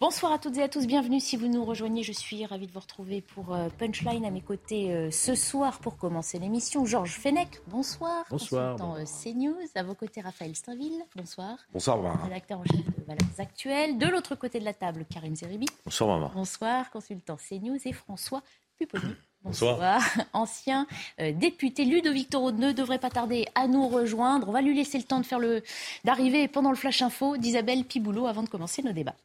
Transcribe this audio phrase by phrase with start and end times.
[0.00, 2.04] Bonsoir à toutes et à tous, bienvenue si vous nous rejoignez.
[2.04, 5.80] Je suis ravie de vous retrouver pour euh, Punchline à mes côtés euh, ce soir
[5.80, 6.86] pour commencer l'émission.
[6.86, 8.24] Georges Fenech, bonsoir.
[8.30, 8.76] Bonsoir.
[8.76, 9.66] Consultant euh, CNews.
[9.74, 11.58] À vos côtés, Raphaël Stainville, bonsoir.
[11.72, 12.26] Bonsoir, Barbara.
[12.26, 13.98] Rédacteur en chef de Valeurs Actuelles.
[13.98, 15.66] De l'autre côté de la table, Karim Zeribi.
[15.84, 16.32] Bonsoir, Barbara.
[16.32, 17.80] Bonsoir, consultant CNews.
[17.84, 18.44] Et François
[18.78, 19.16] Pupponi.
[19.42, 20.00] Bonsoir.
[20.32, 20.86] Ancien
[21.18, 24.48] député Ludovic Toro ne devrait pas tarder à nous rejoindre.
[24.48, 25.62] On va lui laisser le temps de faire le
[26.04, 29.16] d'arriver pendant le flash info d'Isabelle Piboulot avant de commencer nos débats.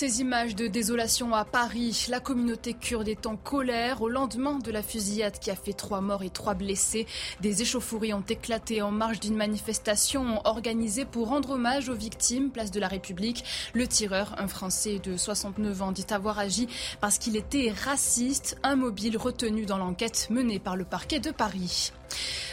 [0.00, 4.70] Ces images de désolation à Paris, la communauté kurde est en colère au lendemain de
[4.70, 7.06] la fusillade qui a fait trois morts et trois blessés.
[7.42, 12.70] Des échauffourées ont éclaté en marge d'une manifestation organisée pour rendre hommage aux victimes, place
[12.70, 13.44] de la République.
[13.74, 16.66] Le tireur, un Français de 69 ans, dit avoir agi
[17.02, 21.92] parce qu'il était raciste, un mobile retenu dans l'enquête menée par le parquet de Paris.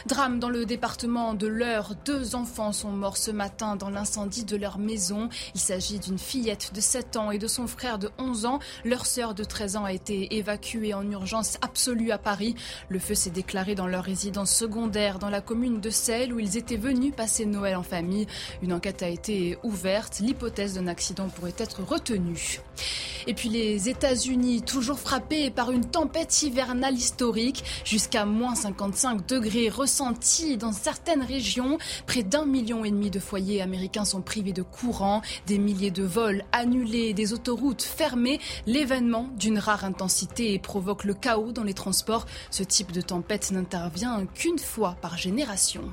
[0.06, 1.94] Drame dans le département de l'Eure.
[2.06, 5.30] Deux enfants sont morts ce matin dans l'incendie de leur maison.
[5.54, 8.60] Il s'agit d'une fillette de 7 ans et de son frère de 11 ans.
[8.86, 12.56] Leur sœur de 13 ans a été évacuée en urgence absolue à Paris.
[12.90, 16.58] Le feu s'est déclaré dans leur résidence secondaire dans la commune de Celle où ils
[16.58, 18.28] étaient venus passer Noël en famille.
[18.62, 20.20] Une enquête a été ouverte.
[20.20, 22.62] L'hypothèse d'un accident pourrait être retenue.
[23.28, 29.47] Et puis les États-Unis, toujours frappés par une tempête hivernale historique, jusqu'à moins 55 degrés
[29.70, 31.78] ressentis dans certaines régions.
[32.06, 36.04] Près d'un million et demi de foyers américains sont privés de courant, des milliers de
[36.04, 38.40] vols annulés, des autoroutes fermées.
[38.66, 42.26] L'événement d'une rare intensité provoque le chaos dans les transports.
[42.52, 45.84] Ce type de tempête n'intervient qu'une fois par génération.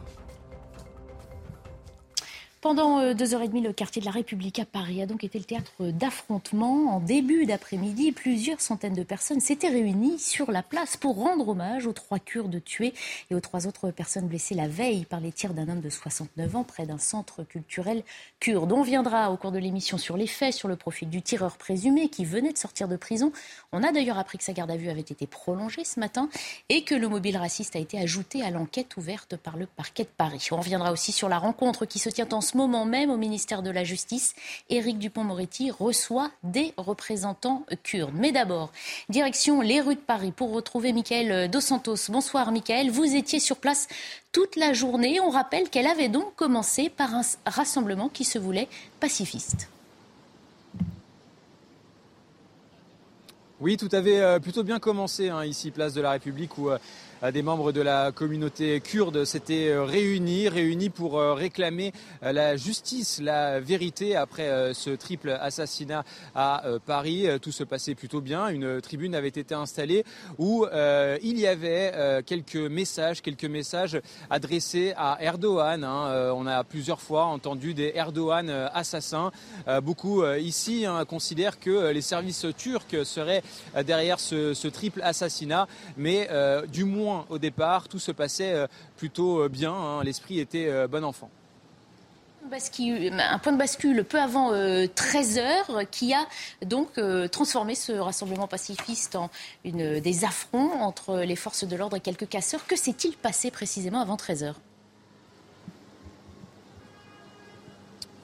[2.65, 5.23] Pendant euh, deux heures et demie, le quartier de la République à Paris a donc
[5.23, 6.97] été le théâtre d'affrontements.
[6.97, 11.87] En début d'après-midi, plusieurs centaines de personnes s'étaient réunies sur la place pour rendre hommage
[11.87, 12.95] aux trois Kurdes tués
[13.31, 16.57] et aux trois autres personnes blessées la veille par les tirs d'un homme de 69
[16.57, 18.03] ans près d'un centre culturel
[18.41, 18.73] kurde.
[18.73, 22.09] On viendra au cours de l'émission sur les faits, sur le profil du tireur présumé
[22.09, 23.31] qui venait de sortir de prison.
[23.73, 26.31] On a d'ailleurs appris que sa garde à vue avait été prolongée ce matin
[26.71, 30.09] et que le mobile raciste a été ajouté à l'enquête ouverte par le parquet de
[30.17, 30.49] Paris.
[30.51, 33.63] On reviendra aussi sur la rencontre qui se tient en ce moment même au ministère
[33.63, 34.35] de la Justice,
[34.71, 38.15] Éric Dupont-Moretti reçoit des représentants kurdes.
[38.15, 38.73] Mais d'abord,
[39.09, 41.97] direction les rues de Paris pour retrouver Michael Dos Santos.
[42.09, 43.89] Bonsoir Michael, vous étiez sur place
[44.33, 45.21] toute la journée.
[45.21, 48.69] On rappelle qu'elle avait donc commencé par un rassemblement qui se voulait
[49.01, 49.69] pacifiste.
[53.61, 56.79] Oui, tout avait euh, plutôt bien commencé hein, ici, place de la République, où euh,
[57.33, 61.93] des membres de la communauté kurde s'étaient euh, réunis, réunis pour réclamer
[62.23, 67.27] la justice, la vérité après ce triple assassinat à Paris.
[67.41, 68.49] Tout se passait plutôt bien.
[68.49, 70.05] Une tribune avait été installée
[70.39, 70.67] où
[71.23, 75.85] il y avait quelques messages, quelques messages adressés à Erdogan.
[75.85, 76.33] Hein.
[76.35, 79.31] On a plusieurs fois entendu des Erdogan assassins.
[79.83, 83.43] Beaucoup ici hein, considèrent que les services turcs seraient
[83.77, 85.67] euh, derrière ce, triple assassinat.
[85.97, 88.67] Mais euh, du moins au départ, tout se passait euh,
[88.97, 89.73] plutôt bien.
[89.73, 90.05] Hein.
[90.05, 91.31] L'esprit était bon enfant
[92.53, 94.53] un point de bascule peu avant
[94.95, 96.27] 13 heures qui a
[96.67, 97.01] donc
[97.33, 99.31] transformé ce rassemblement pacifiste en
[99.65, 102.67] des affronts entre les forces de l'ordre et quelques casseurs.
[102.67, 104.45] Que s'est-il passé précisément avant 13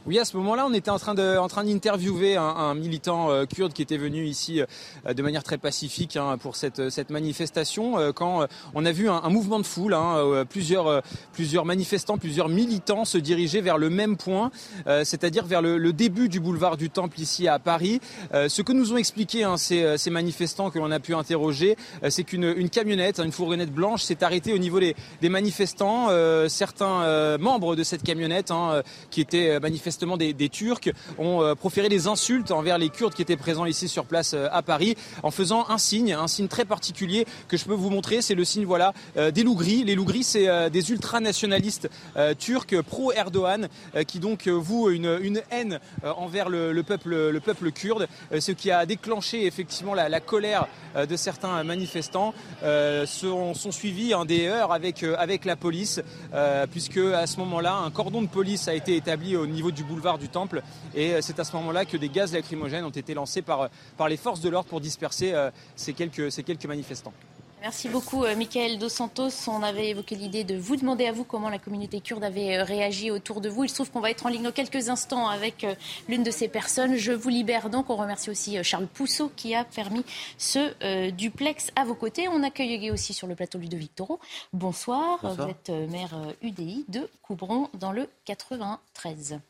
[0.06, 3.44] Oui, à ce moment-là, on était en train de, en train d'interviewer un, militant euh,
[3.44, 7.98] kurde qui était venu ici euh, de manière très pacifique hein, pour cette, cette manifestation.
[7.98, 11.02] Euh, quand on a vu un, mouvement de foule, hein, plusieurs,
[11.34, 14.50] plusieurs manifestants, plusieurs militants se diriger vers le même point,
[14.86, 18.00] c'est-à-dire vers le, début du boulevard du Temple ici à Paris.
[18.32, 21.76] ce que nous ont expliqué hein, ces, ces, manifestants que l'on a pu interroger,
[22.08, 26.08] c'est qu'une une camionnette, une fourgonnette blanche, s'est arrêtée au niveau des, des manifestants.
[26.48, 28.52] certains membres de cette camionnette,
[29.10, 33.36] qui étaient manifestants manifestement des, Turcs, ont proféré des insultes envers les Kurdes qui étaient
[33.36, 34.94] présents ici sur place à Paris,
[35.24, 38.22] en faisant un signe, un signe très particulier que je peux vous montrer.
[38.22, 39.82] C'est le signe voilà des lougris.
[39.82, 41.90] Les lougris, c'est des ultranationalistes
[42.38, 43.68] turcs pro-Erdogan
[44.06, 48.06] qui donc vouent une, haine envers le, peuple, le peuple kurde,
[48.38, 52.32] ce qui a déclenché effectivement la, colère de certains manifestants.
[53.06, 56.00] sont, sont suivis hein, des heures avec, avec la police,
[56.70, 60.18] puisque à ce moment-là, un cordon de police a été établi au niveau du boulevard
[60.18, 60.62] du Temple,
[60.94, 64.16] et c'est à ce moment-là que des gaz lacrymogènes ont été lancés par, par les
[64.16, 65.34] forces de l'ordre pour disperser
[65.76, 67.12] ces quelques, ces quelques manifestants.
[67.62, 69.28] Merci beaucoup, euh, Michael Dos Santos.
[69.46, 72.64] On avait évoqué l'idée de vous demander à vous comment la communauté kurde avait euh,
[72.64, 73.64] réagi autour de vous.
[73.64, 75.74] Il se trouve qu'on va être en ligne dans quelques instants avec euh,
[76.08, 76.96] l'une de ces personnes.
[76.96, 77.90] Je vous libère donc.
[77.90, 80.04] On remercie aussi Charles Pousseau qui a permis
[80.38, 82.28] ce duplex à vos côtés.
[82.28, 84.20] On accueille aussi sur le plateau Ludovic Toro.
[84.54, 85.18] Bonsoir.
[85.22, 85.46] Bonsoir.
[85.46, 89.40] Vous êtes maire UDI de Coubron dans le 93.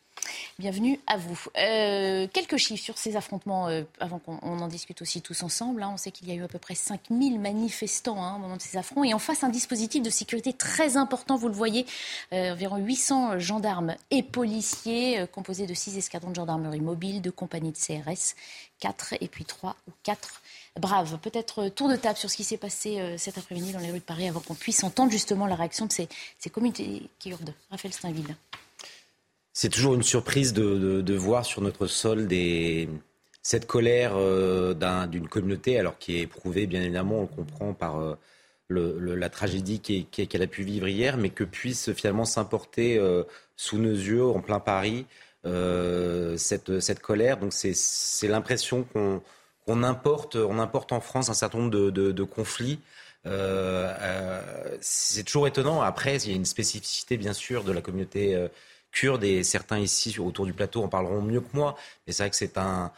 [0.60, 1.40] Bienvenue à vous.
[1.56, 5.82] Euh, quelques chiffres sur ces affrontements euh, avant qu'on en discute aussi tous ensemble.
[5.82, 5.90] Hein.
[5.94, 8.60] On sait qu'il y a eu à peu près 5000 manifestants hein, au moment de
[8.60, 11.86] ces affronts et en face un dispositif de sécurité très important, vous le voyez,
[12.34, 17.72] euh, environ 800 gendarmes et policiers composés de 6 escadrons de gendarmerie mobile, de compagnies
[17.72, 18.34] de CRS,
[18.80, 20.42] 4 et puis 3 ou 4
[20.78, 21.18] braves.
[21.20, 24.04] Peut-être tour de table sur ce qui s'est passé cet après-midi dans les rues de
[24.04, 26.08] Paris avant qu'on puisse entendre justement la réaction de ces,
[26.38, 27.54] ces communautés kurdes.
[27.70, 28.36] Raphaël Steinville.
[29.52, 32.28] C'est toujours une surprise de, voir sur notre sol
[33.42, 34.74] cette colère euh,
[35.06, 38.16] d'une communauté, alors qui est éprouvée, bien évidemment, on le comprend par euh,
[38.68, 43.24] la tragédie qu'elle a pu vivre hier, mais que puisse finalement s'importer euh,
[43.56, 45.06] sous nos yeux, en plein Paris,
[45.44, 47.38] cette, colère.
[47.38, 52.78] Donc c'est l'impression qu'on importe, en France un certain nombre de conflits.
[54.80, 55.80] c'est toujours étonnant.
[55.80, 58.48] Après, il y a une spécificité, bien sûr, de la communauté
[58.92, 61.76] kurdes et certains ici autour du plateau en parleront mieux que moi.
[62.06, 62.90] Mais c'est vrai que c'est un,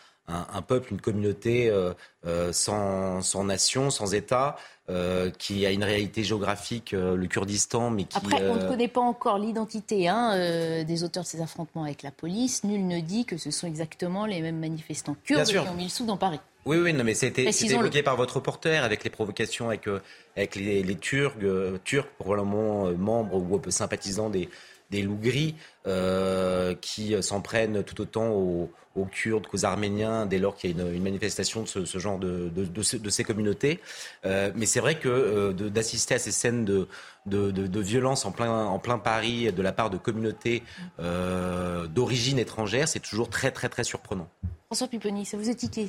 [0.67, 1.93] peuple, une communauté euh,
[2.27, 4.57] euh, sans, nation, sans État,
[4.89, 8.17] euh, qui a une réalité géographique, le Kurdistan, mais qui...
[8.17, 12.11] Après, on ne connaît pas encore l'identité hein, des auteurs de ces affrontements avec la
[12.11, 12.65] police.
[12.65, 15.91] Nul ne dit que ce sont exactement les mêmes manifestants kurdes qui ont mis le
[15.91, 16.41] sou dans Paris.
[16.65, 19.89] Oui, oui, non, mais c'était évoqué par votre reporter avec les provocations avec,
[20.37, 21.35] avec les, Turcs,
[21.83, 24.49] Turcs, probablement membres ou sympathisants des,
[24.93, 25.57] des loups gris
[25.89, 28.71] euh, qui s'en prennent tout autant aux,
[29.11, 33.11] Kurdes qu'aux Arméniens dès lors qu'il y a une, manifestation de ce, genre de, de,
[33.11, 33.81] ces communautés.
[34.27, 36.87] Euh, mais c'est vrai que euh, d'assister à ces scènes de,
[37.27, 40.63] de, violence en plein, en plein Paris de la part de communautés
[40.99, 44.29] d'origine étrangère, c'est toujours très très très surprenant.
[44.67, 45.89] François Pupponi, ça vous a tiqué?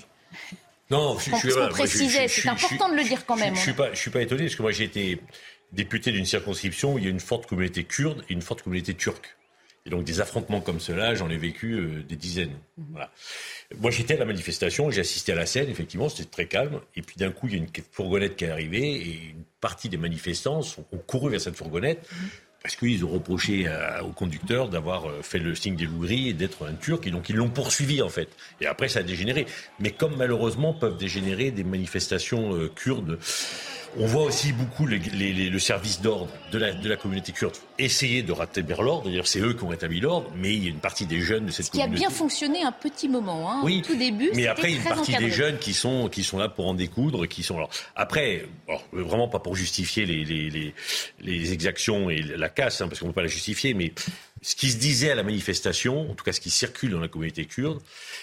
[0.90, 3.56] Non, je, je, précisait, c'est important de le dire quand même.
[3.56, 5.22] Je, ne suis pas, je suis pas étonné parce que moi j'ai été
[5.74, 8.94] député d'une circonscription où il y a une forte communauté kurde et une forte communauté
[8.94, 9.36] turque.
[9.86, 12.58] Et donc des affrontements comme cela, j'en ai vécu euh, des dizaines.
[12.78, 12.86] Mhm.
[12.92, 13.12] Voilà.
[13.80, 16.80] Moi j'étais à la manifestation, j'ai assisté à la scène, effectivement, c'était très calme.
[16.96, 19.90] Et puis d'un coup, il y a une fourgonnette qui est arrivée et une partie
[19.90, 20.62] des manifestants
[20.92, 22.08] ont couru vers cette fourgonnette.
[22.12, 22.30] Mhm.
[22.62, 23.70] Parce qu'ils ont reproché
[24.06, 27.28] au conducteur d'avoir euh, fait le signe des loups et d'être un Turc, et donc
[27.28, 28.30] ils l'ont poursuivi en fait.
[28.62, 29.46] Et après, ça a dégénéré.
[29.82, 33.20] Mais comme malheureusement peuvent dégénérer des manifestations euh, kurdes
[33.98, 39.10] on voit aussi beaucoup le service d'ordre de la, communauté kurde essayer de rétablir l'ordre.
[39.10, 41.46] D'ailleurs, c'est eux qui ont rétabli l'ordre, mais il y a une partie des jeunes
[41.46, 41.98] de cette communauté.
[41.98, 44.32] Qui a bien fonctionné un petit moment, hein, oui, au tout début.
[44.36, 46.68] Mais après, il y a une partie des jeunes qui sont, qui sont là pour
[46.68, 47.58] en découdre, qui sont.
[47.58, 48.46] Alors, après,
[48.92, 50.74] vraiment pas pour justifier les,
[51.20, 53.94] les, exactions et la casse, hein, parce qu'on ne peut pas la justifier, mais
[54.44, 57.08] ce qui se disait à la manifestation, en tout cas ce qui circule dans la
[57.08, 57.80] communauté kurde,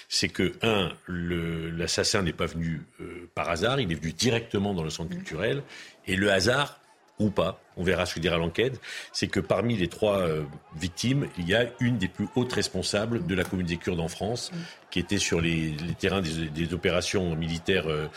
[0.09, 4.85] c'est que, un, l'assassin n'est pas venu euh, par hasard, il est venu directement dans
[4.85, 5.63] le centre culturel,
[6.07, 6.79] et le hasard,
[7.19, 8.81] ou pas, on verra ce que dira l'enquête,
[9.13, 10.45] c'est que parmi les trois euh,
[10.77, 14.51] victimes, il y a une des plus hautes responsables de la communauté kurde en France,
[14.91, 18.09] qui était sur les, terrains des, opérations militaires euh,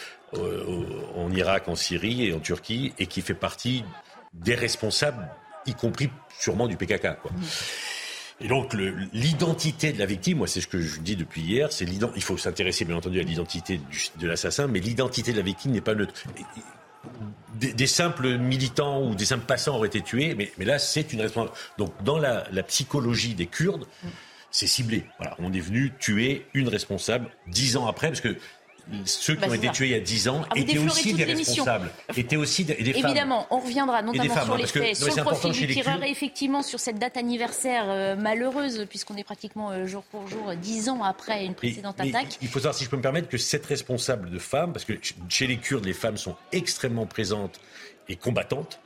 [1.15, 3.85] en Irak, en Syrie et en Turquie, et qui fait partie
[4.33, 5.29] des responsables,
[5.65, 6.09] y compris
[6.39, 7.19] sûrement du PKK.
[7.21, 7.31] Quoi.
[8.41, 8.73] Et donc
[9.13, 12.37] l'identité de la victime, moi c'est ce que je dis depuis hier, c'est il faut
[12.37, 13.79] s'intéresser bien entendu à l'identité
[14.19, 16.13] de l'assassin, mais l'identité de la victime n'est pas neutre.
[17.55, 21.59] Des, simples militants ou des simples passants auraient été tués, mais, là c'est une responsabilité.
[21.77, 23.85] Donc dans la, la psychologie des Kurdes,
[24.51, 25.05] c'est ciblé.
[25.19, 28.37] Voilà, on est venu tuer une responsable dix ans après, parce que
[29.05, 31.23] ceux qui bah, ont été tués il y a 10 ans ah, étaient aussi des
[31.23, 35.67] responsables, étaient aussi des, Évidemment, on reviendra notamment sur les faits, sur le profil du
[35.67, 40.27] tireur et effectivement sur cette date anniversaire euh, malheureuse, puisqu'on est pratiquement euh, jour pour
[40.27, 42.37] jour 10 ans après une précédente attaque.
[42.41, 44.93] il faut savoir, si je peux me permettre, que cette responsable de femme, parce que
[45.29, 47.59] chez les Kurdes, les femmes sont extrêmement présentes
[48.09, 48.79] et combattantes,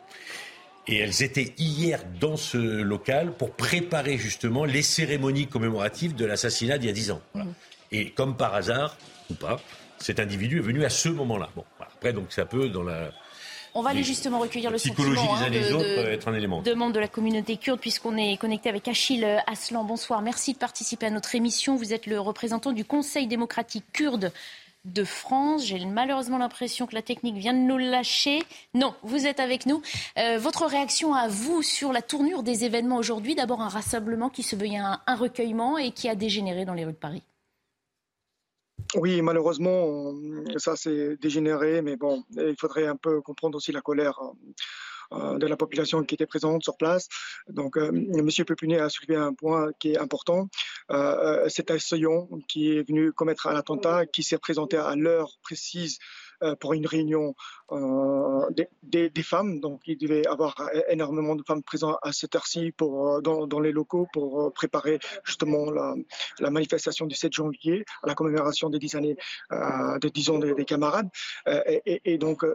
[0.87, 6.77] Et elles étaient hier dans ce local pour préparer justement les cérémonies commémoratives de l'assassinat
[6.77, 7.21] d'il y a dix ans.
[7.33, 7.49] Voilà.
[7.91, 8.97] Et comme par hasard,
[9.29, 9.59] ou pas,
[9.99, 11.49] cet individu est venu à ce moment-là.
[11.55, 13.11] Bon, après, donc ça peut, dans la
[13.77, 18.17] on va aller justement recueillir le sentiment hein, de, membres de la communauté kurde, puisqu'on
[18.17, 19.83] est connecté avec Achille Aslan.
[19.83, 21.75] Bonsoir, merci de participer à notre émission.
[21.75, 24.31] Vous êtes le représentant du Conseil démocratique kurde
[24.85, 25.63] de France.
[25.63, 28.41] J'ai malheureusement l'impression que la technique vient de nous lâcher.
[28.73, 29.83] Non, vous êtes avec nous.
[30.17, 33.35] Euh, votre réaction à vous sur la tournure des événements aujourd'hui?
[33.35, 36.93] D'abord un rassemblement qui se veut un recueillement et qui a dégénéré dans les rues
[36.93, 37.21] de Paris.
[38.95, 40.13] Oui, malheureusement,
[40.57, 44.19] ça s'est dégénéré, mais bon, il faudrait un peu comprendre aussi la colère
[45.13, 47.07] euh, de la population qui était présente sur place.
[47.47, 48.29] Donc, euh, M.
[48.45, 50.49] Pepunet a soulevé un point qui est important.
[50.91, 55.31] Euh, c'est un Soyon qui est venu commettre un attentat, qui s'est présenté à l'heure
[55.41, 56.03] précise euh,
[56.59, 57.35] pour une réunion
[57.71, 58.49] euh,
[58.83, 59.59] des, des, femmes.
[59.59, 60.55] Donc, il devait avoir
[60.87, 66.49] énormément de femmes présentes à cette heure-ci euh, dans, les locaux pour préparer justement la,
[66.49, 69.17] manifestation du 7 janvier à la commémoration des 10 années
[69.51, 71.09] de 10 ans des, camarades.
[71.85, 72.45] Et, donc,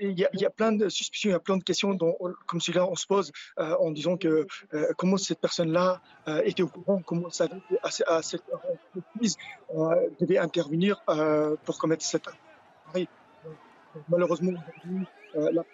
[0.00, 2.16] il y, a, y, plein de suspicions, il y a plein de questions dont,
[2.46, 4.46] comme celui-là, on se pose en disant que
[4.96, 6.00] comment cette personne-là
[6.44, 7.48] était au courant, comment ça
[7.82, 8.44] à, cette
[8.94, 9.36] reprise
[10.20, 11.02] devait intervenir
[11.64, 12.28] pour commettre cette
[14.08, 14.52] malheureusement,
[15.36, 15.64] euh, la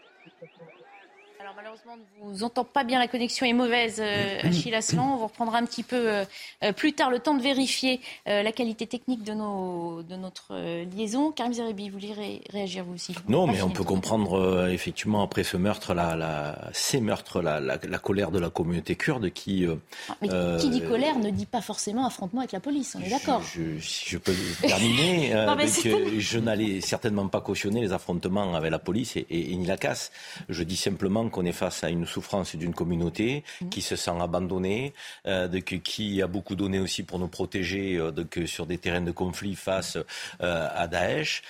[1.40, 5.14] alors malheureusement, on ne vous entend pas bien, la connexion est mauvaise, euh, Achille Aslan.
[5.14, 6.24] On vous reprendra un petit peu euh,
[6.64, 10.54] euh, plus tard le temps de vérifier la qualité technique de, nos, de notre
[10.96, 11.30] liaison.
[11.32, 13.14] Karim Zerebi, vous voulez réagir vous aussi?
[13.28, 17.98] Non, mais on peut comprendre effectivement après ce meurtre, la, la, ces meurtres, la, la,
[17.98, 19.66] colère de la communauté kurde qui...
[20.08, 20.28] Ah, mais
[20.58, 23.78] qui dit colère ne dit pas forcément affrontement avec la police, on est d'accord je,
[23.78, 25.32] je, peux terminer,
[26.18, 29.76] je n'allais certainement pas cautionner les affrontements avec la police et, et, et ni la
[29.76, 30.10] casse.
[30.48, 33.68] Je dis simplement qu'on est face à une souffrance d'une communauté mmh.
[33.68, 34.94] qui se sent abandonnée,
[35.26, 39.00] euh, de, qui a beaucoup donné aussi pour nous protéger euh, de, sur des terrains
[39.00, 39.96] de conflit face
[40.40, 41.42] euh, à Daesh.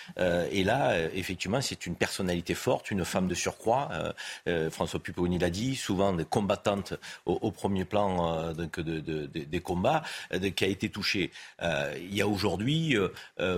[0.50, 3.88] et là, effectivement, c'est une personnalité forte, une femme de surcroît.
[4.70, 10.02] François Pupponi l'a dit, souvent des combattantes au, premier plan de, de, des combats,
[10.54, 11.30] qui a été touchée.
[11.62, 12.96] il y a aujourd'hui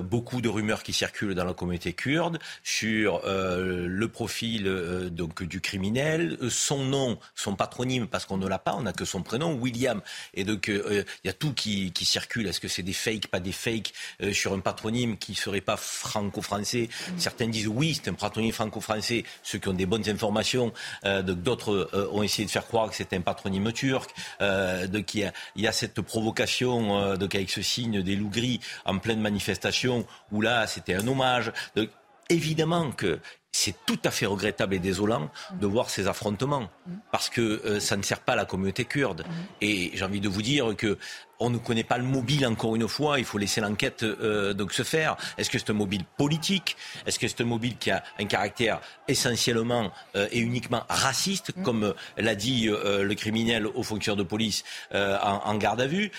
[0.02, 4.64] beaucoup de rumeurs qui circulent dans la communauté kurde sur le profil
[5.10, 8.92] donc du criminel euh, son nom, son patronyme, parce qu'on ne l'a pas, on n'a
[8.92, 10.00] que son prénom, William.
[10.34, 12.46] Et donc, euh, euh, il y a tout qui, circule.
[12.46, 13.92] Est-ce que c'est des fakes, pas des fakes,
[14.32, 16.88] sur un patronyme qui ne serait pas franco-français?
[17.18, 20.72] Certains disent oui, c'est un patronyme franco-français, ceux qui ont des bonnes informations.
[21.04, 24.10] D'autres ont essayé de faire croire que c'était un patronyme turc.
[24.40, 29.20] donc, il y, a, cette provocation donc avec ce signe des loups gris en pleine
[29.20, 31.52] manifestation, où là, c'était un hommage.
[31.76, 31.90] Donc,
[32.28, 33.20] évidemment que
[33.52, 36.70] c'est tout à fait regrettable et désolant de voir ces affrontements
[37.10, 39.24] parce que euh, ça ne sert pas la communauté kurde.
[39.60, 40.98] Et j'ai envie de vous dire que
[41.40, 43.18] on ne connaît pas le mobile encore une fois.
[43.18, 45.16] Il faut laisser l'enquête euh, donc se faire.
[45.36, 46.76] Est-ce que c'est un mobile politique?
[47.06, 51.62] Est-ce que c'est un mobile qui a un caractère essentiellement euh, et uniquement raciste, mm.
[51.62, 56.10] comme euh, l'a dit le criminel au fonctionnaire de police en, garde à vue?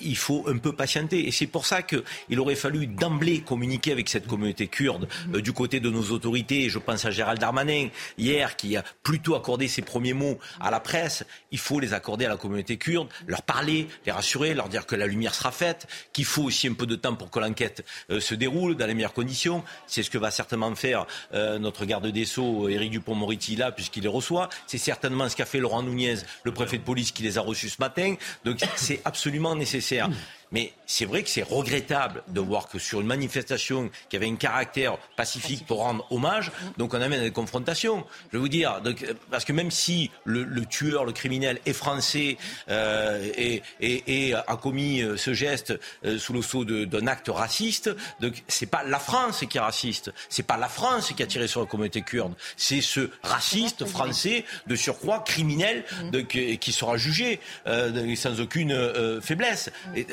[0.00, 1.26] Il faut un peu patienter.
[1.26, 5.40] Et c'est pour ça qu'il aurait fallu d'emblée communiquer avec cette communauté kurde mm.
[5.40, 6.68] du côté de nos autorités.
[6.68, 10.80] Je pense à Gérald Darmanin hier qui a plutôt accordé ses premiers mots à la
[10.80, 11.24] presse.
[11.50, 14.94] Il faut les accorder à la communauté kurde, leur parler, les rassurer leur dire que
[14.94, 18.20] la lumière sera faite, qu'il faut aussi un peu de temps pour que l'enquête euh,
[18.20, 19.64] se déroule dans les meilleures conditions.
[19.86, 24.02] C'est ce que va certainement faire euh, notre garde des Sceaux, Éric Dupont-Moretti, là, puisqu'il
[24.02, 24.50] les reçoit.
[24.66, 27.70] C'est certainement ce qu'a fait Laurent Nunez, le préfet de police, qui les a reçus
[27.70, 28.16] ce matin.
[28.44, 30.10] Donc c'est absolument nécessaire.
[30.52, 34.34] Mais c'est vrai que c'est regrettable de voir que sur une manifestation qui avait un
[34.34, 38.04] caractère pacifique pour rendre hommage, donc on amène des confrontations.
[38.32, 42.36] Je vais vous dire, donc, parce que même si le, tueur, le criminel est français
[42.68, 47.90] euh, et, et, a commis euh, ce geste euh, sous le sceau d'un acte raciste,
[48.20, 51.46] donc c'est pas la France qui est raciste, c'est pas la France qui a tiré
[51.46, 57.38] sur la communauté kurde, c'est ce raciste français de surcroît criminel de, qui sera jugé
[57.68, 59.70] euh, sans aucune faiblesse.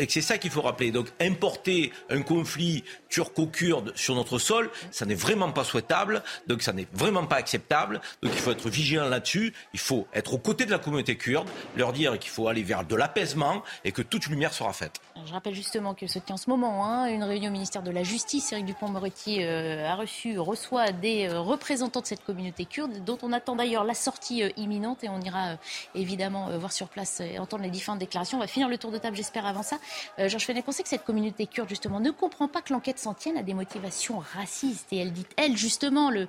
[0.07, 0.91] C'est ça qu'il faut rappeler.
[0.91, 6.73] Donc importer un conflit turco-kurde sur notre sol, ça n'est vraiment pas souhaitable, donc ça
[6.73, 8.01] n'est vraiment pas acceptable.
[8.21, 11.47] Donc il faut être vigilant là-dessus, il faut être aux côtés de la communauté kurde,
[11.75, 14.99] leur dire qu'il faut aller vers de l'apaisement et que toute lumière sera faite.
[15.25, 17.91] Je rappelle justement que ce tient en ce moment hein, une réunion au ministère de
[17.91, 18.51] la Justice.
[18.51, 23.33] Eric Dupont-Moretti euh, a reçu, reçoit des euh, représentants de cette communauté kurde, dont on
[23.33, 25.57] attend d'ailleurs la sortie euh, imminente et on ira
[25.95, 28.37] évidemment voir sur place et entendre les différentes déclarations.
[28.37, 29.77] On va finir le tour de table, j'espère, avant ça.
[30.19, 33.13] Euh, Georges Fenech, on que cette communauté kurde, justement, ne comprend pas que l'enquête s'en
[33.13, 34.91] tienne à des motivations racistes.
[34.91, 36.27] Et elle dit, elle, justement, le,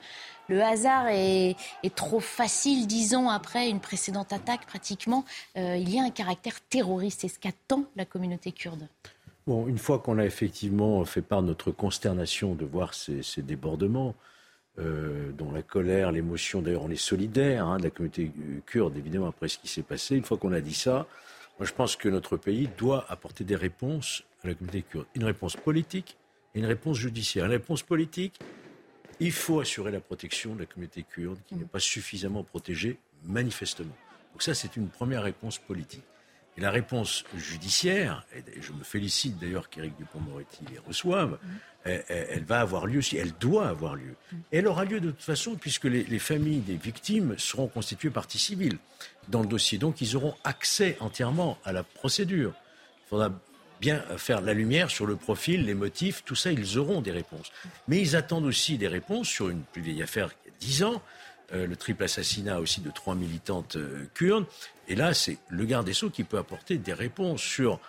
[0.49, 1.57] le hasard est,
[1.95, 5.25] trop facile, dix ans après une précédente attaque, pratiquement.
[5.57, 7.21] Euh, il y a un caractère terroriste.
[7.23, 8.89] C'est ce qu'attend la communauté kurde.
[9.47, 14.15] Bon, une fois qu'on a effectivement fait part de notre consternation de voir ces, débordements,
[14.79, 18.31] euh, dont la colère, l'émotion, d'ailleurs on est solidaire hein, de la communauté
[18.67, 21.07] kurde, évidemment, après ce qui s'est passé, une fois qu'on a dit ça,
[21.59, 25.07] moi je pense que notre pays doit apporter des réponses à la communauté kurde.
[25.15, 26.17] Une réponse politique
[26.55, 27.47] et une réponse judiciaire.
[27.47, 28.39] Une réponse politique,
[29.21, 33.95] il faut assurer la protection de la communauté kurde qui n'est pas suffisamment protégée, manifestement.
[34.33, 36.05] Donc ça, c'est une première réponse politique.
[36.59, 41.39] Et la réponse judiciaire, et je me félicite d'ailleurs qu'Éric Dupont-Moretti les reçoive,
[41.85, 44.17] elle, va avoir lieu, si elle doit avoir lieu.
[44.51, 48.41] Et elle aura lieu de toute façon, puisque les, familles des victimes seront constituées partie
[48.41, 48.79] civile
[49.29, 49.79] dans le dossier.
[49.79, 52.55] Donc ils auront accès entièrement à la procédure.
[53.07, 53.31] Il faudra
[53.81, 57.53] bien faire la lumière sur le profil, les motifs, tout ça, ils auront des réponses.
[57.87, 61.03] Mais ils attendent aussi des réponses sur une plus vieille affaire qui a 10 ans,
[61.53, 64.47] le triple assassinat aussi de trois militantes euh, kurdes.
[64.89, 67.81] Et là, c'est le garde des Sceaux qui peut apporter des réponses sur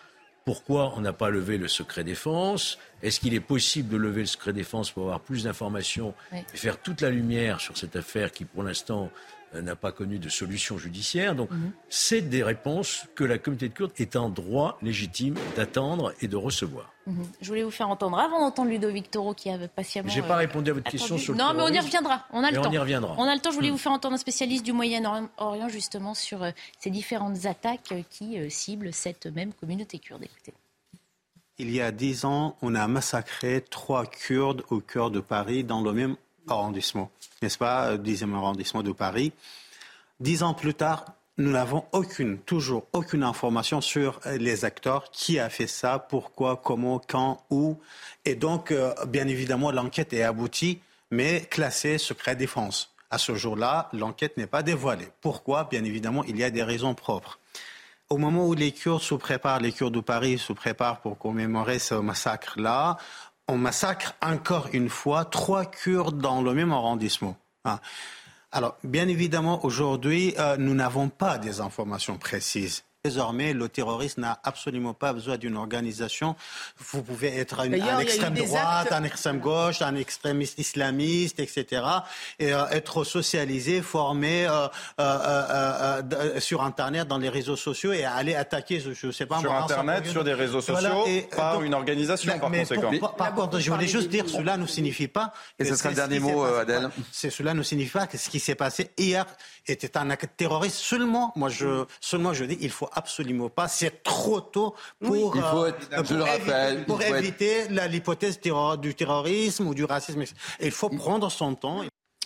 [0.45, 4.27] pourquoi on n'a pas levé le secret défense Est-ce qu'il est possible de lever le
[4.27, 8.45] secret défense pour avoir plus d'informations et faire toute la lumière sur cette affaire qui,
[8.45, 11.35] pour l'instant, euh, n'a pas connu de solution judiciaire.
[11.35, 11.71] Donc, mhm.
[11.89, 16.35] c'est des réponses que la communauté de Kurdes est en droit légitime d'attendre et de
[16.35, 16.93] recevoir.
[17.07, 17.25] Mhm.
[17.41, 20.09] Je voulais vous faire entendre, avant d'entendre Ludovic Toro qui avait patiemment.
[20.09, 22.25] J'ai pas euh, répondu à votre question sur le Non, mais on y reviendra.
[22.31, 22.69] On a le temps.
[22.69, 23.15] On y reviendra.
[23.17, 23.51] On a le temps.
[23.51, 23.73] Je voulais hmm.
[23.73, 28.93] vous faire entendre un spécialiste du Moyen-Orient, justement, sur euh, ces différentes attaques qui ciblent
[28.93, 30.23] cette même communauté kurde.
[30.23, 30.53] Écoutez.
[31.61, 35.81] Il y a dix ans, on a massacré trois Kurdes au cœur de Paris, dans
[35.81, 36.15] le même
[36.51, 39.31] arrondissement, n'est-ce pas, 10e arrondissement de Paris.
[40.19, 41.05] Dix ans plus tard,
[41.39, 46.99] nous n'avons aucune, toujours aucune information sur les acteurs, qui a fait ça, pourquoi, comment,
[46.99, 47.77] quand, où.
[48.25, 52.93] Et donc, euh, bien évidemment, l'enquête est aboutie, mais classée secret défense.
[53.09, 55.07] À ce jour-là, l'enquête n'est pas dévoilée.
[55.21, 55.63] Pourquoi?
[55.63, 57.39] Bien évidemment, il y a des raisons propres.
[58.09, 61.79] Au moment où les Kurdes se préparent, les Kurdes de Paris se préparent pour commémorer
[61.79, 62.97] ce massacre-là,
[63.49, 67.35] on massacre encore une fois trois Kurdes dans le même arrondissement.
[67.65, 67.81] Ah.
[68.51, 72.83] Alors, bien évidemment, aujourd'hui, euh, nous n'avons pas des informations précises.
[73.05, 76.35] Désormais, le terroriste n'a absolument pas besoin d'une organisation.
[76.79, 81.81] Vous pouvez être une, un extrême droite, un extrême gauche, un extrémiste islamiste, etc.
[82.39, 84.67] Et euh, être socialisé, formé euh,
[84.99, 89.39] euh, euh, sur Internet, dans les réseaux sociaux et aller attaquer, je ne sais pas
[89.39, 92.91] Sur Internet, sur des réseaux sociaux, par une organisation, par conséquent.
[93.17, 95.31] par contre, je voulais juste dire, cela ne signifie pas...
[95.57, 96.89] Et ce sera le dernier mot, Adèle.
[97.13, 99.25] Cela ne signifie pas que ce qui s'est passé hier
[99.67, 101.31] était un acte terroriste seulement.
[101.37, 103.67] Moi, je, seulement, je dis, il faut absolument pas.
[103.67, 105.71] C'est trop tôt pour, il faut euh,
[106.03, 108.39] je le rappelle, pour éviter l'hypothèse
[108.81, 110.23] du terrorisme ou du racisme.
[110.61, 111.81] il faut prendre son temps.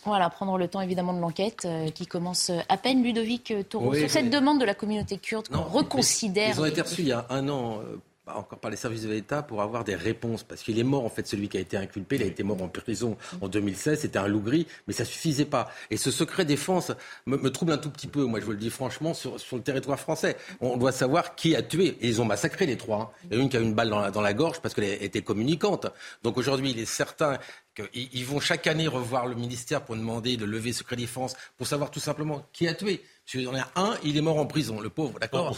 [0.05, 3.03] Voilà, prendre le temps évidemment de l'enquête euh, qui commence à peine.
[3.03, 6.49] Ludovic Taureau, sur cette demande de la communauté kurde qu'on reconsidère.
[6.55, 9.09] Ils ont été reçus il y a un an euh, encore par les services de
[9.09, 10.43] l'État pour avoir des réponses.
[10.43, 12.15] Parce qu'il est mort, en fait, celui qui a été inculpé.
[12.15, 13.99] Il a été mort en prison en 2016.
[13.99, 15.69] C'était un loup gris, mais ça suffisait pas.
[15.91, 16.91] Et ce secret défense
[17.25, 19.63] me, trouble un tout petit peu, moi, je vous le dis franchement, sur, sur, le
[19.63, 20.37] territoire français.
[20.61, 21.97] On doit savoir qui a tué.
[22.01, 23.13] Et ils ont massacré les trois.
[23.13, 23.27] Hein.
[23.29, 24.73] Il y a une qui a eu une balle dans la, dans la gorge parce
[24.73, 25.87] qu'elle était communicante.
[26.23, 27.37] Donc aujourd'hui, il est certain
[27.75, 31.91] qu'ils vont chaque année revoir le ministère pour demander de lever secret défense, pour savoir
[31.91, 33.03] tout simplement qui a tué.
[33.25, 35.55] Parce y en a un, il est mort en prison, le pauvre, d'accord?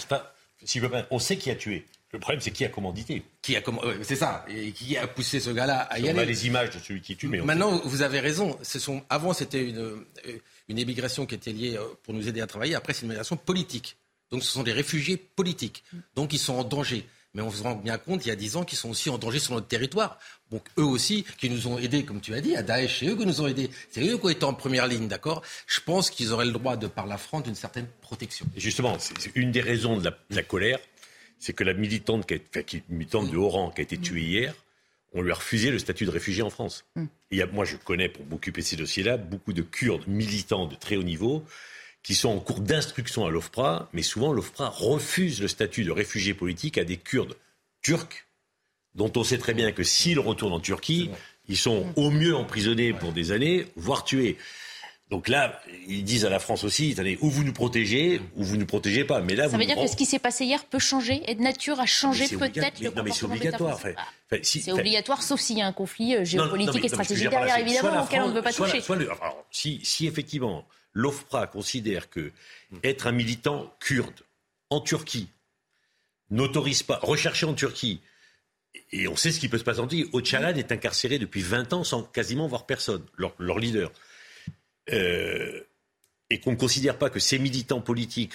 [0.64, 1.86] Si on sait qui a tué.
[2.16, 3.24] Le problème, c'est qui a commandité.
[3.42, 3.62] Qui a
[4.02, 4.46] c'est ça.
[4.48, 6.18] Et qui a poussé ce gars-là à y aller.
[6.18, 8.58] On a les images de celui qui tue, mais maintenant, vous avez raison.
[8.62, 12.40] Ce sont avant, c'était une, euh, une émigration qui était liée euh, pour nous aider
[12.40, 12.74] à travailler.
[12.74, 13.98] Après, c'est une immigration politique.
[14.32, 15.84] Donc, ce sont des réfugiés politiques.
[16.16, 17.06] Donc, ils sont en danger.
[17.34, 19.18] Mais on se rend bien compte, il y a dix ans, qu'ils sont aussi en
[19.18, 20.18] danger sur notre territoire.
[20.52, 23.16] Donc eux aussi, qui nous ont aidés, comme tu as dit, à Daesh, c'est eux
[23.18, 23.70] qui nous ont aidés.
[23.92, 25.42] C'est eux qui ont été en première ligne, d'accord?
[25.68, 28.46] Je pense qu'ils auraient le droit, de par la France, d'une certaine protection.
[28.56, 30.80] Et justement, c'est une des raisons de la colère
[31.46, 32.26] c'est que la militante,
[32.66, 34.56] qui militante de haut rang qui a été tuée hier,
[35.14, 36.86] on lui a refusé le statut de réfugié en France.
[36.96, 37.06] Mm.
[37.30, 40.96] Et moi, je connais, pour m'occuper de ces dossiers-là, beaucoup de Kurdes militants de très
[40.96, 41.46] haut niveau
[42.02, 46.34] qui sont en cours d'instruction à l'OFPRA, mais souvent l'OFPRA refuse le statut de réfugié
[46.34, 47.36] politique à des Kurdes
[47.84, 48.26] turcs,
[48.96, 51.12] dont on sait très bien que s'ils retournent en Turquie,
[51.48, 54.38] ils sont au mieux emprisonnés pour des années, voire tués.
[55.12, 58.58] Donc là, ils disent à la France aussi, attendez, ou vous nous protégez, ou vous
[58.58, 59.22] ne protégez pas.
[59.22, 61.42] Mais là, ça veut dire que ce qui s'est passé hier peut changer, et de
[61.42, 63.80] nature à changer peut-être le Non, mais c'est obligatoire.
[64.42, 68.22] c'est obligatoire, sauf s'il y a un conflit euh, géopolitique et stratégique derrière, évidemment, auquel
[68.22, 68.82] on ne veut pas toucher.
[69.52, 72.32] si, si effectivement l'OFPRA considère que
[72.84, 74.22] être un militant kurde
[74.70, 75.28] en Turquie
[76.32, 78.02] n'autorise pas, recherché en Turquie,
[78.92, 81.74] et on sait ce qui peut se passer en Turquie, Öcalan est incarcéré depuis 20
[81.74, 83.92] ans sans quasiment voir personne, leur, leader.
[84.94, 85.62] Euh,
[86.30, 88.34] et qu'on ne considère pas que ces militants politiques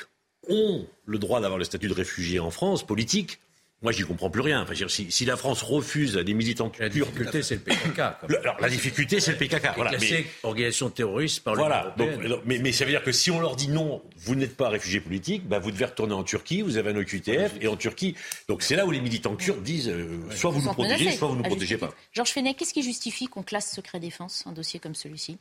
[0.49, 3.41] ont le droit d'avoir le statut de réfugié en France, politique,
[3.83, 4.61] moi, j'y comprends plus rien.
[4.61, 7.99] Enfin, si, si, la France refuse à des militants la difficulté, c'est le PKK.
[8.43, 9.71] alors, la difficulté, c'est le PKK.
[9.75, 9.93] Voilà.
[9.99, 11.95] mais, organisation terroriste par Voilà.
[11.97, 12.11] Donc,
[12.45, 15.01] mais, mais, ça veut dire que si on leur dit non, vous n'êtes pas réfugié
[15.01, 18.17] politique, bah, vous devez retourner en Turquie, vous avez un OQTF, et en Turquie.
[18.49, 21.37] Donc c'est là où les militants kurdes disent euh, soit vous nous protégez, soit vous
[21.37, 21.91] ne nous protégez pas.
[22.13, 25.39] Georges Fenech, qu'est-ce qui justifie qu'on classe secret défense un dossier comme celui-ci?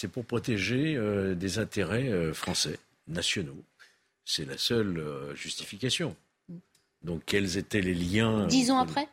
[0.00, 3.62] C'est pour protéger euh, des intérêts euh, français, nationaux.
[4.24, 6.16] C'est la seule justification.
[7.02, 9.08] Donc quels étaient les liens Dix ans après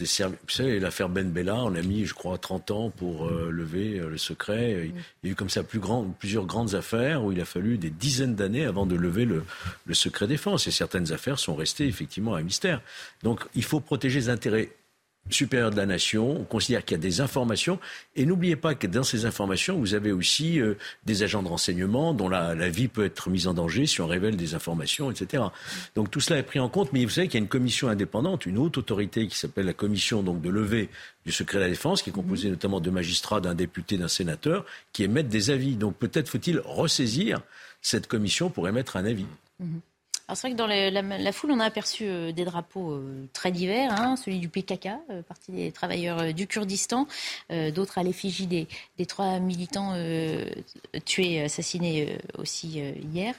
[0.00, 4.00] Vous savez, l'affaire Ben Bella, on a mis, je crois, 30 ans pour euh, lever
[4.00, 4.90] euh, le secret.
[5.22, 7.78] Il y a eu comme ça plus grand, plusieurs grandes affaires où il a fallu
[7.78, 9.44] des dizaines d'années avant de lever le,
[9.84, 10.66] le secret défense.
[10.66, 12.80] Et certaines affaires sont restées effectivement un mystère.
[13.22, 14.72] Donc il faut protéger les intérêts
[15.30, 17.78] supérieur de la nation, on considère qu'il y a des informations.
[18.16, 22.12] Et n'oubliez pas que dans ces informations, vous avez aussi euh, des agents de renseignement
[22.12, 25.44] dont la, vie peut être mise en danger si on révèle des informations, etc.
[25.94, 26.92] Donc tout cela est pris en compte.
[26.92, 29.72] Mais vous savez qu'il y a une commission indépendante, une haute autorité qui s'appelle la
[29.72, 30.88] commission donc, de levée
[31.24, 34.64] du secret de la défense, qui est composée notamment de magistrats, d'un député, d'un sénateur,
[34.92, 35.76] qui émettent des avis.
[35.76, 37.40] Donc peut-être faut-il ressaisir
[37.80, 39.26] cette commission pour émettre un avis.
[40.32, 43.52] Mhm c'est vrai que dans la, foule, on a aperçu euh, des drapeaux euh, très
[43.52, 47.06] divers, hein, celui du PKK, euh, parti des travailleurs du Kurdistan,
[47.74, 49.94] d'autres à l'effigie des, trois militants
[51.04, 52.80] tués, assassinés aussi
[53.12, 53.34] hier.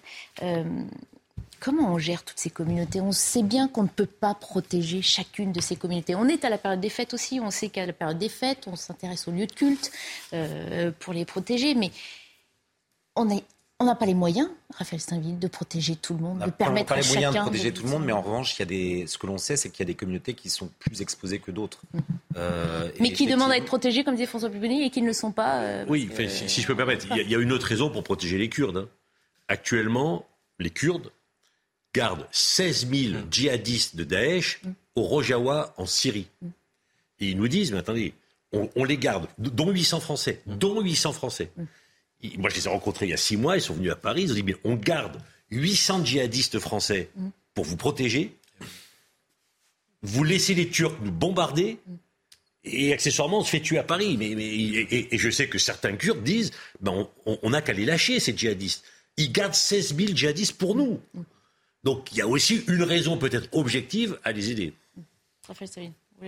[1.59, 3.01] Comment on gère toutes ces communautés?
[3.01, 6.15] On sait bien qu'on ne peut pas protéger chacune de ces communautés.
[6.15, 8.67] On est à la période des fêtes aussi, on sait qu'à la période des fêtes,
[8.67, 9.91] on s'intéresse aux lieux de culte
[10.99, 11.91] pour les protéger, mais
[13.15, 13.43] on est
[13.83, 17.01] on n'a pas les moyens, Raphaël Steinville, de protéger tout le monde, de permettre à
[17.01, 17.09] chacun...
[17.09, 18.63] On n'a pas les moyens de protéger tout le monde, mais en revanche, il y
[18.63, 19.07] a des...
[19.07, 21.51] ce que l'on sait, c'est qu'il y a des communautés qui sont plus exposées que
[21.51, 21.81] d'autres.
[21.93, 22.01] Mhm.
[22.37, 25.13] Euh, mais qui demandent à être protégées, comme disait François Pupponi, et qui ne le
[25.13, 25.61] sont pas.
[25.61, 28.37] Euh, oui, si, je peux me permettre, il y, a une autre raison pour protéger
[28.37, 28.77] les Kurdes.
[28.77, 28.89] Hein.
[29.49, 30.25] Actuellement,
[30.59, 31.11] les Kurdes
[31.93, 33.27] gardent 16 000 mhm.
[33.29, 34.73] djihadistes de Daesh mhm.
[34.95, 36.27] au Rojawa, en Syrie.
[37.19, 38.13] Et ils nous disent, mais attendez,
[38.53, 41.51] on, on les garde, dont 800 Français, dont 800 Français
[42.37, 44.23] moi je les ai rencontrés il y a six mois, ils sont venus à Paris,
[44.23, 47.09] ils ont dit, mais on garde 800 djihadistes français
[47.53, 48.35] pour vous protéger,
[50.01, 51.79] vous laissez les Turcs nous bombarder,
[52.65, 54.15] et accessoirement, on se fait tuer à Paris.
[54.17, 58.35] Mais, et, je sais que certains Kurdes disent ben on n'a qu'à les lâcher, ces
[58.35, 58.85] djihadistes.
[59.17, 61.01] Ils gardent 16 000 djihadistes pour nous.
[61.83, 64.73] Donc il y a aussi une raison peut-être objective à les aider.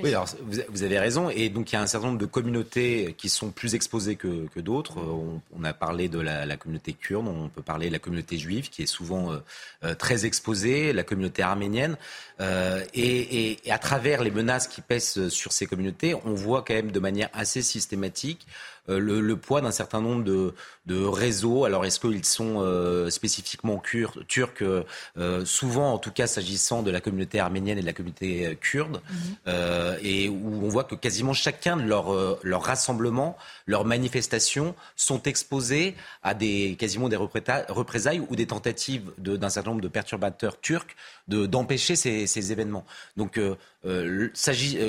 [0.04, 0.28] Oui, alors
[0.70, 1.30] vous avez raison.
[1.30, 4.48] Et donc il y a un certain nombre de communautés qui sont plus exposées que,
[4.54, 4.98] que d'autres.
[5.00, 8.70] On, a parlé de la, la, communauté kurde, on peut parler de la communauté juive
[8.70, 9.38] qui est souvent euh,
[9.84, 11.98] euh, très exposée, la communauté arménienne.
[12.40, 16.64] Euh, et, et, et, à travers les menaces qui pèsent sur ces communautés, on voit
[16.64, 18.46] quand même de manière assez systématique
[18.88, 20.54] le, le, poids d'un certain nombre de,
[20.86, 21.66] de réseaux.
[21.66, 23.82] Alors, est-ce qu'ils sont euh, spécifiquement
[24.28, 28.58] turcs euh, Souvent, en tout cas, s'agissant de la communauté arménienne et de la communauté
[28.62, 29.98] kurde, mhm.
[30.02, 35.96] et où on voit que quasiment chacun de leurs leur rassemblements, leurs manifestations sont exposés
[36.24, 40.96] à des quasiment des représailles ou des tentatives d'un certain nombre de perturbateurs turcs
[41.28, 42.86] d'empêcher ces, ces, événements.
[43.18, 44.30] Donc, euh, euh,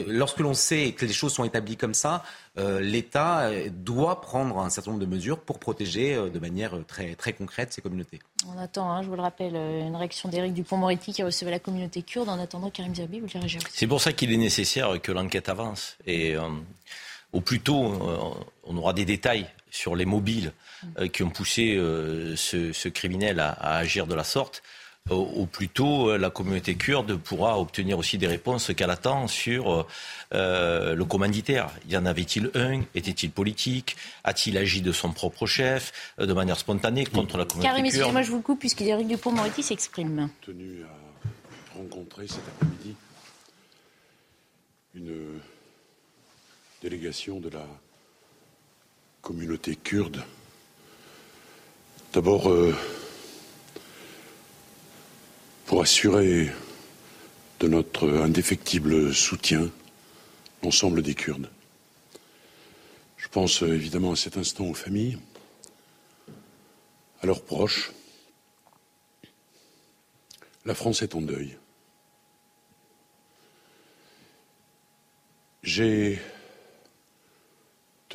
[0.07, 2.23] lorsque l'on sait que les choses sont établies comme ça,
[2.59, 7.33] euh, l'État doit prendre un certain nombre de mesures pour protéger de manière très, très
[7.33, 8.19] concrète ces communautés.
[8.47, 11.59] On attend, hein, je vous le rappelle, une réaction d'Éric Dupont-Moretti qui a reçu la
[11.59, 12.29] communauté kurde.
[12.29, 15.49] En attendant, Karim Zerbi, vous le réagir C'est pour ça qu'il est nécessaire que l'enquête
[15.49, 15.97] avance.
[16.07, 16.37] Et
[17.37, 20.53] au plus tôt, on aura des détails sur les mobiles
[21.13, 21.75] qui ont poussé
[22.37, 24.63] ce, ce, criminel à, à agir de la sorte
[25.11, 29.87] au, plus tôt, euh, la communauté kurde pourra obtenir aussi des réponses qu'elle attend sur
[30.35, 31.71] euh, le commanditaire.
[31.89, 32.83] Y en avait-il un?
[32.95, 33.97] Était-il politique?
[34.25, 38.13] A-t-il agi de son propre chef, euh, de manière spontanée, contre la communauté Karim, kurde?
[38.13, 40.29] moi je vous le coupe, puisque Eric Dupont-Moretti s'exprime.
[40.45, 42.97] tenu à rencontrer cet après-midi
[44.95, 45.41] une
[46.89, 47.67] délégation de la
[49.21, 50.23] communauté kurde.
[52.13, 52.49] D'abord,
[55.65, 56.49] pour assurer
[57.59, 59.69] de notre indéfectible soutien
[60.63, 61.51] l'ensemble des Kurdes.
[63.17, 65.19] Je pense euh, évidemment à cet instant aux familles,
[67.21, 67.91] à leurs proches.
[70.65, 71.59] La France est en deuil.
[75.65, 76.21] J'ai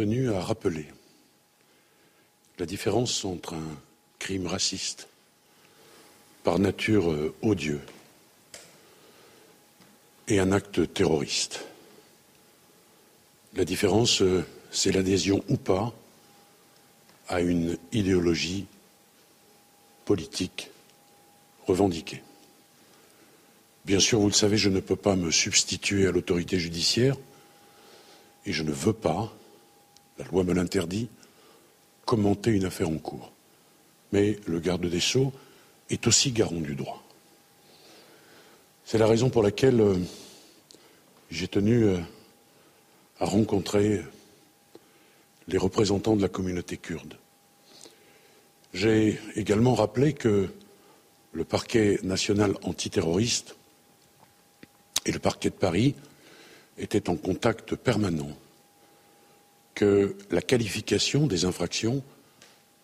[0.02, 0.88] tenu à rappeler
[2.58, 3.78] la différence entre un
[4.18, 5.08] crime raciste
[6.44, 7.82] par nature euh, odieux
[10.28, 11.66] et un acte terroriste.
[13.54, 15.94] La différence, euh, c'est l'adhésion ou pas
[17.28, 18.66] à une idéologie
[20.06, 20.72] politique
[21.68, 22.24] revendiquée.
[23.86, 27.18] Bien sûr, vous le savez, je ne peux pas me substituer à l'autorité judiciaire
[28.48, 29.32] et je ne veux pas,
[30.22, 31.10] la loi me l'interdit,
[32.06, 33.32] commenter une affaire en cours.
[34.12, 35.34] Mais le garde des Sceaux
[35.90, 37.04] est aussi garant du droit.
[38.86, 39.98] C'est la raison pour laquelle euh,
[41.30, 41.98] j'ai tenu euh,
[43.20, 44.04] à rencontrer
[45.48, 47.16] les représentants de la communauté kurde.
[48.74, 50.50] J'ai également rappelé que
[51.34, 53.56] le parquet national antiterroriste
[55.06, 55.96] et le parquet de Paris
[56.78, 58.38] étaient en contact permanent,
[59.76, 62.04] que la qualification des infractions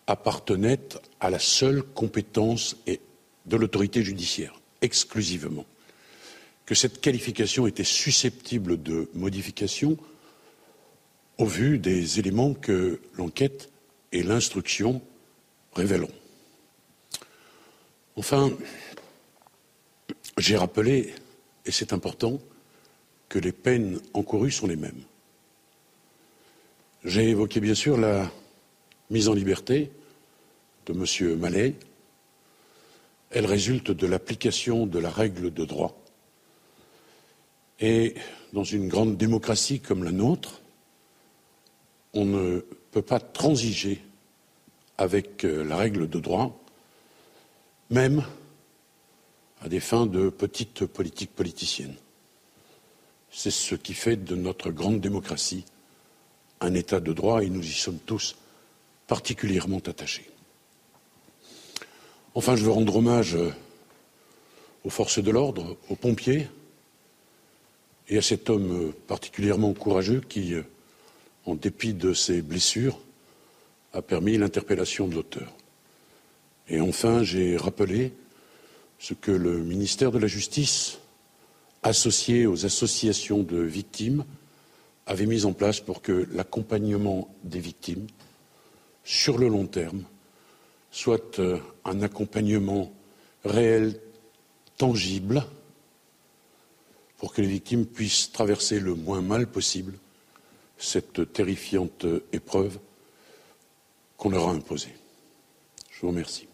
[0.06, 0.80] appartenait
[1.20, 2.76] à la seule compétence
[3.46, 5.66] de l'autorité judiciaire, exclusivement,
[6.66, 9.96] que cette qualification était susceptible de modification
[11.38, 13.70] au vu des éléments que l'enquête
[14.12, 15.00] et l'instruction
[15.74, 16.10] révéleront.
[18.16, 18.50] Enfin,
[20.36, 21.14] j'ai rappelé,
[21.64, 22.40] et c'est important,
[23.28, 25.02] que les peines encourues sont les mêmes.
[27.04, 28.28] J'ai évoqué bien sûr la
[29.10, 29.92] mise en liberté
[30.86, 31.38] de M.
[31.38, 31.76] Mallet.
[33.30, 35.96] Elle résulte de l'application de la règle de droit.
[37.78, 38.14] Et
[38.52, 40.60] dans une grande démocratie comme la nôtre,
[42.14, 44.02] on ne peut pas transiger
[44.96, 46.60] avec euh, la règle de droit,
[47.90, 48.24] même
[49.60, 51.94] à des fins de petite politique politicienne.
[53.30, 55.64] C'est ce qui fait de notre grande démocratie
[56.60, 58.36] un État de droit et nous y sommes tous
[59.06, 60.28] particulièrement attachés.
[62.34, 63.50] Enfin, je veux rendre hommage euh,
[64.84, 66.46] aux forces de l'ordre, aux pompiers
[68.08, 70.62] et à cet homme euh, particulièrement courageux qui, euh,
[71.46, 72.98] en dépit de ses blessures,
[73.92, 75.52] a permis l'interpellation de l'auteur.
[76.68, 78.12] Et enfin, j'ai rappelé
[78.98, 80.98] ce que le ministère de la Justice
[81.82, 84.24] associés aux associations de victimes,
[85.08, 88.06] avaient mis en place pour que l'accompagnement des victimes,
[89.04, 90.04] sur le long terme,
[90.90, 92.92] soit euh, un accompagnement
[93.44, 93.98] réel,
[94.76, 95.44] tangible,
[97.16, 99.94] pour que les victimes puissent traverser le moins mal possible
[100.76, 102.78] cette terrifiante épreuve
[104.16, 104.94] qu'on leur a imposée.
[105.90, 106.47] Je vous remercie.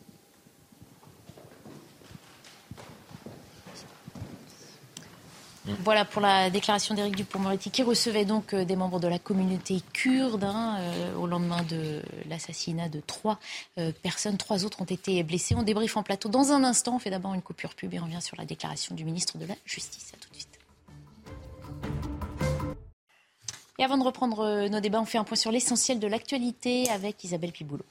[5.67, 9.81] Voilà pour la déclaration d'Éric Dupond-Moretti qui recevait donc euh, des membres de la communauté
[9.95, 13.39] kurde hein, euh, au lendemain de l'assassinat de trois
[13.79, 14.37] euh, personnes.
[14.37, 15.55] Trois autres ont été blessés.
[15.55, 16.97] On débriefe en plateau dans un instant.
[16.97, 19.47] On fait d'abord une coupure pub et on revient sur la déclaration du ministre de
[19.47, 20.13] la Justice.
[20.15, 20.59] À tout de suite.
[23.79, 27.25] Et avant de reprendre nos débats, on fait un point sur l'essentiel de l'actualité avec
[27.25, 27.87] Isabelle Piboulot.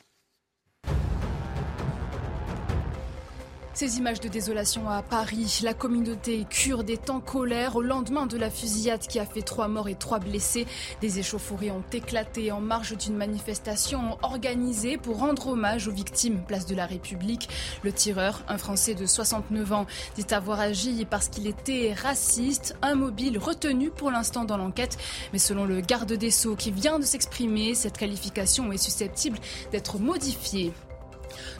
[3.75, 8.37] Ces images de désolation à Paris, la communauté kurde est en colère au lendemain de
[8.37, 10.67] la fusillade qui a fait trois morts et trois blessés.
[11.01, 16.67] Des échauffourées ont éclaté en marge d'une manifestation organisée pour rendre hommage aux victimes, place
[16.67, 17.49] de la République.
[17.81, 22.93] Le tireur, un Français de 69 ans, dit avoir agi parce qu'il était raciste, un
[22.93, 24.99] mobile retenu pour l'instant dans l'enquête.
[25.33, 29.39] Mais selon le garde des Sceaux qui vient de s'exprimer, cette qualification est susceptible
[29.71, 30.73] d'être modifiée.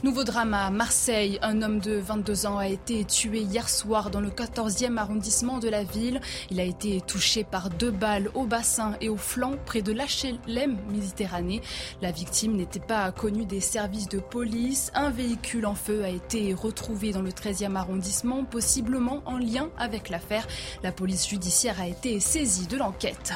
[0.04, 1.40] Nouveau drame à Marseille.
[1.42, 5.68] Un homme de 22 ans a été tué hier soir dans le 14e arrondissement de
[5.68, 6.22] la ville.
[6.50, 10.78] Il a été touché par deux balles au bassin et au flanc près de l'HLM
[10.90, 11.62] Méditerranée.
[12.02, 14.92] La victime n'était pas connue des services de police.
[14.94, 20.10] Un véhicule en feu a été retrouvé dans le 13e arrondissement, possiblement en lien avec
[20.10, 20.48] l'affaire.
[20.84, 23.34] La police judiciaire a été saisie de l'enquête.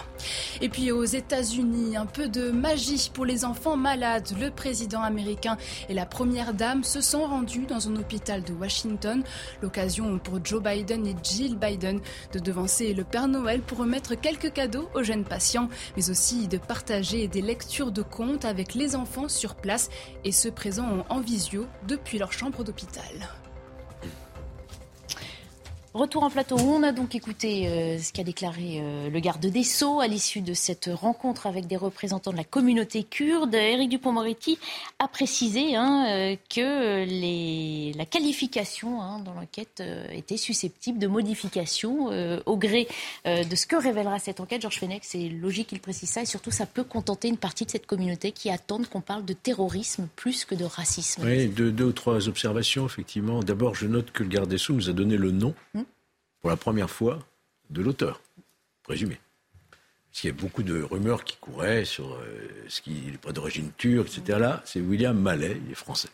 [0.62, 4.30] Et puis aux États-Unis, un peu de magie pour les enfants malades.
[4.40, 5.58] Le président américain
[5.98, 9.24] la première premières se sont rendues dans un hôpital de Washington.
[9.62, 12.02] L'occasion pour Joe Biden et Jill Biden
[12.34, 16.58] de devancer le Père Noël pour remettre quelques cadeaux aux jeunes patients, mais aussi de
[16.58, 19.90] partager des lectures de contes avec les enfants sur place
[20.26, 23.30] et ceux présents en visio depuis leur chambre d'hôpital.
[25.98, 26.58] Retour en plateau.
[26.60, 30.42] On a donc écouté euh, ce qu'a déclaré euh, le garde des Sceaux à l'issue
[30.42, 33.56] de cette rencontre avec des représentants de la communauté kurde.
[33.56, 34.60] Éric Dupont-Moretti
[35.00, 39.82] a précisé hein, euh, que les, la qualification hein, dans l'enquête
[40.12, 42.12] était susceptible de modification
[42.46, 42.88] au gré
[43.26, 44.62] de ce que révélera cette enquête.
[44.62, 47.72] Georges Fenech, c'est logique qu'il précise ça et surtout ça peut contenter une partie de
[47.72, 51.24] cette communauté qui attendent qu'on parle de terrorisme plus que de racisme.
[51.26, 53.40] Oui, deux, deux ou trois observations effectivement.
[53.40, 55.56] D'abord, je note que le garde des Sceaux nous a donné le nom.
[55.74, 55.84] Hmm
[56.48, 57.20] pour la première fois
[57.72, 58.22] de l'auteur,
[58.84, 59.20] présumé.
[60.10, 63.34] Parce qu'il y a beaucoup de rumeurs qui couraient sur euh, ce qui est pas
[63.34, 64.40] d'origine turque, etc.
[64.40, 66.08] Là, c'est William Mallet, il est français.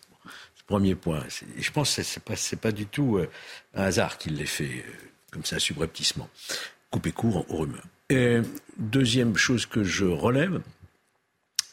[0.65, 1.23] Premier point.
[1.55, 3.29] Je pense que ce n'est pas, du tout euh,
[3.75, 4.91] un hasard qu'il l'ait fait euh,
[5.29, 6.27] comme ça, subrepticement.
[6.89, 7.85] Couper court aux rumeurs.
[8.09, 8.39] Et
[8.79, 10.63] deuxième chose que je relève,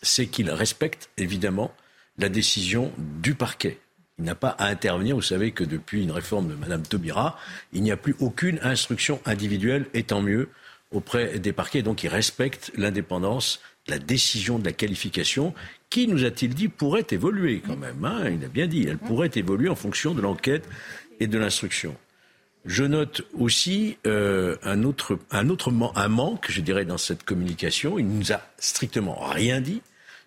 [0.02, 1.74] c'est qu'il respecte évidemment
[2.18, 3.78] la décision du parquet.
[4.20, 5.16] Il n'a pas à intervenir.
[5.16, 7.38] Vous savez que depuis une réforme de Mme Taubira,
[7.72, 10.50] il n'y a plus aucune instruction individuelle, et tant mieux,
[10.92, 11.82] auprès des parquets.
[11.82, 15.54] Donc il respecte l'indépendance, la décision de la qualification,
[15.88, 18.04] qui, nous a-t-il dit, pourrait évoluer quand même.
[18.04, 18.28] Hein.
[18.28, 20.68] il a bien dit, elle pourrait évoluer en fonction de l'enquête
[21.18, 21.96] et de l'instruction.
[22.66, 27.98] Je note aussi euh, un autre, un autre un manque, je dirais, dans cette communication.
[27.98, 29.80] Il nous a strictement rien dit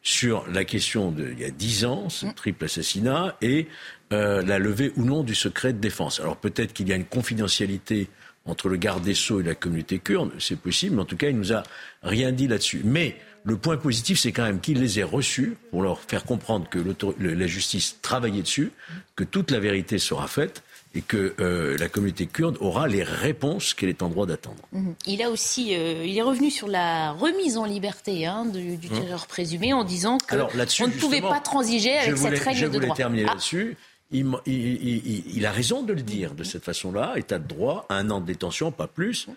[0.04, 3.68] sur la question de il y a dix ans, ce triple assassinat, et
[4.12, 6.20] euh, la levée ou non du secret de défense.
[6.20, 8.10] Alors peut-être qu'il y a une confidentialité
[8.46, 11.30] entre le garde des Sceaux et la communauté kurde, c'est possible, mais en tout cas,
[11.30, 11.64] il nous a
[12.04, 12.82] rien dit là-dessus.
[12.84, 16.68] Mais le point positif, c'est quand même qu'il les ait reçus pour leur faire comprendre
[16.70, 16.80] que
[17.20, 18.72] la justice travaillait dessus,
[19.16, 20.64] que toute la vérité sera faite
[20.96, 24.62] et que euh, la communauté kurde aura les réponses qu'elle est en droit d'attendre.
[24.72, 24.94] Mhm.
[25.08, 28.90] Il a aussi, euh, il est revenu sur la remise en liberté hein, du, du
[28.90, 29.28] tireur mmh.
[29.28, 32.80] présumé en disant qu'on ne pouvait pas transiger avec cette règle de droit.
[32.80, 33.32] Je voulais terminer ah.
[33.32, 33.76] là-dessus.
[34.12, 37.14] Il, il, il, a raison de le dire de cette façon-là.
[37.16, 39.28] État de droit, un an de détention, pas plus.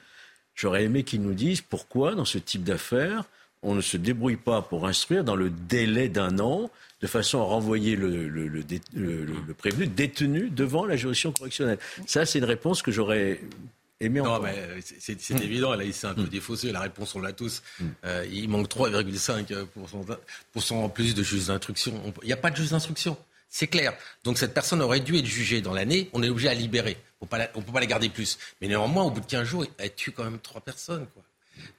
[0.55, 3.25] J'aurais aimé qu'il nous dise pourquoi, dans ce type d'affaires,
[3.63, 7.45] on ne se débrouille pas pour instruire dans le délai d'un an, de façon à
[7.45, 11.79] renvoyer le, le, prévenu détenu devant la juridiction correctionnelle.
[12.07, 13.41] Ça, c'est une réponse que j'aurais
[14.01, 14.55] aimé non, mais
[14.99, 16.29] c'est évident, là, il s'est un peu hmm.
[16.29, 16.73] défaussé.
[16.73, 17.63] La réponse, on l'a tous.
[17.81, 17.89] Hmm.
[18.05, 22.15] Euh, il manque 3,5% en plus de juges d'instruction.
[22.23, 23.17] Il n'y a pas de juge d'instruction.
[23.49, 23.95] C'est clair.
[24.25, 26.11] Donc cette personne aurait dû être jugée dans l'année.
[26.13, 26.97] On est obligé à libérer.
[27.21, 28.39] On ne peut pas la garder plus.
[28.61, 31.07] Mais néanmoins, au bout de 15 jours, elle tue quand même trois personnes.
[31.15, 31.23] Quoi.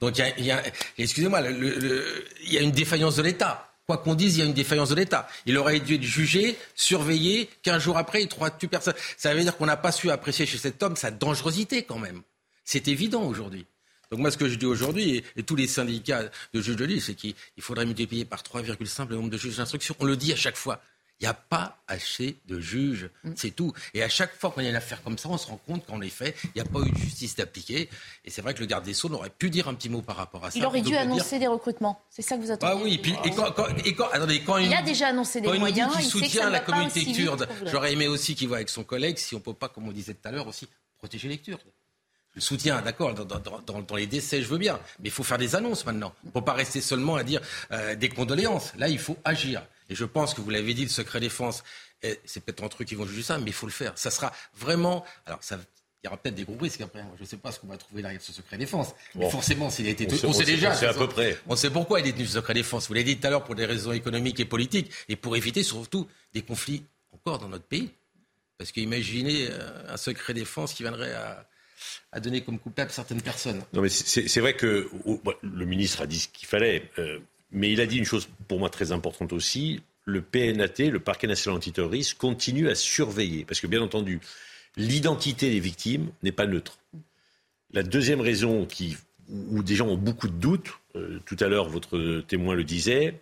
[0.00, 0.62] Donc il y a,
[0.96, 3.70] excusez-moi, il y a une défaillance de l'État.
[3.88, 5.26] Quoi qu'on dise, il y a une défaillance de l'État.
[5.46, 8.92] Il aurait dû être jugé, surveillé, qu'un jour après, il trois tue personne.
[9.16, 12.20] Ça veut dire qu'on n'a pas su apprécier chez cet homme sa dangerosité quand même.
[12.66, 13.64] C'est évident aujourd'hui.
[14.10, 17.00] Donc moi, ce que je dis aujourd'hui, et, tous les syndicats de juges de l'île,
[17.00, 19.96] c'est qu'il faudrait multiplier par 3,5 le nombre de juges d'instruction.
[20.00, 20.82] On le dit à chaque fois.
[21.20, 23.32] Il n'y a pas assez de juges, mm.
[23.34, 23.72] c'est tout.
[23.92, 26.00] Et à chaque fois qu'on a une affaire comme ça, on se rend compte qu'en
[26.00, 27.88] effet, il n'y a pas eu de justice d'appliquer.
[28.24, 30.16] Et c'est vrai que le garde des Sceaux aurait pu dire un petit mot par
[30.16, 30.58] rapport à ça.
[30.58, 32.00] Il aurait dû annoncer des recrutements.
[32.10, 33.52] C'est ça que vous attendez Ah oui, et, puis, et, quand,
[33.84, 35.92] et quand, attendez, quand il, a déjà annoncé des moyens.
[35.98, 37.48] il soutient la communauté kurde.
[37.66, 39.92] J'aurais aimé aussi qu'il voit avec son collègue si on ne peut pas, comme on
[39.92, 41.60] disait tout à l'heure, aussi protéger les Kurdes.
[42.34, 44.78] Le soutien, d'accord, dans, les décès, je veux bien.
[45.00, 46.12] Mais il faut faire des annonces maintenant.
[46.22, 47.40] Il ne faut pas rester seulement à dire
[47.72, 48.72] euh, des condoléances.
[48.76, 49.62] Là, il faut agir.
[49.88, 51.62] Et je pense que vous l'avez dit, le secret défense,
[52.24, 53.96] c'est peut-être un truc qui vont juger ça, mais il faut le faire.
[53.96, 55.04] Ça sera vraiment.
[55.26, 55.58] Alors, ça,
[56.02, 57.04] il y aura peut-être des gros risques après.
[57.16, 58.94] Je ne sais pas ce qu'on va trouver derrière ce secret défense.
[59.16, 60.06] Mais forcément, s'il a été.
[60.24, 60.70] On, sait, déjà.
[60.70, 61.36] On sait à peu près.
[61.48, 62.86] On sait pourquoi il est détenu ce secret défense.
[62.86, 65.64] Vous l'avez dit tout à l'heure pour des raisons économiques et politiques et pour éviter
[65.64, 67.90] surtout des conflits encore dans notre pays.
[68.58, 71.46] Parce qu'imaginez euh, un secret défense qui viendrait à,
[72.20, 73.62] donner comme coupable certaines personnes.
[73.72, 74.90] Non, mais c'est vrai que
[75.42, 77.20] le ministre a dit ce qu'il fallait, euh,
[77.50, 81.26] mais il a dit une chose pour moi très importante aussi le PNAT, le parquet
[81.26, 83.44] national antiterroriste, continue à surveiller.
[83.44, 84.20] Parce que bien entendu,
[84.76, 86.78] l'identité des victimes n'est pas neutre.
[87.72, 88.96] La deuxième raison qui,
[89.28, 93.20] où des gens ont beaucoup de doutes, euh, tout à l'heure votre témoin le disait,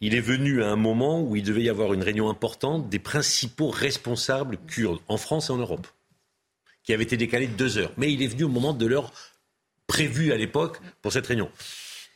[0.00, 3.00] il est venu à un moment où il devait y avoir une réunion importante des
[3.00, 5.88] principaux responsables kurdes en France et en Europe,
[6.84, 7.92] qui avait été décalée de deux heures.
[7.96, 9.12] Mais il est venu au moment de l'heure
[9.88, 11.50] prévue à l'époque pour cette réunion.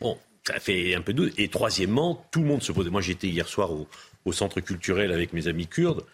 [0.01, 1.33] Bon, ça fait un peu doute.
[1.39, 2.89] Et troisièmement, tout le monde se pose.
[2.91, 6.05] Moi, j'étais hier soir au, centre culturel avec mes amis kurdes.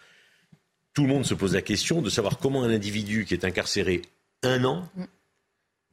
[0.93, 4.01] Tout le monde se pose la question de savoir comment un individu qui est incarcéré
[4.43, 4.89] un an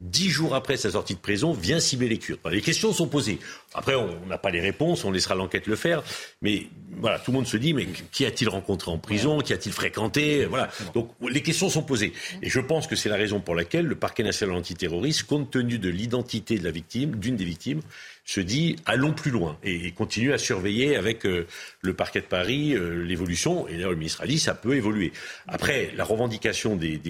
[0.00, 2.40] dix jours après sa sortie de prison, vient cibler les Kurdes.
[2.50, 3.38] Les questions sont posées.
[3.74, 6.02] Après, on n'a pas les réponses, on laissera l'enquête le faire.
[6.40, 9.40] Mais voilà, tout le monde se dit, mais qui a-t-il rencontré en prison?
[9.40, 10.46] Qui a-t-il fréquenté?
[10.46, 10.70] Voilà.
[10.94, 12.12] Donc les questions sont posées.
[12.42, 15.78] Et je pense que c'est la raison pour laquelle le parquet national antiterroriste, compte tenu
[15.78, 17.80] de l'identité de la victime, d'une des victimes,
[18.28, 21.46] se dit allons plus loin et, continue à surveiller avec euh,
[21.80, 23.66] le parquet de Paris euh, l'évolution.
[23.68, 25.12] Et d'ailleurs, le ministre a dit ça peut évoluer.
[25.46, 27.00] Après, la revendication des,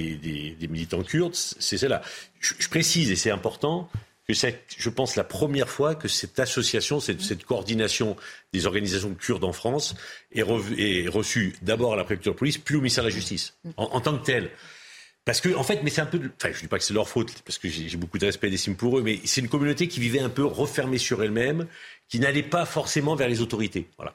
[0.70, 2.02] militants kurdes, c'est celle-là.
[2.40, 3.90] Je, précise, et c'est important,
[4.28, 8.14] que c'est, je pense, la première fois que cette association, cette, cette coordination
[8.52, 9.94] des organisations kurdes en France
[10.32, 14.00] est, reçue d'abord à la préfecture de police, puis au ministère de la Justice, en,
[14.02, 14.50] tant que telle.
[15.24, 16.20] Parce que, en fait, mais c'est un peu.
[16.36, 18.50] Enfin, je dis pas que c'est leur faute, parce que j'ai beaucoup de respect et
[18.50, 21.66] d'estime pour eux, mais c'est une communauté qui vivait un peu refermée sur elle-même,
[22.08, 23.88] qui n'allait pas forcément vers les autorités.
[23.96, 24.14] Voilà.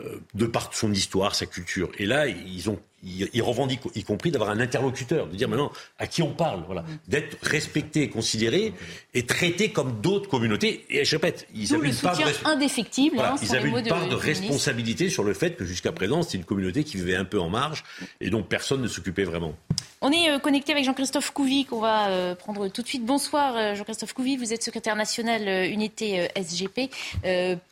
[0.00, 1.90] Euh, de par son histoire, sa culture.
[1.98, 6.06] Et là, ils ont ils revendiquent, y compris d'avoir un interlocuteur, de dire maintenant à
[6.06, 8.74] qui on parle, voilà, d'être respecté, considéré
[9.14, 10.84] et traité comme d'autres communautés.
[10.90, 13.18] Et je répète, ils avaient une part de indéfectible.
[13.18, 16.44] Hein, ils avaient une part de, responsabilité sur le fait que jusqu'à présent, c'était une
[16.44, 17.84] communauté qui vivait un peu en marge
[18.20, 19.54] et dont personne ne s'occupait vraiment.
[20.02, 23.04] On est euh, connecté avec Jean-Christophe Couvi qu'on va euh, prendre tout de suite.
[23.04, 26.90] Bonsoir Jean-Christophe Couvi, vous êtes secrétaire national unité SGP.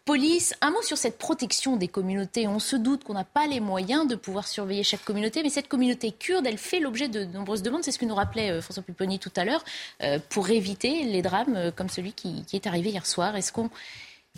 [0.05, 2.49] Police, un mot sur cette protection des communautés.
[2.49, 5.69] On se doute qu'on n'a pas les moyens de pouvoir surveiller chaque communauté mais cette
[5.69, 7.85] communauté kurde, elle fait l'objet de nombreuses demandes.
[7.85, 9.65] C'est ce que nous rappelait euh, François Pupponi tout à l'heure,
[10.03, 13.37] euh, pour éviter les drames euh, comme celui qui, est arrivé hier soir.
[13.37, 13.71] Est-ce qu'on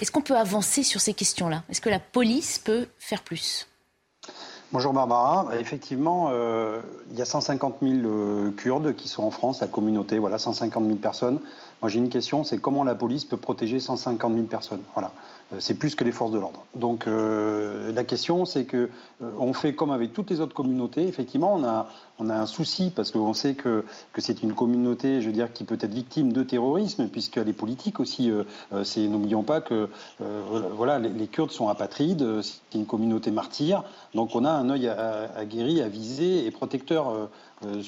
[0.00, 1.62] est peut avancer sur ces questions-là?
[1.68, 3.66] Est-ce que la police peut faire plus?
[4.72, 5.48] Bonjour Barbara.
[5.58, 6.30] Effectivement,
[7.10, 10.96] il y a 150 000 Kurdes qui sont en France, la communauté, voilà, 150 000
[10.96, 11.40] personnes.
[11.82, 14.82] Moi j'ai une question, c'est comment la police peut protéger 150 000 personnes?
[14.94, 15.12] Voilà.
[15.52, 16.64] Euh, c'est plus que les forces de l'ordre.
[16.74, 18.88] Donc euh, la question, c'est que
[19.22, 21.06] euh, on fait comme avec toutes les autres communautés.
[21.06, 21.88] Effectivement, on a,
[22.20, 23.84] on a un souci parce qu'on sait que,
[24.18, 28.00] c'est une communauté, je veux dire, qui peut être victime de terrorisme, puisqu'elle est politique
[28.00, 28.30] aussi.
[28.84, 33.84] c'est, n'oublions pas que voilà, les, Kurdes sont apatrides, c'est une communauté martyre.
[34.14, 37.30] Donc on a un œil aguerri, avisé et protecteur
[37.66, 37.82] euh,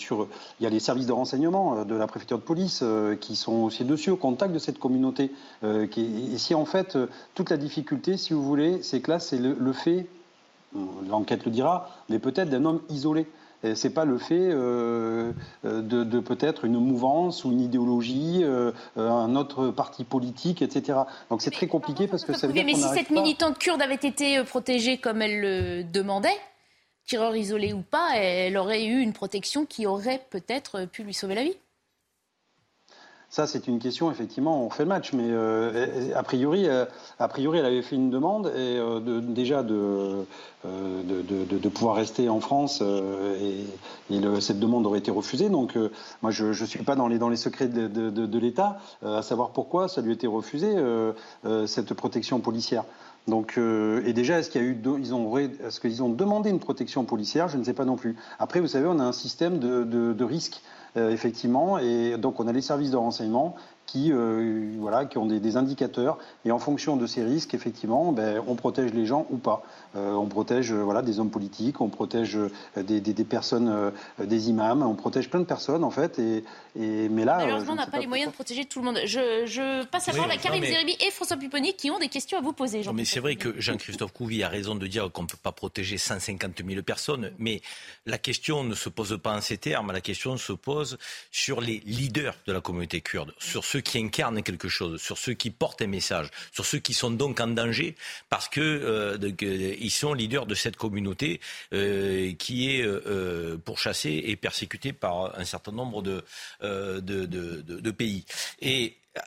[0.60, 3.36] il y a les services de renseignement euh, de la préfecture de police euh, qui
[3.36, 5.32] sont aussi dessus au contact de cette communauté.
[5.62, 6.98] et si en fait
[7.34, 10.06] toute la difficulté, si vous voulez, c'est que là c'est le, fait,
[11.08, 13.26] l'enquête le dira, mais peut-être d'un homme isolé.
[13.74, 18.44] C'est pas le fait de, peut-être une mouvance ou une idéologie,
[18.96, 21.00] un autre parti politique, etc.
[21.30, 23.94] Donc c'est très compliqué parce que ça veut dire Mais si cette militante kurde avait
[23.94, 26.36] été protégée comme elle le demandait,
[27.06, 31.34] tireur isolé ou pas, elle aurait eu une protection qui aurait peut-être pu lui sauver
[31.34, 31.56] la vie.
[33.32, 36.84] Ça, c'est une question, effectivement, on fait le match, mais euh, a, priori, euh,
[37.18, 40.26] a priori, elle avait fait une demande et euh, déjà de,
[40.66, 43.64] de, pouvoir rester en France et,
[44.40, 45.48] cette demande aurait été refusée.
[45.48, 45.78] Donc,
[46.20, 49.88] moi, je ne suis pas dans les, dans les secrets de, l'État, à savoir pourquoi
[49.88, 50.76] ça lui a été refusé,
[51.64, 52.84] cette protection policière.
[53.28, 56.60] Donc, et déjà, est-ce qu'il y a eu, ils ont, est-ce qu'ils ont demandé une
[56.60, 57.48] protection policière?
[57.48, 58.14] Je ne sais pas non plus.
[58.38, 60.60] Après, vous savez, on a un système de, de, de risque,
[60.96, 63.54] effectivement, et donc on a les services de renseignement
[63.86, 66.18] qui, euh, voilà, qui ont des, indicateurs.
[66.44, 69.62] Et en fonction de ces risques, effectivement, ben, on protège les gens ou pas.
[69.96, 72.38] Euh, on protège euh, voilà, des hommes politiques, on protège
[72.76, 76.18] des, des, personnes, des imams, on protège plein de personnes, en fait.
[76.18, 76.44] Et,
[76.78, 78.98] et mais là, Malheureusement, on n'a pas, les moyens de protéger tout le monde.
[79.04, 82.38] Je, je passe à parole à Karim Zeribi et François Pupponi qui ont des questions
[82.38, 82.82] à vous poser.
[82.94, 85.98] mais c'est vrai que Jean-Christophe Couvi a raison de dire qu'on ne peut pas protéger
[85.98, 87.32] 150 000 personnes.
[87.38, 87.60] Mais
[88.06, 89.92] la question ne se pose pas en ces termes.
[89.92, 90.98] La question se pose
[91.30, 95.32] sur les leaders de la communauté kurde, sur ceux qui incarnent quelque chose, sur ceux
[95.32, 97.96] qui portent un message, sur ceux qui sont donc en danger
[98.28, 101.40] parce que euh, ils sont leaders de cette communauté
[101.72, 106.22] euh, qui est euh, pourchassée et persécutée par un certain nombre de,
[106.60, 108.26] de, pays.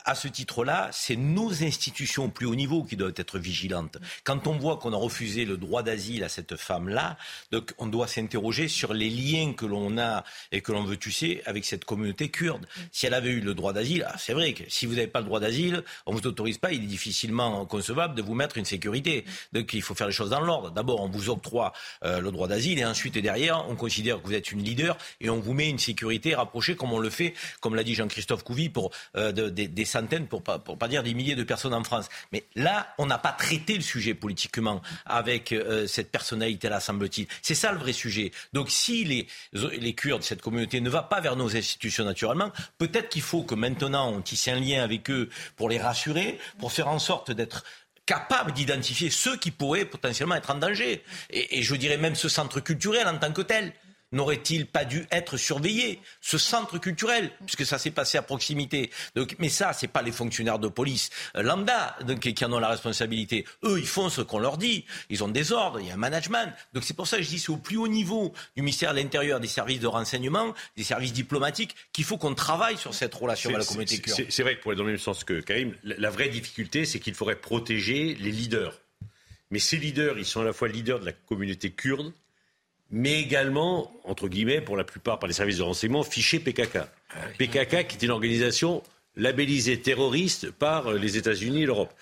[0.04, 3.98] À ce titre-là, c'est nos institutions au plus haut niveau qui doivent être vigilantes.
[4.24, 7.16] Quand on voit qu'on a refusé le droit d'asile à cette femme-là,
[7.52, 11.42] donc on doit s'interroger sur les liens que l'on a et que l'on veut tisser
[11.46, 12.66] avec cette communauté kurde.
[12.90, 15.20] Si elle avait eu le droit d'asile, ah, c'est vrai que si vous n'avez pas
[15.20, 18.58] le droit d'asile, on ne vous autorise pas, il est difficilement concevable de vous mettre
[18.58, 19.24] une sécurité.
[19.52, 20.72] Donc il faut faire les choses dans l'ordre.
[20.72, 21.72] D'abord, on vous octroie
[22.04, 25.30] euh, le droit d'asile et ensuite derrière, on considère que vous êtes une leader et
[25.30, 28.68] on vous met une sécurité rapprochée comme on le fait, comme l'a dit Jean-Christophe Couvi,
[28.68, 32.08] pour euh, des des centaines, pour pas, pas dire des milliers de personnes en France.
[32.32, 37.28] Mais là, on n'a pas traité le sujet politiquement avec euh, cette personnalité-là, semble-t-il.
[37.42, 38.32] C'est ça le vrai sujet.
[38.52, 43.10] Donc si les, les Kurdes, cette communauté, ne va pas vers nos institutions naturellement, peut-être
[43.10, 46.88] qu'il faut que maintenant on tisse un lien avec eux pour les rassurer, pour faire
[46.88, 47.62] en sorte d'être
[48.06, 51.02] capable d'identifier ceux qui pourraient potentiellement être en danger.
[51.30, 53.72] Et je dirais même ce centre culturel en tant que tel
[54.12, 58.90] n'aurait-il pas dû être surveillé Ce centre culturel, puisque ça s'est passé à proximité.
[59.14, 62.58] Donc, mais ça, c'est pas les fonctionnaires de police euh, lambda donc, qui en ont
[62.58, 63.44] la responsabilité.
[63.64, 64.84] Eux, ils font ce qu'on leur dit.
[65.10, 66.52] Ils ont des ordres, il y a un management.
[66.72, 68.98] Donc c'est pour ça que je dis c'est au plus haut niveau du ministère de
[68.98, 73.50] l'Intérieur, des services de renseignement, des services diplomatiques, qu'il faut qu'on travaille sur cette relation
[73.50, 74.26] avec la communauté kurde.
[74.28, 77.00] C'est vrai que pour aller dans le même sens que Karim, la vraie difficulté, c'est
[77.00, 78.80] qu'il faudrait protéger les leaders.
[79.50, 82.12] Mais ces leaders, ils sont à la fois leaders de la communauté kurde,
[82.90, 86.78] mais également, entre guillemets, pour la plupart par les services de renseignement, fichés PKK.
[87.38, 88.82] PKK qui est une organisation
[89.16, 91.92] labellisée terroriste par euh, les États-Unis et l'Europe.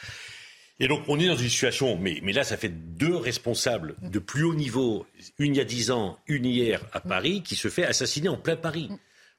[0.80, 4.18] Et donc on est dans une situation, mais, mais, là ça fait deux responsables de
[4.18, 5.06] plus haut niveau,
[5.38, 8.36] une il y a dix ans, une hier à Paris, qui se fait assassiner en
[8.36, 8.90] plein Paris.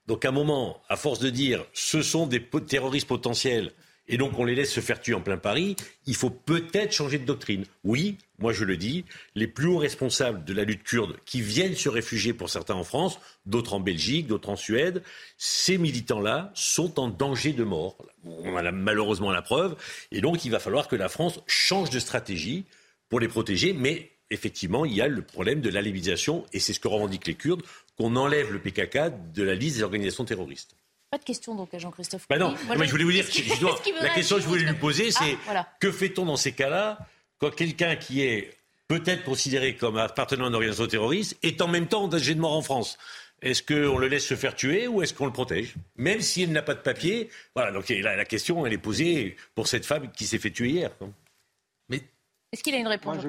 [0.07, 3.73] Donc à un moment, à force de dire ce sont des terroristes potentiels,
[4.07, 5.75] et donc on les laisse se faire tuer en plein Paris,
[6.05, 7.65] il faut peut-être changer de doctrine.
[7.83, 11.75] Oui, moi je le dis, les plus hauts responsables de la lutte kurde qui viennent
[11.75, 15.03] se réfugier pour certains en France, d'autres en Belgique, d'autres en Suède,
[15.37, 17.97] ces militants-là sont en danger de mort.
[18.23, 19.75] On a malheureusement la preuve,
[20.11, 22.65] et donc il va falloir que la France change de stratégie
[23.09, 26.79] pour les protéger, mais effectivement, il y a le problème de la et c'est ce
[26.79, 27.61] que revendiquent les Kurdes,
[27.97, 30.75] qu'on enlève le PKK de la liste des organisations terroristes.
[31.15, 32.25] Pas de question donc à Jean-Christophe.
[32.29, 33.23] Bah non, mais je voulais vous dire,
[34.01, 36.99] la question que je voulais lui poser, c'est ah, que fait-on dans ces cas-là
[37.37, 38.53] quand quelqu'un qui est
[38.89, 42.41] peut-être considéré comme appartenant à une organisation terroriste est en même temps en danger de
[42.41, 42.97] mort en France?
[43.41, 45.75] Est-ce qu'on le laisse se faire tuer ou est-ce qu'on le protège?
[45.95, 47.29] Même si elle n'a pas de papier.
[47.55, 50.67] Voilà, donc la, la, question, elle est posée pour cette femme qui s'est fait tuer
[50.67, 50.91] hier.
[51.87, 52.01] Mais...
[52.51, 53.23] Est-ce qu'il a une réponse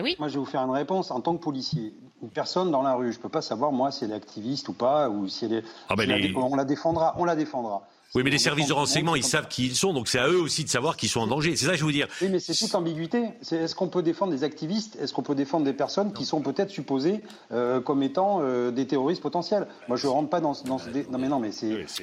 [0.00, 0.16] oui.
[0.18, 1.10] Moi, je vais vous faire une réponse.
[1.10, 3.90] En tant que policier, une personne dans la rue, je ne peux pas savoir, moi,
[3.90, 5.64] si elle est activiste ou pas, ou si elle est.
[5.88, 7.86] Ah ben on la défendra, on la défendra.
[8.14, 10.38] Oui, mais les services de renseignement, ils savent qui ils sont, donc c'est à eux
[10.38, 11.56] aussi de savoir qu'ils sont en danger.
[11.56, 12.08] C'est ça que je veux dire.
[12.20, 13.30] Oui, mais c'est toute ambiguïté.
[13.50, 14.98] Est-ce qu'on peut défendre des activistes?
[15.00, 17.22] Est-ce qu'on peut défendre des personnes qui sont peut-être supposées
[17.52, 19.66] euh, comme étant euh, des terroristes potentiels?
[19.88, 20.90] Moi, je ne rentre pas dans, dans ce.
[21.10, 21.52] Non, mais non, mais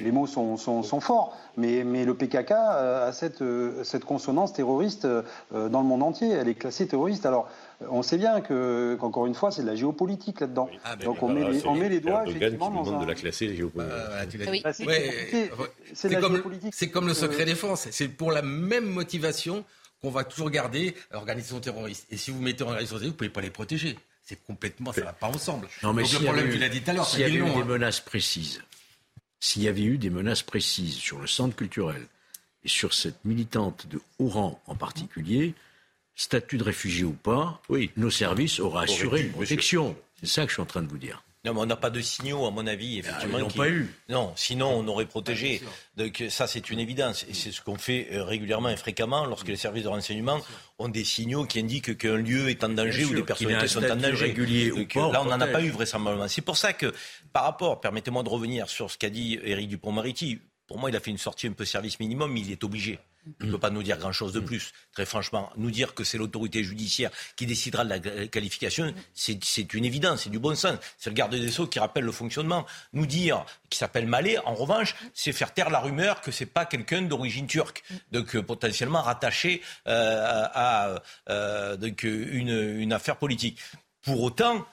[0.00, 1.36] les mots sont, sont, sont, forts.
[1.56, 3.44] Mais, mais le PKK euh, a cette,
[3.84, 6.30] cette consonance terroriste dans le monde entier.
[6.30, 7.24] Elle est classée terroriste.
[7.24, 7.48] Alors,
[7.88, 10.68] on sait bien que, qu'encore une fois, c'est de la géopolitique là-dedans.
[10.84, 13.02] Ah, Donc on, met les, on met les doigts effectivement dans un...
[13.02, 13.94] de la classer géopolitique.
[16.74, 17.88] c'est comme, le secret défense.
[17.90, 19.64] C'est pour la même motivation
[20.02, 22.06] qu'on va toujours garder l'organisation terroriste.
[22.10, 23.98] Et si vous mettez en organisation terroriste, vous ne pouvez pas les protéger.
[24.22, 25.68] C'est complètement, ça ne va pas ensemble.
[25.82, 27.42] Non, mais Donc, le problème, tu l'as dit tout à l'heure, s'il y avait eu
[27.42, 27.64] des hein.
[27.64, 28.62] menaces précises,
[29.40, 32.06] s'il y avait eu des menaces précises sur le centre culturel
[32.62, 35.54] et sur cette militante de haut rang en particulier,
[36.20, 37.90] statut de réfugié ou pas, oui.
[37.96, 39.96] nos services auraient assuré une protection.
[40.20, 41.22] C'est ça que je suis en train de vous dire.
[41.46, 43.38] Non, mais on n'a pas de signaux, à mon avis, ah, effectivement.
[43.38, 43.94] ils n'ont pas eu.
[44.10, 45.62] Non, sinon on aurait protégé.
[45.96, 47.24] Donc ça, c'est une évidence.
[47.30, 50.38] Et c'est ce qu'on fait euh, régulièrement et fréquemment lorsque les services de renseignement
[50.78, 53.96] ont des signaux qui indiquent qu'un lieu est en danger ou des personnalités sont en
[53.96, 54.26] danger.
[54.26, 56.28] Régulier ou pas, là, on n'en a pas eu vraisemblablement.
[56.28, 56.92] C'est pour ça que,
[57.32, 60.40] par rapport, permettez-moi de revenir sur ce qu'a dit Éric Dupont-Mariti.
[60.66, 62.98] Pour moi, il a fait une sortie un peu service minimum, mais il est obligé.
[63.40, 64.72] Il ne peut pas nous dire grand-chose de plus.
[64.92, 69.84] Très franchement, nous dire que c'est l'autorité judiciaire qui décidera de la qualification, c'est une
[69.84, 70.78] évidence, c'est du bon sens.
[70.98, 72.66] C'est le garde des Sceaux qui rappelle le fonctionnement.
[72.92, 76.64] Nous dire qu'il s'appelle Malé, en revanche, c'est faire taire la rumeur que c'est pas
[76.64, 83.58] quelqu'un d'origine turque, donc euh, potentiellement rattaché euh, à euh, donc, une, une affaire politique.
[84.02, 84.66] Pour autant,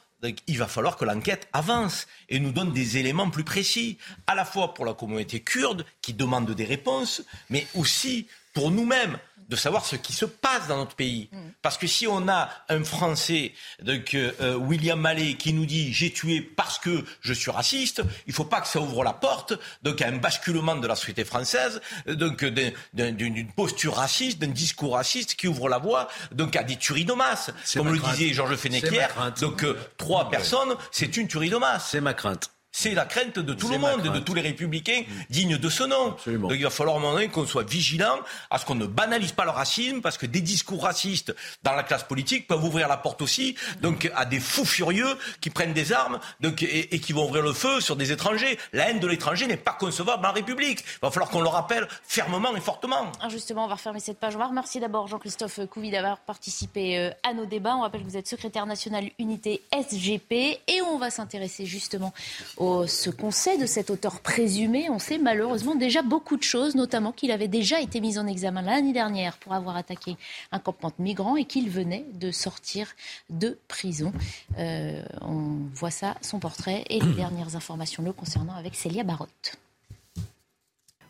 [0.47, 4.45] il va falloir que l'enquête avance et nous donne des éléments plus précis, à la
[4.45, 9.85] fois pour la communauté kurde qui demande des réponses, mais aussi pour nous-mêmes de savoir
[9.85, 11.29] ce qui se passe dans notre pays.
[11.31, 11.37] Mm.
[11.61, 16.11] Parce que si on a un Français, donc euh, William Mallet, qui nous dit j'ai
[16.11, 19.53] tué parce que je suis raciste, il ne faut pas que ça ouvre la porte
[19.83, 25.35] donc à un basculement de la société française, donc d'une posture raciste, d'un discours raciste
[25.35, 27.51] qui ouvre la voie donc à des tueries de masse.
[27.73, 29.07] Comme le disait Georges Fennequier,
[29.39, 31.89] donc euh, trois personnes, c'est une tuerie de masse.
[31.91, 32.51] C'est ma crainte.
[32.79, 35.01] C'est la crainte de tout le monde, de tous les républicains
[35.31, 36.15] dignes de ce nom.
[36.27, 38.19] Donc il va falloir un qu'on soit vigilant
[38.51, 41.81] à ce qu'on ne banalise pas le racisme, parce que des discours racistes dans la
[41.81, 45.91] classe politique peuvent ouvrir la porte aussi donc à des fous furieux qui prennent des
[45.91, 48.59] armes donc, et, qui vont ouvrir le feu sur des étrangers.
[48.73, 50.81] La haine de l'étranger n'est pas concevable la République.
[50.81, 53.11] Il va falloir qu'on le rappelle fermement et fortement.
[53.21, 54.35] Ah, justement, on va refermer cette page.
[54.35, 57.75] On va remercier d'abord Jean-Christophe Couvi d'avoir participé euh, à nos débats.
[57.75, 62.13] On rappelle que vous êtes secrétaire national unité SGP et on va s'intéresser justement
[62.57, 64.89] au ce qu'on sait de cet auteur présumé.
[64.89, 68.61] On sait malheureusement déjà beaucoup de choses, notamment qu'il avait déjà été mis en examen
[68.61, 70.17] l'année dernière pour avoir attaqué
[70.51, 72.87] un campement de migrants et qu'il venait de sortir
[73.29, 74.11] de prison.
[74.57, 79.57] Euh, on voit ça, son portrait et les dernières informations le concernant avec Célia Barotte.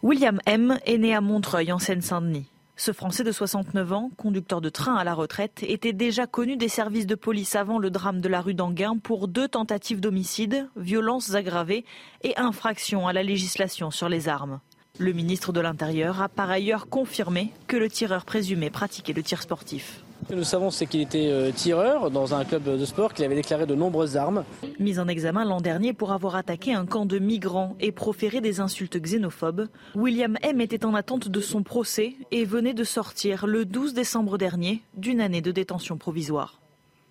[0.03, 0.79] William M.
[0.85, 2.45] est né à Montreuil en Seine-Saint-Denis.
[2.79, 6.69] Ce Français de 69 ans, conducteur de train à la retraite, était déjà connu des
[6.69, 11.33] services de police avant le drame de la rue d'Anguin pour deux tentatives d'homicide, violences
[11.33, 11.85] aggravées
[12.21, 14.59] et infractions à la législation sur les armes.
[14.99, 19.41] Le ministre de l'Intérieur a par ailleurs confirmé que le tireur présumé pratiquait le tir
[19.41, 20.03] sportif.
[20.23, 23.23] Ce que nous savons, c'est qu'il était euh, tireur dans un club de sport, qu'il
[23.23, 24.43] avait déclaré de nombreuses armes.
[24.79, 28.59] Mis en examen l'an dernier pour avoir attaqué un camp de migrants et proféré des
[28.59, 30.59] insultes xénophobes, William M.
[30.59, 35.21] était en attente de son procès et venait de sortir le 12 décembre dernier d'une
[35.21, 36.59] année de détention provisoire.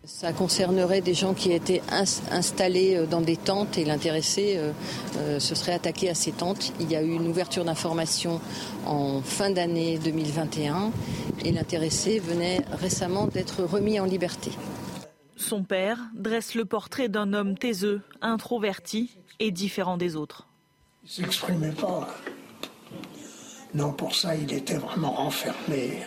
[0.06, 1.82] Ça concernerait des gens qui étaient
[2.30, 4.70] installés euh, dans des tentes et l'intéressé euh,
[5.16, 6.72] euh, se serait attaqué à ces tentes.
[6.78, 8.40] Il y a eu une ouverture d'information
[8.86, 10.92] en fin d'année 2021
[11.44, 14.52] et l'intéressé venait récemment d'être remis en liberté.
[15.34, 20.46] Son père dresse le portrait d'un homme taiseux, introverti et différent des autres.
[21.02, 22.06] Il s'exprimait pas.
[23.74, 25.98] Non, pour ça, il était vraiment renfermé.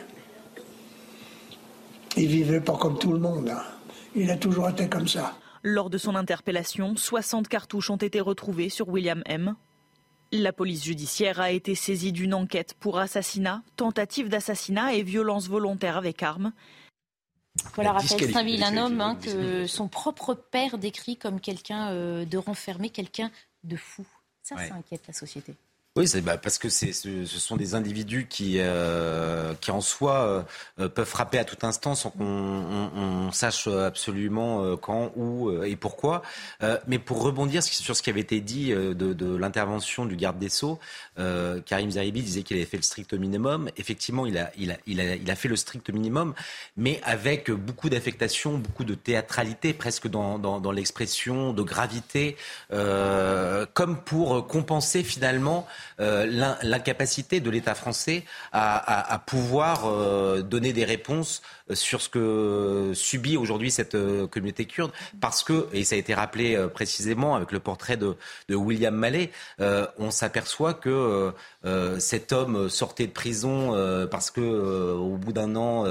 [2.16, 3.50] Il vivait pas comme tout le monde.
[3.50, 3.62] Hein.
[4.16, 5.38] Il a toujours été comme ça.
[5.64, 9.56] Lors de son interpellation, 60 cartouches ont été retrouvées sur William M.
[10.32, 15.98] La police judiciaire a été saisie d'une enquête pour assassinat, tentative d'assassinat et violence volontaire
[15.98, 16.54] avec arme.
[17.74, 22.38] Voilà Raphaël Saint-Ville, un homme hein, que son propre père décrit comme quelqu'un euh, de
[22.38, 23.32] renfermé, quelqu'un
[23.64, 24.06] de fou.
[24.44, 25.56] Ça, ça inquiète la société.
[26.00, 26.94] Oui, bah, parce que ce,
[27.26, 30.46] sont des individus qui, euh, qui en soi
[30.80, 35.76] euh, peuvent frapper à tout instant sans qu'on on, sache absolument euh, quand, où et
[35.76, 36.22] pourquoi.
[36.88, 40.80] mais pour rebondir sur ce qui avait été dit de, l'intervention du garde des Sceaux,
[41.18, 43.70] Karim Zeribi disait qu'il avait fait le strict minimum.
[43.76, 46.34] Effectivement, il a, fait le strict minimum,
[46.78, 52.38] mais avec beaucoup d'affectation, beaucoup de théâtralité, presque dans, l'expression de gravité,
[52.70, 55.68] comme pour compenser finalement
[56.00, 61.42] l'incapacité de l'État français à, pouvoir euh, donner des réponses
[61.74, 64.92] sur ce que subit aujourd'hui cette euh, communauté kurde,
[65.22, 68.16] parce que, et ça a été rappelé précisément avec le portrait de,
[68.50, 71.32] William Mallet, on s'aperçoit que
[72.00, 73.74] cet homme sortait de prison
[74.10, 75.86] parce que au bout d'un an,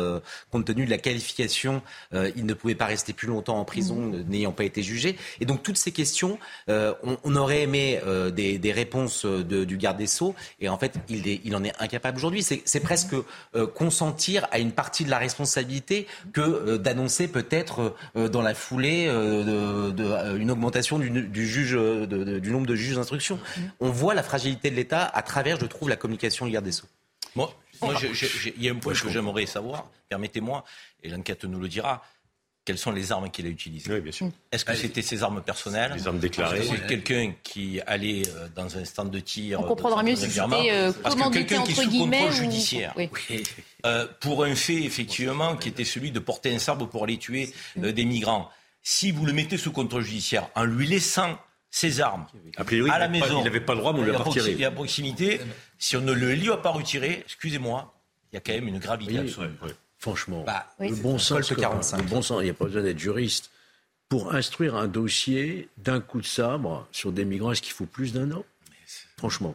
[0.51, 4.25] compte tenu de la qualification, il ne pouvait pas rester plus longtemps en prison, mmh.
[4.29, 5.17] n'ayant pas été jugé.
[5.41, 8.01] Et donc toutes ces questions, on, aurait aimé
[8.33, 10.35] des, réponses du garde des Sceaux.
[10.61, 12.43] Et en fait, il, il en est incapable aujourd'hui.
[12.43, 13.15] C'est presque
[13.55, 15.68] euh, consentir à une partie de la responsabilité
[16.33, 22.67] que euh, d'annoncer peut-être euh, dans la foulée de, une augmentation du, juge, du nombre
[22.67, 23.37] de juges d'instruction.
[23.37, 23.61] Mm-hmm.
[23.81, 26.73] On voit la fragilité de l'État à travers, je trouve, la communication du garde des
[26.73, 26.89] Sceaux.
[27.35, 30.65] Moi, il y a un point que j'aimerais savoir, permettez-moi,
[31.03, 32.03] et l'enquête nous le dira
[32.69, 33.91] quelles sont les armes qu'il a utilisées.
[33.91, 34.29] Oui, bien sûr.
[34.53, 36.61] Est-ce que c'était ses armes personnelles Les armes déclarées.
[36.69, 39.59] C'est quelqu'un qui allait euh, dans un stand de tir.
[39.61, 42.93] On comprendra mieux si c'était euh, commandité entre qui est sous contrôle judiciaire.
[42.95, 43.09] Oui.
[43.87, 47.55] Euh, pour un fait, effectivement, qui était celui de porter un sabre pour aller tuer
[47.83, 48.51] euh, des migrants.
[48.83, 51.39] Si vous le mettez sous contrôle judiciaire en lui laissant
[51.71, 52.27] ses armes
[52.59, 54.11] a priori, à la maison, il n'avait pas le droit, mais on lui
[54.65, 55.41] a à proximité,
[55.79, 57.95] si on ne le lui a pas retiré, excusez-moi,
[58.31, 59.21] il y a quand même une gravité.
[59.21, 59.35] Oui,
[59.99, 61.97] Franchement, bah, le, bon sens, 45.
[61.99, 63.51] le bon sens, il n'y a pas besoin d'être juriste.
[64.09, 68.13] Pour instruire un dossier d'un coup de sabre sur des migrants, est-ce qu'il faut plus
[68.13, 68.45] d'un an?
[69.19, 69.55] Franchement.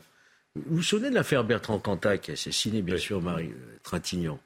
[0.56, 4.40] Vous vous souvenez de l'affaire Bertrand Cantat qui a assassiné, bien sûr, Marie euh, Trintignant?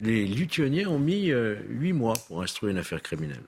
[0.00, 3.42] Les Lituaniens ont mis euh, huit mois pour instruire une affaire criminelle.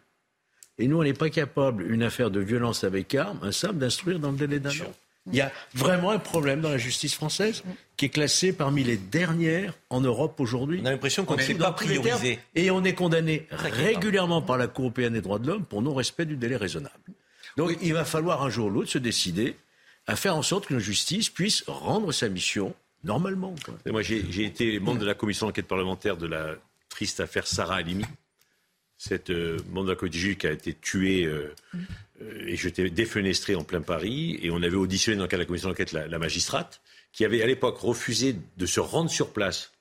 [0.79, 4.19] Et nous, on n'est pas capable, une affaire de violence avec arme, un sabre, d'instruire
[4.19, 4.93] dans le délai d'un an.
[5.33, 7.63] Il y a vraiment un problème dans la justice française
[7.97, 10.81] qui est classée parmi les dernières en Europe aujourd'hui.
[10.83, 12.39] On a l'impression qu'on ne sait pas prioriser.
[12.55, 16.25] Et on est condamné régulièrement par la Cour européenne des droits de l'homme pour non-respect
[16.25, 16.95] du délai raisonnable.
[17.57, 19.57] Donc il va falloir un jour ou l'autre se décider
[20.07, 22.75] à faire en sorte que la justice puisse rendre sa mission
[23.05, 23.55] normalement.
[23.87, 26.57] Moi, j'ai été membre de la commission d'enquête parlementaire de la
[26.89, 28.05] triste affaire Sarah Halimi.
[28.99, 31.79] Cette euh, membre de la commission qui a été tuée euh, euh,
[32.47, 35.47] et j'étais défenestré en plein Paris, et on avait auditionné dans le cadre de la
[35.47, 36.81] commission d'enquête la, magistrate,
[37.13, 39.73] qui avait à l'époque refusé de se rendre sur place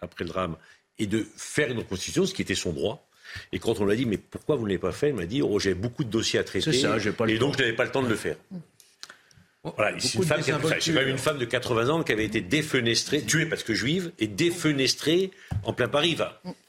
[0.00, 0.56] après le drame
[0.98, 3.08] et de faire une reconstitution, ce qui était son droit.
[3.52, 5.26] Et quand on lui a dit, mais pourquoi vous ne l'avez pas fait, elle m'a
[5.26, 7.84] dit, oh, j'ai beaucoup de dossiers à traiter, ça, pas et donc je n'avais pas
[7.84, 8.36] le temps de le faire.
[9.76, 10.42] Voilà, c'est une femme,
[10.78, 14.28] qui une femme de 80 ans qui avait été défenestrée, tuée parce que juive, et
[14.28, 15.32] défenestrée
[15.64, 16.16] en plein Paris.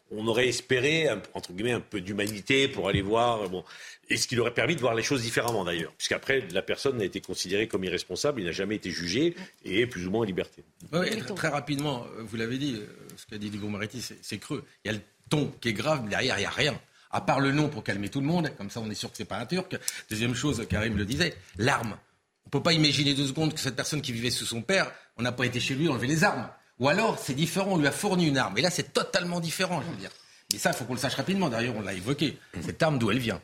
[0.09, 3.49] on aurait espéré, entre guillemets, un peu d'humanité pour aller voir.
[3.49, 3.63] Bon,
[4.09, 7.01] et ce qui lui aurait permis de voir les choses différemment d'ailleurs, puisqu'après la personne
[7.01, 9.35] a été considérée comme irresponsable, il n'a jamais été jugé
[9.65, 10.63] et est plus ou moins en liberté.
[10.93, 14.63] Oui, très rapidement, euh, vous l'avez dit, euh, ce qu'a dit Diego Moretti, c'est creux.
[14.83, 16.79] Il y a le ton qui est grave, mais derrière il n'y a rien.
[17.11, 19.17] À part le nom pour calmer tout le monde, comme ça on est sûr que
[19.17, 19.77] c'est pas un Turc.
[20.09, 21.97] Deuxième chose, Karim le disait, l'arme.
[22.45, 24.91] On ne peut pas imaginer deux secondes que cette personne qui vivait sous son père,
[25.17, 26.49] on n'a pas été chez lui enlever les armes.
[26.79, 28.57] Ou alors c'est différent, on lui a fourni une arme.
[28.57, 30.11] Et là c'est totalement différent, je veux dire.
[30.53, 31.49] Et ça, il faut qu'on le sache rapidement.
[31.49, 32.37] D'ailleurs, on l'a évoqué.
[32.61, 33.41] Cette arme, d'où elle vient?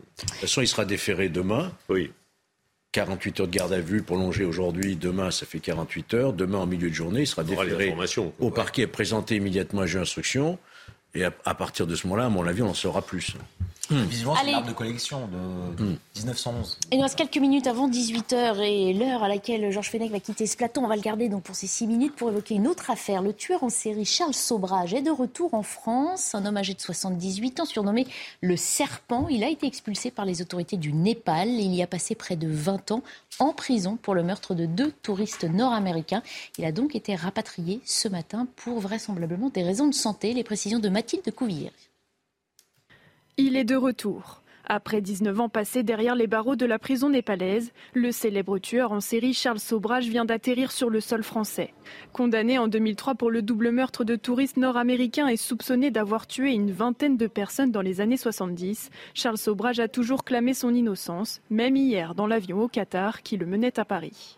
[0.00, 1.72] De toute façon, il sera déféré demain.
[1.88, 2.12] Oui.
[2.92, 6.66] 48 heures de garde à vue prolongée aujourd'hui, demain ça fait 48 heures, demain en
[6.66, 7.94] milieu de journée il sera déféré
[8.40, 10.58] au parquet, présenté immédiatement à juge d'instruction
[11.14, 13.34] et à, partir de ce moment-là, à mon avis, on en saura plus.
[13.90, 14.04] Hmm.
[14.04, 15.84] Visiblement, c'est une arme de collection de
[16.16, 16.54] 1911.
[16.54, 16.88] Hmm.
[16.92, 20.46] Il nous reste quelques minutes avant 18h et l'heure à laquelle Georges Fenech va quitter
[20.46, 20.80] ce plateau.
[20.80, 23.20] On va le garder donc pour ces 6 minutes pour évoquer une autre affaire.
[23.20, 26.36] Le tueur en série Charles Sobrage est de retour en France.
[26.36, 28.06] Un homme âgé de 78 ans, surnommé
[28.40, 29.26] le Serpent.
[29.28, 31.48] Il a été expulsé par les autorités du Népal.
[31.48, 33.02] Il y a passé près de 20 ans
[33.40, 36.22] en prison pour le meurtre de deux touristes nord-américains.
[36.58, 40.32] Il a donc été rapatrié ce matin pour vraisemblablement des raisons de santé.
[40.32, 41.72] Les précisions de Mathilde Couvier.
[43.42, 44.42] Il est de retour.
[44.66, 49.00] Après 19 ans passés derrière les barreaux de la prison népalaise, le célèbre tueur en
[49.00, 51.72] série Charles Sobrage vient d'atterrir sur le sol français.
[52.12, 56.70] Condamné en 2003 pour le double meurtre de touristes nord-américains et soupçonné d'avoir tué une
[56.70, 61.76] vingtaine de personnes dans les années 70, Charles Sobrage a toujours clamé son innocence, même
[61.76, 64.36] hier dans l'avion au Qatar qui le menait à Paris.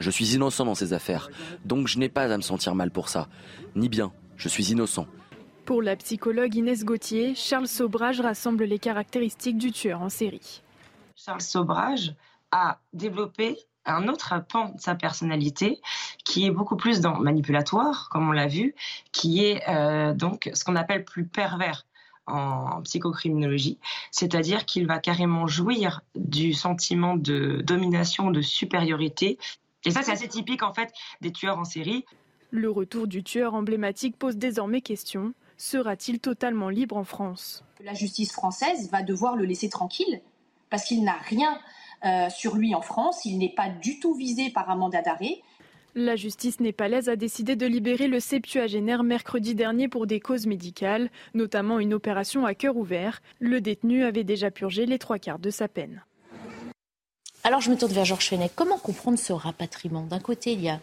[0.00, 1.30] Je suis innocent dans ces affaires,
[1.64, 3.28] donc je n'ai pas à me sentir mal pour ça.
[3.76, 5.06] Ni bien, je suis innocent.
[5.64, 10.62] Pour la psychologue Inès Gauthier, Charles Sobrage rassemble les caractéristiques du tueur en série.
[11.16, 12.14] Charles Sobrage
[12.50, 13.56] a développé
[13.86, 15.80] un autre pan de sa personnalité
[16.22, 18.74] qui est beaucoup plus dans manipulatoire, comme on l'a vu,
[19.12, 21.86] qui est euh, donc ce qu'on appelle plus pervers
[22.26, 23.78] en psychocriminologie,
[24.10, 29.38] c'est-à-dire qu'il va carrément jouir du sentiment de domination, de supériorité.
[29.84, 30.92] Et ça, c'est assez typique en fait
[31.22, 32.04] des tueurs en série.
[32.50, 35.34] Le retour du tueur emblématique pose désormais question.
[35.56, 37.64] Sera-t-il totalement libre en France?
[37.82, 40.20] La justice française va devoir le laisser tranquille
[40.70, 41.58] parce qu'il n'a rien
[42.04, 45.40] euh, sur lui en France, il n'est pas du tout visé par un mandat d'arrêt.
[45.94, 51.08] La justice népalaise a décidé de libérer le septuagénaire mercredi dernier pour des causes médicales,
[51.34, 53.22] notamment une opération à cœur ouvert.
[53.38, 56.02] Le détenu avait déjà purgé les trois quarts de sa peine.
[57.44, 58.52] Alors je me tourne vers Georges Fenech.
[58.56, 60.02] Comment comprendre ce rapatriement?
[60.02, 60.80] D'un côté, il y a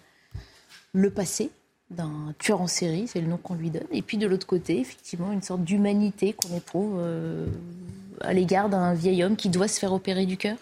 [0.94, 1.52] le passé,
[1.92, 3.88] d'un tueur en série, c'est le nom qu'on lui donne.
[3.92, 7.46] Et puis de l'autre côté, effectivement, une sorte d'humanité qu'on éprouve euh,
[8.22, 10.58] à l'égard d'un vieil homme qui doit se faire opérer du cœur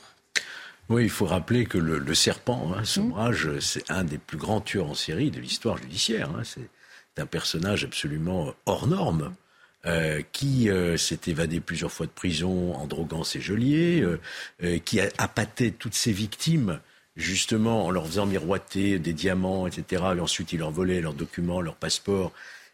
[0.91, 4.89] oui, il faut rappeler que le, serpent, hein, Sombrage, c'est un des plus grands tueurs
[4.89, 6.31] en série de l'histoire judiciaire.
[6.31, 6.41] Hein.
[6.43, 9.35] C'est un personnage absolument hors norme.
[9.85, 14.03] Euh, qui euh, s'est évadé plusieurs fois de prison en droguant ses geôliers,
[14.83, 16.79] qui a appâté toutes ses victimes
[17.19, 20.03] justement en leur faisant miroiter des diamants, etc.
[20.15, 22.31] Et ensuite, il leur volait leurs documents, leurs passeports,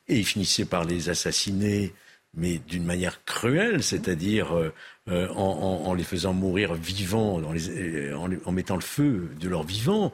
[0.08, 1.94] et il finissait par les assassiner,
[2.36, 4.74] mais d'une manière cruelle, c'est-à-dire euh,
[5.10, 8.14] euh, en, les faisant mourir vivants, euh,
[8.46, 10.14] en, mettant le feu de leur vivant.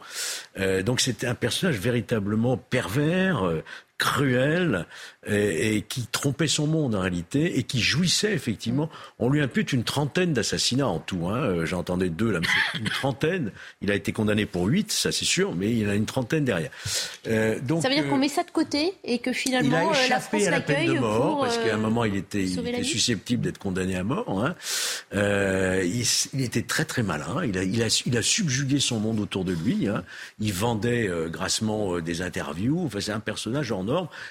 [0.85, 3.43] donc c'était un personnage véritablement pervers,
[4.01, 4.87] cruel
[5.27, 8.89] et, qui trompait son monde en réalité et qui jouissait effectivement.
[9.19, 11.27] On lui impute une trentaine d'assassinats en tout.
[11.27, 11.37] Hein.
[11.37, 12.39] Euh, j'entendais deux, là,
[12.79, 13.51] une trentaine.
[13.81, 16.71] Il a été condamné pour huit, ça c'est sûr, mais il a une trentaine derrière.
[17.27, 19.97] Euh, donc, ça veut dire qu'on euh, met ça de côté et que finalement il
[19.97, 22.43] a échappé la France à la peine de mort parce qu'à un moment il était,
[22.43, 24.43] il était susceptible d'être condamné à mort.
[24.43, 24.55] Hein.
[25.13, 27.45] Il, il, était très très malin.
[27.45, 29.87] Il a, il a, il a subjugué son monde autour de lui.
[29.87, 30.03] Hein.
[30.39, 32.83] Il vendait grassement des interviews.
[32.83, 33.83] Enfin, c'est un personnage en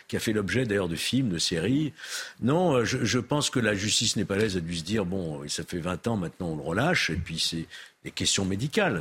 [0.08, 1.92] qui a fait l'objet d'ailleurs de films, de séries.
[2.42, 5.78] Non, euh, je, pense que la justice népalaise a dû se dire bon, ça fait
[5.78, 7.66] 20 ans maintenant, on le relâche, et puis c'est
[8.04, 9.00] des questions médicales.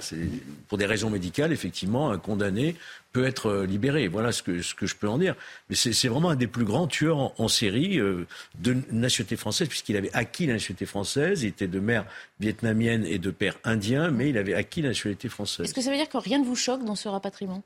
[0.68, 2.76] Pour des raisons médicales, effectivement, un condamné
[3.14, 4.08] peut être euh, libéré.
[4.08, 5.36] Voilà ce que, je peux en dire.
[5.70, 8.28] Mais c'est vraiment un des plus grands tueurs en, série euh,
[8.60, 11.44] de nationalité française, puisqu'il avait acquis la nationalité française.
[11.44, 12.06] Il était de mère
[12.40, 15.66] vietnamienne et de père indien, mais il avait acquis la nationalité française.
[15.66, 17.64] Est-ce que ça veut dire que rien ne vous choque dans ce rapatriement?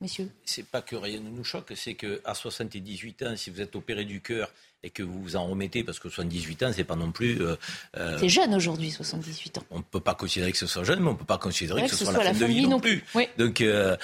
[0.00, 0.30] Messieurs.
[0.44, 4.04] C'est pas que rien ne nous choque, c'est qu'à 78 ans, si vous êtes opéré
[4.04, 4.52] du cœur
[4.84, 7.42] et que vous vous en remettez, parce que 78 ans, c'est pas non plus.
[7.42, 7.56] Euh,
[7.96, 9.64] euh, c'est jeune aujourd'hui, 78 ans.
[9.70, 11.82] On ne peut pas considérer que ce soit jeune, mais on ne peut pas considérer
[11.82, 13.02] que, ce, soit, la fin, de vie non plus.
[13.38, 13.96] Donc, euh,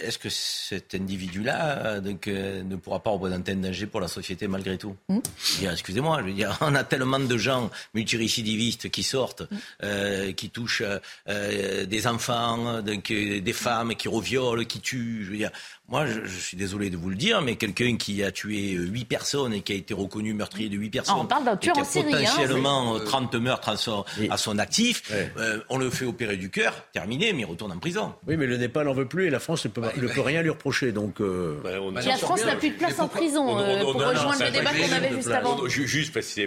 [0.00, 4.78] est-ce que cet individu-là donc, ne pourra pas représenter un danger pour la société malgré
[4.78, 4.96] tout?
[5.08, 5.20] Hmm.
[5.62, 9.44] Excusez-moi, je veux dire, on a tellement de gens multirécidivistes qui sortent,
[9.80, 10.32] hmm.
[10.32, 10.82] qui touchent
[11.28, 15.24] des enfants, donc, des femmes, qui reviolent, qui tuent.
[15.24, 15.52] Je veux dire,
[15.88, 19.06] moi, je, suis désolé de vous le dire, mais quelqu'un qui a tué euh, huit
[19.06, 21.84] personnes et qui a été reconnu meurtrier de huit personnes, on parle d'un tueur en
[21.84, 26.04] série, hein, potentiellement 30 euh, meurtres à son, à son actif, euh, on le fait
[26.04, 28.12] opérer du cœur, terminé, mais il retourne en prison.
[28.26, 30.50] Oui, mais le Népal n'en veut plus et la France ne peut, peut rien lui
[30.50, 30.92] reprocher.
[30.92, 31.70] Donc, bah,
[32.02, 33.46] la France n'a plus de place en prison,
[33.80, 35.66] pour rejoindre le débat qu'on avait juste avant.
[35.66, 36.42] Juste parce que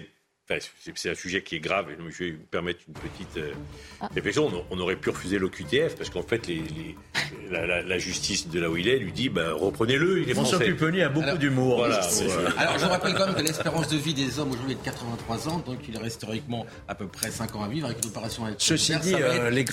[0.95, 1.87] c'est un sujet qui est grave.
[2.09, 3.53] Je vais me permettre une petite euh,
[4.01, 4.09] ah.
[4.13, 4.51] réflexion.
[4.69, 6.95] On, aurait pu refuser l'OQTF parce qu'en fait, les,
[7.49, 10.21] la, justice de là où il est lui dit bah, reprenez-le.
[10.21, 11.85] Il est François Pupponi a beaucoup d'humour.
[12.57, 15.49] Alors, je rappelle quand même que l'espérance de vie des hommes aujourd'hui est de 83
[15.49, 18.43] ans, donc il reste théoriquement à peu près 5 ans à vivre avec une opération
[18.57, 19.65] Ceci dit, euh, les,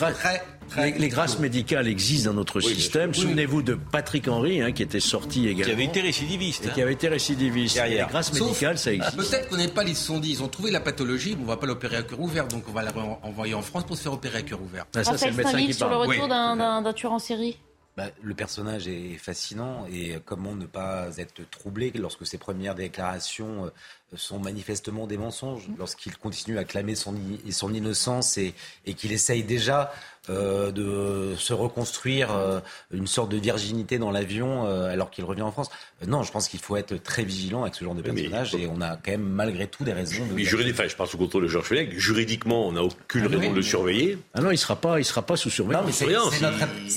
[0.99, 3.15] les, grâces médicales existent dans notre système.
[3.15, 5.65] Souvenez-vous de Patrick Henry, hein, qui était sorti également.
[5.65, 6.67] Qui avait été récidiviste.
[6.67, 7.81] Et qui avait été récidiviste.
[7.89, 9.17] Les grâces médicales, ça existe.
[9.17, 10.33] Peut-être qu'on n'est pas les sondis.
[10.33, 12.65] Ils ont trouvé la pathologie, mais on ne va pas l'opérer à cœur ouvert, donc
[12.69, 14.87] on va l'envoyer en France pour se faire opérer à cœur ouvert.
[14.97, 17.61] Ah, ça, c'est le médecin qui sur le retour d'un tueur en série.
[17.97, 23.67] Bah, le personnage est fascinant et comment ne pas être troublé lorsque ses premières déclarations
[23.67, 23.71] euh,
[24.17, 27.15] sont manifestement des mensonges, lorsqu'il continue à clamer son,
[27.51, 28.55] son innocence et,
[28.87, 29.93] et qu'il essaye déjà
[30.31, 32.61] euh, de se reconstruire euh,
[32.93, 35.71] une sorte de virginité dans l'avion euh, alors qu'il revient en France.
[36.07, 38.81] non, je pense qu'il faut être très vigilant avec ce genre de personnage et on
[38.81, 40.27] a quand même malgré tout des raisons.
[40.27, 43.37] De mais juridiquement, je parle sous contrôle de Georges Fenech, juridiquement, on n'a aucune ah,
[43.37, 44.19] raison de le surveiller.
[44.35, 45.85] Ah non, il sera pas, il sera pas sous surveillance.
[46.03, 46.39] Non, mais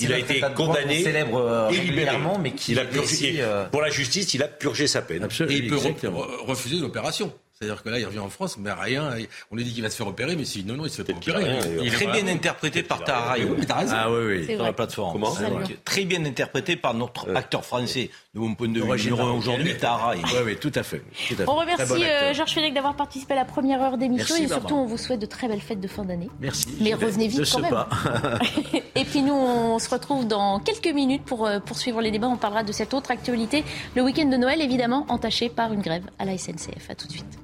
[0.00, 4.42] il, a été condamné, célèbre régulièrement, mais qui il a purgé, pour la justice, il
[4.42, 5.24] a purgé sa peine.
[5.24, 5.56] Absolument.
[5.56, 6.08] Et il peut
[6.46, 7.32] refuser l'opération.
[7.62, 9.14] C'est-à-dire que là, il revient en France, mais rien.
[9.52, 11.12] On lui dit qu'il va se faire opérer, mais si non, non, il se fait
[11.12, 11.60] opérer.
[11.80, 13.36] Il est très bien interprété par Tahara.
[13.92, 14.46] Ah oui, oui.
[14.46, 15.12] Sur la plateforme.
[15.12, 15.32] Comment
[15.84, 18.10] Très bien interprété par notre acteur français.
[18.34, 20.14] De mon point de vue, numéro aujourd'hui, Tahara.
[20.16, 21.02] Oui, oui, tout à fait.
[21.46, 24.86] On remercie euh, Georges Félix d'avoir participé à la première heure d'émission et surtout, on
[24.86, 26.30] vous souhaite de très belles fêtes de fin d'année.
[26.40, 26.66] Merci.
[26.80, 27.74] Mais revenez vite quand même.
[28.96, 32.28] et puis nous, on se retrouve dans quelques minutes pour euh, poursuivre les débats.
[32.28, 36.04] On parlera de cette autre actualité, le week-end de Noël, évidemment, entaché par une grève
[36.18, 36.90] à la SNCF.
[36.90, 37.38] À tout de suite.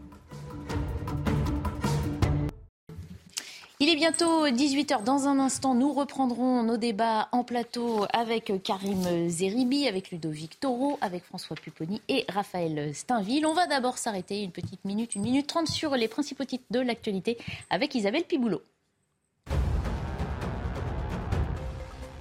[3.80, 5.04] Il est bientôt 18h.
[5.04, 10.98] Dans un instant, nous reprendrons nos débats en plateau avec Karim Zeribi, avec Ludovic Toro,
[11.00, 13.46] avec François Pupponi et Raphaël Steinville.
[13.46, 16.80] On va d'abord s'arrêter une petite minute, une minute trente sur les principaux titres de
[16.80, 17.38] l'actualité
[17.70, 18.62] avec Isabelle Piboulot.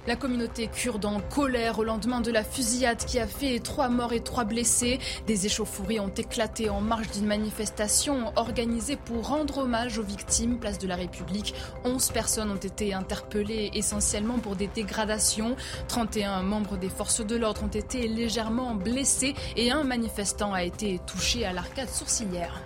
[0.08, 4.14] La communauté kurde en colère au lendemain de la fusillade qui a fait trois morts
[4.14, 5.00] et trois blessés.
[5.26, 10.78] Des échauffourées ont éclaté en marge d'une manifestation organisée pour rendre hommage aux victimes, place
[10.78, 11.52] de la République.
[11.84, 15.56] Onze personnes ont été interpellées essentiellement pour des dégradations.
[15.88, 21.00] 31 membres des forces de l'ordre ont été légèrement blessés et un manifestant a été
[21.06, 22.62] touché à l'arcade sourcilière.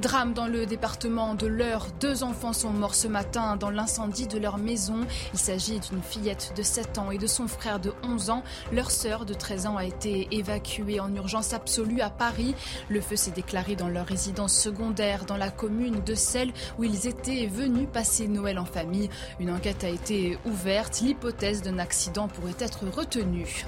[0.00, 1.86] Drame dans le département de l'Eure.
[2.00, 5.06] Deux enfants sont morts ce matin dans l'incendie de leur maison.
[5.32, 8.42] Il s'agit d'une fillette de 7 ans et de son frère de 11 ans.
[8.72, 12.56] Leur sœur de 13 ans a été évacuée en urgence absolue à Paris.
[12.88, 17.06] Le feu s'est déclaré dans leur résidence secondaire dans la commune de Celle où ils
[17.06, 19.10] étaient venus passer Noël en famille.
[19.38, 21.02] Une enquête a été ouverte.
[21.02, 23.64] L'hypothèse d'un accident pourrait être retenue.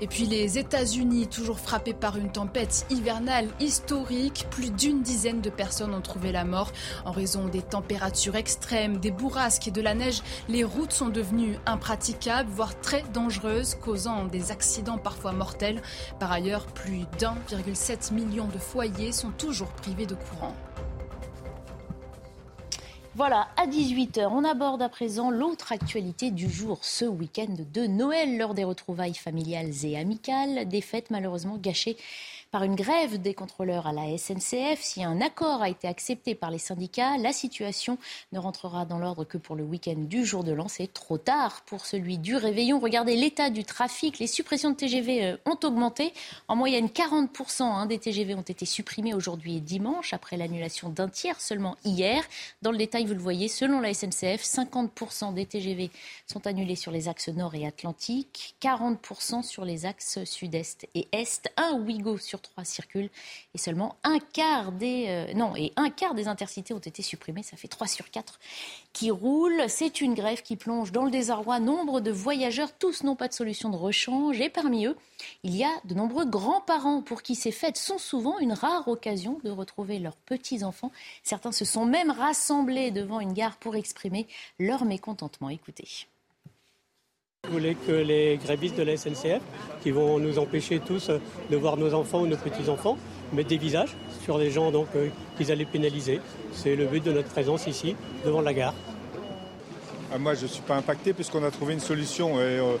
[0.00, 5.50] Et puis les États-Unis, toujours frappés par une tempête hivernale historique, plus d'une dizaine de
[5.58, 6.70] personnes ont trouvé la mort
[7.04, 10.22] en raison des températures extrêmes, des bourrasques et de la neige.
[10.48, 15.82] Les routes sont devenues impraticables, voire très dangereuses, causant des accidents parfois mortels.
[16.20, 20.54] Par ailleurs, plus d'1,7 million de foyers sont toujours privés de courant.
[23.18, 28.38] Voilà, à 18h, on aborde à présent l'autre actualité du jour, ce week-end de Noël,
[28.38, 31.96] lors des retrouvailles familiales et amicales, des fêtes malheureusement gâchées
[32.50, 34.80] par une grève des contrôleurs à la SNCF.
[34.80, 37.98] Si un accord a été accepté par les syndicats, la situation
[38.32, 40.68] ne rentrera dans l'ordre que pour le week-end du jour de l'an.
[40.68, 42.78] C'est trop tard pour celui du réveillon.
[42.78, 44.18] Regardez l'état du trafic.
[44.18, 46.12] Les suppressions de TGV euh, ont augmenté.
[46.48, 51.08] En moyenne, 40% hein, des TGV ont été supprimés aujourd'hui et dimanche, après l'annulation d'un
[51.08, 52.24] tiers seulement hier.
[52.62, 55.90] Dans le détail, vous le voyez, selon la SNCF, 50% des TGV
[56.26, 61.50] sont annulés sur les axes nord et atlantique, 40% sur les axes sud-est et est,
[61.56, 63.10] un Ouigo sur trois circulent
[63.54, 67.42] et seulement un quart des euh, non et un quart des intercités ont été supprimés.
[67.42, 68.38] Ça fait 3 sur 4
[68.92, 69.64] qui roulent.
[69.68, 72.72] C'est une grève qui plonge dans le désarroi nombre de voyageurs.
[72.78, 74.96] Tous n'ont pas de solution de rechange et parmi eux,
[75.42, 79.38] il y a de nombreux grands-parents pour qui ces fêtes sont souvent une rare occasion
[79.44, 80.92] de retrouver leurs petits-enfants.
[81.22, 84.26] Certains se sont même rassemblés devant une gare pour exprimer
[84.58, 85.48] leur mécontentement.
[85.48, 86.06] Écoutez.
[87.46, 89.40] Vous voulez que les grévistes de la SNCF,
[89.82, 92.98] qui vont nous empêcher tous de voir nos enfants ou nos petits-enfants,
[93.32, 96.20] mettent des visages sur les gens donc euh, qu'ils allaient pénaliser.
[96.52, 98.74] C'est le but de notre présence ici, devant la gare.
[100.12, 102.40] Ah, moi, je ne suis pas impacté puisqu'on a trouvé une solution.
[102.40, 102.76] Et, euh,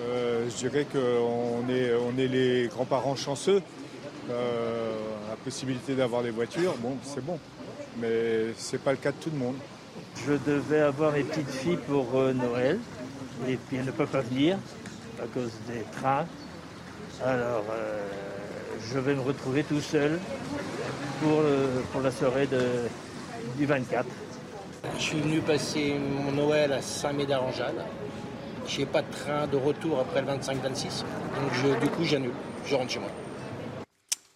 [0.00, 3.60] euh, je dirais qu'on est, on est les grands-parents chanceux.
[4.28, 7.38] la possibilité d'avoir des voitures, bon, c'est bon.
[8.00, 9.56] Mais ce n'est pas le cas de tout le monde.
[10.24, 12.78] Je devais avoir mes petites filles pour Noël
[13.46, 14.58] et puis elle ne peut pas venir
[15.22, 16.26] à cause des trains.
[17.24, 18.06] Alors euh,
[18.90, 20.18] je vais me retrouver tout seul
[21.20, 21.42] pour,
[21.92, 22.48] pour la soirée
[23.56, 24.06] du 24.
[24.96, 27.84] Je suis venu passer mon Noël à Saint-Médard-en-Jalles.
[28.66, 31.04] Je n'ai pas de train de retour après le 25-26.
[31.34, 32.32] Donc du coup j'annule,
[32.66, 33.10] je rentre chez moi.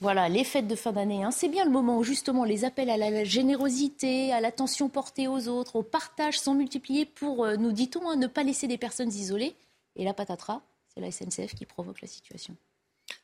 [0.02, 1.30] Voilà, les fêtes de fin d'année, hein.
[1.30, 5.46] c'est bien le moment où justement les appels à la générosité, à l'attention portée aux
[5.46, 9.10] autres, au partage sont multipliés pour, euh, nous dit-on, hein, ne pas laisser des personnes
[9.10, 9.54] isolées.
[9.94, 12.56] Et la patatras, c'est la SNCF qui provoque la situation.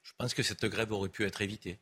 [0.04, 1.80] Je pense que cette grève aurait pu être évitée.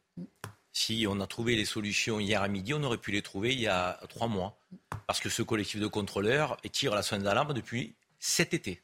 [0.73, 3.61] Si on a trouvé les solutions hier à midi, on aurait pu les trouver il
[3.61, 4.59] y a trois mois.
[5.07, 8.81] Parce que ce collectif de contrôleurs tire la soin d'alarme depuis cet été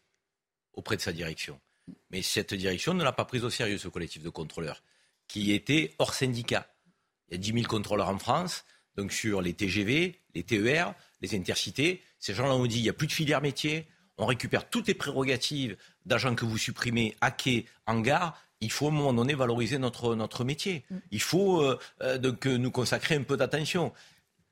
[0.74, 1.58] auprès de sa direction.
[2.10, 4.82] Mais cette direction ne l'a pas prise au sérieux, ce collectif de contrôleurs
[5.32, 6.66] qui était hors syndicat.
[7.30, 8.66] Il y a 10 000 contrôleurs en France,
[8.96, 12.02] donc sur les TGV, les TER, les intercités.
[12.18, 14.94] Ces gens-là ont dit il n'y a plus de filière métier, on récupère toutes les
[14.94, 19.32] prérogatives d'agents que vous supprimez à quai, en gare, il faut à un moment donné
[19.32, 20.84] valoriser notre, notre métier.
[20.90, 20.96] Mm.
[21.12, 23.94] Il faut euh, euh, donc, nous consacrer un peu d'attention.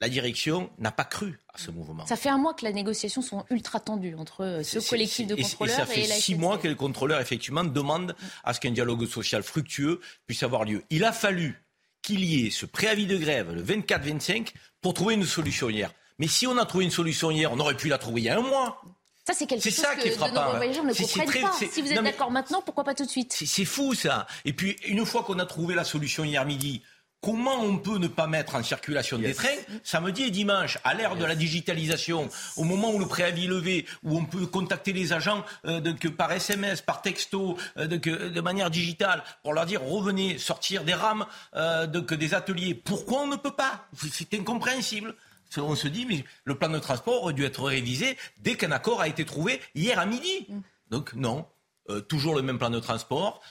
[0.00, 2.06] La direction n'a pas cru à ce mouvement.
[2.06, 5.34] Ça fait un mois que les négociations sont ultra tendues entre euh, ce collectif de
[5.34, 8.70] contrôleurs et, et ça fait six mois que les contrôleurs, effectivement, demandent à ce qu'un
[8.70, 10.82] dialogue social fructueux puisse avoir lieu.
[10.88, 11.62] Il a fallu
[12.02, 15.92] qu'il y ait ce préavis de grève le 24-25 pour trouver une solution hier.
[16.18, 18.28] Mais si on a trouvé une solution hier, on aurait pu la trouver il y
[18.30, 18.82] a un mois.
[19.26, 21.52] Ça, c'est quelque chose ça que qui est de nombreux voyageurs ne comprennent pas.
[21.52, 23.32] Si vous êtes d'accord maintenant, pourquoi pas tout de suite?
[23.32, 24.26] C'est fou, ça.
[24.44, 26.82] Et puis, une fois qu'on a trouvé la solution hier midi,
[27.22, 29.48] Comment on peut ne pas mettre en circulation des trains
[29.82, 33.86] samedi et dimanche, à l'ère de la digitalisation, au moment où le préavis est levé,
[34.02, 35.80] où on peut contacter les agents euh,
[36.16, 41.26] par SMS, par texto, euh, de, manière digitale, pour leur dire revenez sortir des rames,
[41.56, 42.74] euh, des ateliers.
[42.74, 43.86] Pourquoi on ne peut pas?
[44.12, 45.14] C'est incompréhensible.
[45.58, 49.00] On se dit, mais le plan de transport aurait dû être révisé dès qu'un accord
[49.00, 50.46] a été trouvé hier à midi.
[50.48, 50.60] Mm.
[50.90, 51.44] Donc non,
[51.90, 53.42] euh, toujours le même plan de transport.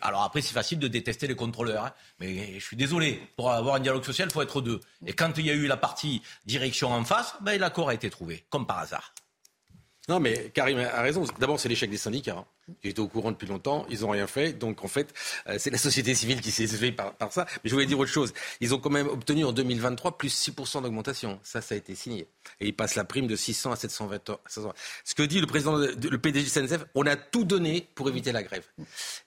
[0.00, 1.92] alors après, c'est facile de détester les contrôleurs, hein.
[2.20, 3.20] mais je suis désolé.
[3.36, 4.80] Pour avoir un dialogue social, il faut être deux.
[5.06, 8.10] Et quand il y a eu la partie direction en face, ben, l'accord a été
[8.10, 9.14] trouvé, comme par hasard.
[10.08, 11.24] Non, mais Karim a raison.
[11.38, 12.38] D'abord, c'est l'échec des syndicats.
[12.38, 12.46] Hein.
[12.82, 14.52] Ils étaient au courant depuis longtemps, ils n'ont rien fait.
[14.52, 15.12] Donc, en fait,
[15.48, 17.46] euh, c'est la société civile qui s'est fait par, ça.
[17.64, 18.32] Mais je voulais dire autre chose.
[18.60, 21.40] Ils ont quand même obtenu en 2023 plus 6% d'augmentation.
[21.42, 22.26] Ça, ça a été signé.
[22.60, 24.72] Et ils passent la prime de 600 à 720 euros.
[25.04, 28.42] Ce que dit le président, le PDG SNCF, on a tout donné pour éviter la
[28.42, 28.64] grève.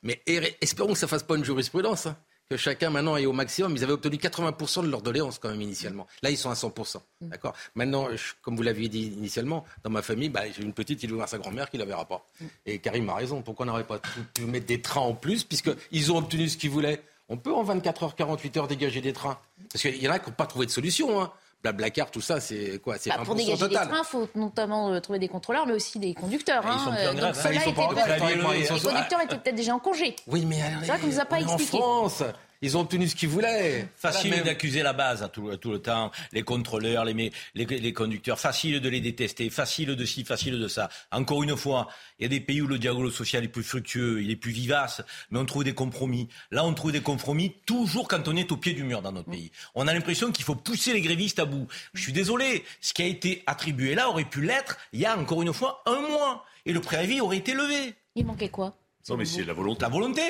[0.04, 0.22] Mais
[0.62, 2.08] espérons que ça fasse pas une jurisprudence.
[2.08, 2.18] Hein
[2.52, 3.74] que chacun maintenant est au maximum.
[3.78, 6.06] Ils avaient obtenu 80% de leur doléance quand même initialement.
[6.22, 6.98] Là, ils sont à 100%.
[7.22, 7.30] Mm.
[7.30, 7.56] D'accord?
[7.76, 8.10] Maintenant,
[8.42, 11.30] comme vous l'aviez dit initialement, dans ma famille, bah, j'ai une petite, il veut voir
[11.30, 12.28] sa grand-mère qui ne la verra pas.
[12.42, 12.46] Mm.
[12.66, 13.42] Et Karim a raison.
[13.42, 14.00] Pourquoi on n'aurait pas
[14.34, 17.02] pu mettre des trains en plus puisqu'ils ont obtenu ce qu'ils voulaient?
[17.30, 19.40] On peut en 24 heures, 48 heures dégager des trains.
[19.72, 21.22] Parce qu'il y en a qui n'ont pas trouvé de solution.
[21.22, 21.32] Hein.
[21.64, 25.00] Blablacar, tout ça, c'est quoi C'est bah, Pour dégager des trains, il faut notamment euh,
[25.00, 26.64] trouver des contrôleurs, mais aussi des conducteurs.
[26.66, 27.14] Ils sont hein.
[27.14, 30.16] Donc, ils sont pas Les conducteurs étaient peut-être déjà en congé.
[30.28, 31.78] Oui, mais c'est vrai qu'on nous a pas expliqué.
[31.78, 32.24] En France,
[32.62, 33.88] ils ont obtenu ce qu'ils voulaient.
[33.96, 38.40] Facile d'accuser la base à tout, le temps, les contrôleurs, les, les, conducteurs.
[38.40, 40.90] Facile de les détester, facile de ci, facile de ça.
[41.12, 41.88] Encore une fois,
[42.20, 44.52] il y a des pays où le dialogue social est plus fructueux, il est plus
[44.52, 45.02] vivace,
[45.32, 46.28] mais on trouve des compromis.
[46.52, 49.30] Là, on trouve des compromis toujours quand on est au pied du mur dans notre
[49.30, 49.34] mm.
[49.34, 49.52] pays.
[49.76, 51.68] On a l'impression qu'il faut pousser les grévistes à bout.
[51.94, 55.18] Je suis désolé, ce qui a été attribué là aurait pu l'être il y a
[55.18, 56.46] encore une fois un mois.
[56.66, 57.96] Et le préavis aurait été levé.
[58.16, 58.76] Il manquait quoi
[59.10, 59.82] Non, mais c'est la volonté.
[59.82, 60.22] La volonté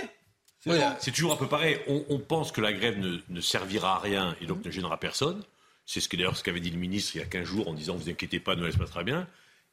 [0.99, 1.79] c'est toujours un peu pareil.
[1.87, 5.43] On, pense que la grève ne, servira à rien et donc ne gênera personne.
[5.85, 7.73] C'est ce que d'ailleurs ce qu'avait dit le ministre il y a 15 jours en
[7.73, 9.27] disant vous inquiétez pas, Noël se passera bien.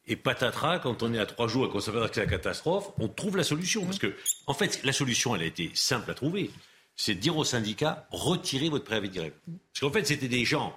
[0.07, 2.91] Et patatras, quand on est à trois jours et qu'on s'aperçoit que c'est la catastrophe,
[2.99, 3.85] on trouve la solution.
[3.85, 4.15] Parce que,
[4.47, 6.51] en fait, la solution, elle a été simple à trouver.
[6.97, 9.33] C'est de dire aux syndicats, retirez votre préavis de grève.
[9.47, 10.75] Parce qu'en fait, c'était des gens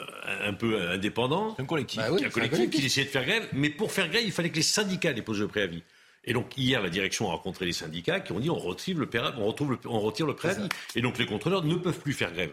[0.00, 1.56] euh, un peu indépendants.
[1.58, 1.98] Un collectif.
[1.98, 3.48] Bah un collectif qui essayaient de faire grève.
[3.52, 5.82] Mais pour faire grève, il fallait que les syndicats déposent le préavis.
[6.24, 9.08] Et donc hier, la direction a rencontré les syndicats qui ont dit on retire le,
[9.38, 10.68] on retrouve le, on retire le préavis.
[10.94, 12.52] Et donc les contrôleurs ne peuvent plus faire grève.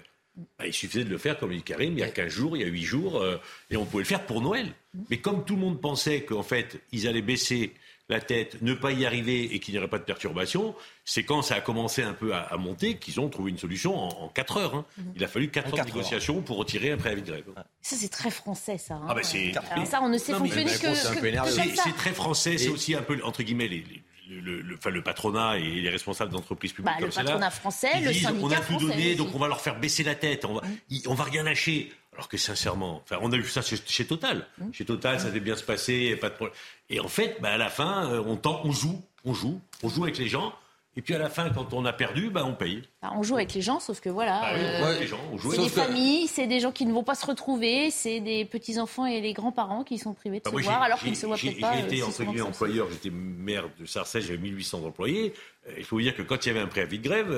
[0.59, 2.61] Bah, il suffisait de le faire, comme dit Karim, il y a 15 jours, il
[2.61, 3.37] y a 8 jours, euh,
[3.69, 4.73] et on pouvait le faire pour Noël.
[5.09, 7.73] Mais comme tout le monde pensait qu'en fait, ils allaient baisser
[8.07, 10.75] la tête, ne pas y arriver et qu'il n'y aurait pas de perturbation,
[11.05, 14.29] c'est quand ça a commencé un peu à, monter qu'ils ont trouvé une solution en,
[14.29, 14.75] 4 heures.
[14.75, 14.85] Hein.
[14.97, 15.13] Mhm.
[15.15, 17.43] Il a fallu 4 heures de négociation pour retirer un préavis de grève.
[17.81, 18.95] Ça, c'est très français, ça.
[18.95, 19.07] Hein.
[19.09, 19.53] Ah, bah, c'est...
[19.85, 23.67] ça, on ne sait fonctionner que, C'est très français, c'est aussi un peu, entre guillemets,
[23.67, 23.83] les,
[24.29, 28.39] le, le, patronat et les responsables d'entreprises publiques bah, comme Le patronat français, le syndicat
[28.41, 30.95] On a tout donné, donc on va leur faire baisser la tête, on va, mmh.
[31.07, 31.91] on va rien lâcher.
[32.15, 34.47] Alors que sincèrement, enfin, on a vu ça chez, Total.
[34.57, 34.71] Mmh.
[34.71, 36.55] Chez Total, ça devait bien se passer, pas de problème.
[36.89, 39.89] Et en fait, bah, à la fin, euh, on, tente, on joue, on joue, on
[39.89, 40.53] joue avec les gens.
[40.97, 42.81] Et puis à la fin, quand on a perdu, bah, on paye.
[43.01, 44.39] Bah, on joue avec les gens, sauf que voilà.
[44.39, 45.05] Bah euh,
[45.51, 49.05] c'est des familles, c'est des gens qui ne vont pas se retrouver, c'est des petits-enfants
[49.05, 51.59] et les grands-parents qui sont privés de se voir alors qu'ils ne se voient peut-être
[51.59, 51.73] pas.
[51.73, 55.33] J'ai été euh, entre guillemets employeur, j'étais maire de Sarcelles, j'avais 1800 employés.
[55.67, 57.29] Euh, il faut vous dire que quand il y avait un préavis de grève,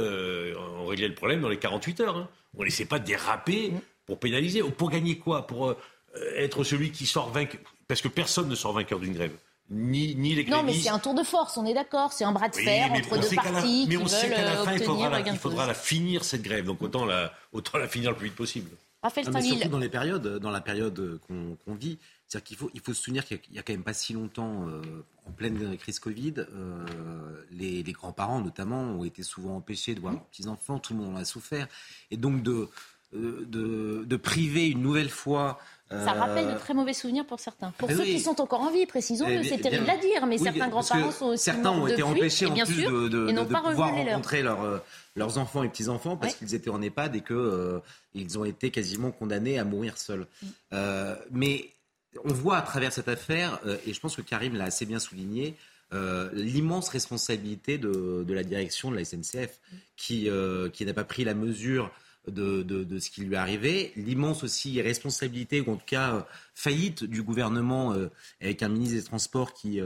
[0.80, 2.18] on réglait le problème dans les 48 heures.
[2.18, 2.30] Hein.
[2.56, 3.80] On ne laissait pas déraper mmh.
[4.08, 4.64] Pour pénaliser.
[4.64, 5.76] Pour gagner quoi Pour
[6.36, 9.38] être celui qui sort vainqueur Parce que personne ne sort vainqueur d'une grève
[9.70, 12.14] ni, ni les Non, mais c'est un tour de force, on est d'accord.
[12.14, 14.84] C'est un bras de fer entre deux parties Mais on sait qu'à la fin, il
[14.84, 16.66] faudra, la, il faudra la finir, cette grève.
[16.66, 18.70] Donc autant la, autant la finir le plus vite possible.
[19.04, 22.72] Raphaël ah, mais surtout dans, les périodes, dans la période qu'on vit, c'est-à-dire qu'il faut,
[22.74, 24.82] il faut se souvenir qu'il n'y a, quand même pas si longtemps, euh,
[25.28, 26.86] en pleine crise Covid, euh,
[27.52, 31.16] les, les grands-parents notamment ont été souvent empêchés de voir leurs petits-enfants, tout le monde
[31.16, 31.68] en a souffert.
[32.10, 32.70] Et donc de, euh,
[33.14, 37.72] de, de priver une nouvelle fois ça rappelle de très mauvais souvenirs pour certains.
[37.78, 41.12] Pour ceux qui sont encore en vie, précisons-le, c'est terrible à dire, mais certains grands-parents
[41.12, 44.78] sont aussi Certains ont été empêchés en plus de, de, de pouvoir rencontrer euh,
[45.16, 47.80] leurs enfants et petits-enfants parce qu'ils étaient en EHPAD et qu'ils euh,
[48.36, 50.28] ont été quasiment condamnés à mourir seuls.
[50.42, 50.48] Mm.
[50.74, 51.70] Euh, mais
[52.26, 55.56] on voit à travers cette affaire, et je pense que Karim l'a assez bien souligné,
[56.34, 59.60] l'immense responsabilité de, la direction de la SNCF
[59.96, 60.28] qui,
[60.74, 61.92] qui n'a pas pris la mesure
[62.28, 67.24] de, ce qui lui est arrivé, l'immense aussi responsabilité, ou en tout cas faillite du
[67.24, 67.96] gouvernement
[68.42, 69.82] avec un ministre des Transports qui,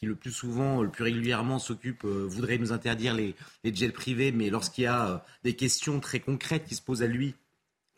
[0.00, 3.34] qui le plus souvent, le plus régulièrement s'occupe, euh, voudrait nous interdire les,
[3.64, 7.06] jets privés, mais lorsqu'il y a euh, des questions très concrètes qui se posent à
[7.06, 7.34] lui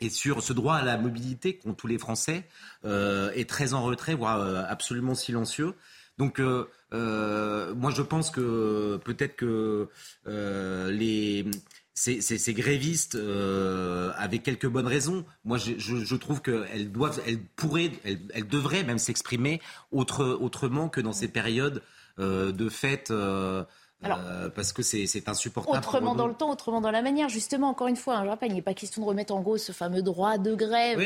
[0.00, 2.44] et sur ce droit à la mobilité qu'ont tous les Français,
[2.84, 5.74] euh, est très en retrait, voire absolument silencieux.
[6.18, 9.88] Donc, moi, je pense que peut-être que
[10.26, 11.46] les
[11.94, 15.24] ces, grévistes avaient quelques bonnes raisons.
[15.44, 21.28] Moi, je, trouve qu'elles doivent, elles pourraient, elles, devraient même s'exprimer autrement que dans ces
[21.28, 21.82] périodes
[22.18, 23.64] euh, de fait euh,
[24.04, 25.78] euh, parce que c'est insupportable.
[25.78, 27.28] Autrement dans le temps, autrement dans la manière.
[27.28, 29.62] Justement, encore une fois, hein, je rappelle, il n'est pas question de remettre en cause
[29.62, 30.98] ce fameux droit de grève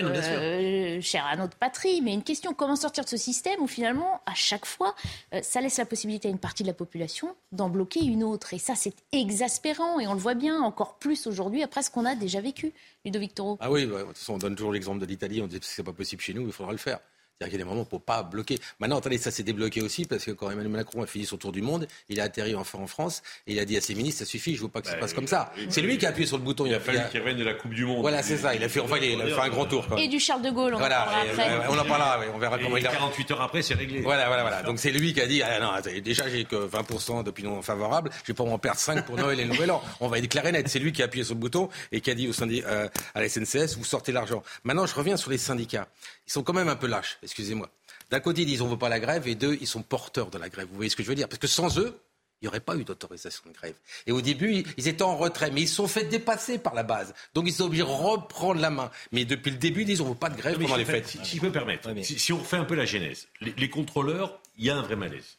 [1.00, 4.34] cher à notre patrie, mais une question comment sortir de ce système où finalement, à
[4.34, 4.94] chaque fois,
[5.42, 8.54] ça laisse la possibilité à une partie de la population d'en bloquer une autre?
[8.54, 12.04] Et ça, c'est exaspérant et on le voit bien encore plus aujourd'hui après ce qu'on
[12.04, 12.72] a déjà vécu.
[13.04, 13.56] Ludovic Toro.
[13.60, 15.80] Ah oui, de toute façon, on donne toujours l'exemple de l'Italie, on dit que ce
[15.80, 16.98] n'est pas possible chez nous, il faudra le faire.
[17.38, 18.58] C'est-à-dire qu'il y a des moments pour pas bloquer.
[18.80, 21.52] Maintenant, attendez, ça s'est débloqué aussi parce que quand Emmanuel Macron a fini son tour
[21.52, 24.20] du monde, il a atterri enfin en France et il a dit à ses ministres,
[24.20, 25.52] ça suffit, je veux pas que ça se passe comme ça.
[25.68, 26.64] C'est lui qui a appuyé sur le bouton.
[26.64, 28.00] Il a fallu qu'il revienne de la Coupe du Monde.
[28.00, 28.54] Voilà, c'est ça.
[28.54, 29.86] Il a fait, enfin, il a fait un grand tour.
[29.98, 31.68] Et du Charles de Gaulle, on en parlera après.
[31.68, 32.90] on en parlera, on verra comment il a.
[32.90, 34.00] 48 heures après, c'est réglé.
[34.00, 34.62] Voilà, voilà, voilà.
[34.62, 38.32] Donc c'est lui qui a dit, ah non, déjà j'ai que 20% d'opinion favorable, je
[38.32, 39.82] vais pas en perdre 5 pour Noël et le Nouvel An.
[40.00, 40.68] On va déclarer net.
[40.68, 42.88] C'est lui qui a appuyé sur le bouton et qui a dit au syndicat, euh,
[43.14, 44.42] à la SNCS, vous sortez l'argent.
[44.64, 45.88] Maintenant, je reviens sur les syndicats.
[46.26, 47.70] Ils sont quand même un peu lâches, excusez-moi.
[48.10, 50.30] D'un côté, ils disent on ne veut pas la grève, et deux, ils sont porteurs
[50.30, 50.68] de la grève.
[50.68, 51.28] Vous voyez ce que je veux dire?
[51.28, 52.00] Parce que sans eux,
[52.40, 53.74] il n'y aurait pas eu d'autorisation de grève.
[54.06, 56.82] Et au début, ils étaient en retrait, mais ils se sont fait dépasser par la
[56.82, 57.14] base.
[57.34, 58.90] Donc ils sont obligés de reprendre la main.
[59.10, 61.06] Mais depuis le début, ils disent on ne veut pas de grève pendant les fêtes.
[61.06, 64.66] Si, je peux me permettre, si, on refait un peu la genèse, les, contrôleurs, il
[64.66, 65.38] y a un vrai malaise.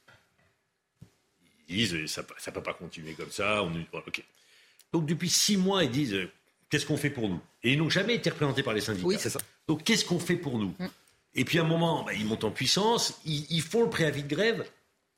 [1.69, 3.63] Ils disent ça ne peut pas continuer comme ça.
[3.63, 3.71] On...
[4.91, 6.17] Donc depuis six mois, ils disent
[6.69, 7.39] qu'est-ce qu'on fait pour nous?
[7.61, 9.07] Et ils n'ont jamais été représentés par les syndicats.
[9.07, 9.39] Oui, c'est ça.
[9.67, 10.73] Donc qu'est-ce qu'on fait pour nous?
[10.79, 10.87] Mm.
[11.37, 14.35] Et puis à un moment, bah, ils montent en puissance, ils, font le préavis de
[14.35, 14.65] grève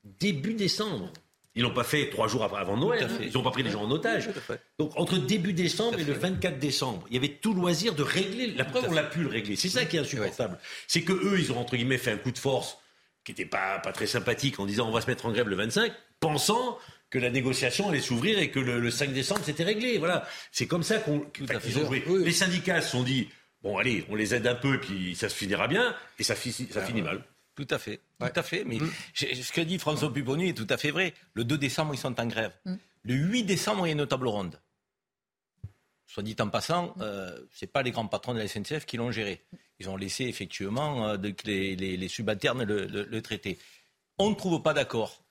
[0.03, 1.11] début décembre.
[1.55, 3.09] Ils l'ont pas fait trois jours avant Noël.
[3.21, 4.29] Ils n'ont pas pris les gens en otage.
[4.77, 8.47] Donc entre début décembre et le 24 décembre, il y avait tout loisir de régler.
[8.51, 9.55] La preuve, on l'a pu le régler.
[9.55, 10.59] C'est ça qui est insupportable.
[10.87, 12.77] C'est que eux, ils ont entre guillemets fait un coup de force
[13.23, 15.55] qui n'était pas, pas très sympathique en disant on va se mettre en grève le
[15.55, 16.77] 25, pensant
[17.09, 19.97] que la négociation allait s'ouvrir et que le, 5 décembre c'était réglé.
[19.97, 22.03] Voilà, c'est comme ça qu'on ont joué.
[22.07, 23.29] Les syndicats se sont dit
[23.63, 26.35] bon, allez, on les aide un peu, et puis ça se finira bien, et ça,
[26.35, 27.23] ça finit mal.
[27.55, 28.63] Tout à fait, tout à fait.
[28.63, 28.89] Mais mm.
[29.13, 31.13] ce que dit François Pupponi est tout à fait vrai.
[31.33, 32.53] Le 2 décembre, ils sont en grève.
[32.63, 32.75] Mm.
[33.03, 34.57] Le 8 décembre, il y a une table ronde.
[36.07, 37.01] Soit dit en passant, mm.
[37.01, 39.43] euh, ce n'est pas les grands patrons de la SNCF qui l'ont géré.
[39.79, 43.59] Ils ont laissé effectivement euh, les, subalternes le, traiter.
[44.17, 45.21] On ne trouve pas d'accord.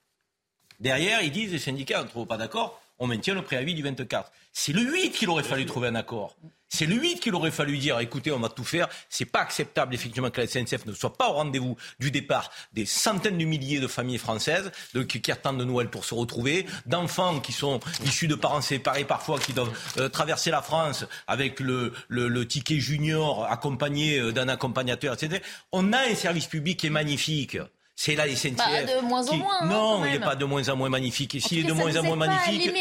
[0.79, 3.81] Derrière, ils disent, les syndicats, on ne trouve pas d'accord, on maintient le préavis du
[3.81, 4.31] 24.
[4.53, 6.37] C'est le 8 qu'il aurait fallu trouver un accord.
[6.69, 8.87] C'est 8 qu'il aurait fallu dire, écoutez, on va tout faire.
[9.09, 12.85] C'est pas acceptable, effectivement, que la SNCF ne soit pas au rendez-vous du départ des
[12.85, 17.39] centaines de milliers de familles françaises de, qui, attendent de Noël pour se retrouver, d'enfants
[17.39, 21.93] qui sont issus de parents séparés parfois, qui doivent euh, traverser la France avec le,
[22.07, 25.41] le, ticket junior accompagné euh, d'un accompagnateur, etc.
[25.71, 27.57] On a un service public qui est magnifique
[28.01, 28.55] c'est la SNCF.
[28.55, 29.57] Bah, de moins en moins.
[29.59, 31.35] Hein, non, il n'est pas de moins en moins magnifique.
[31.35, 32.71] Et s'il est de moins en moins magnifique,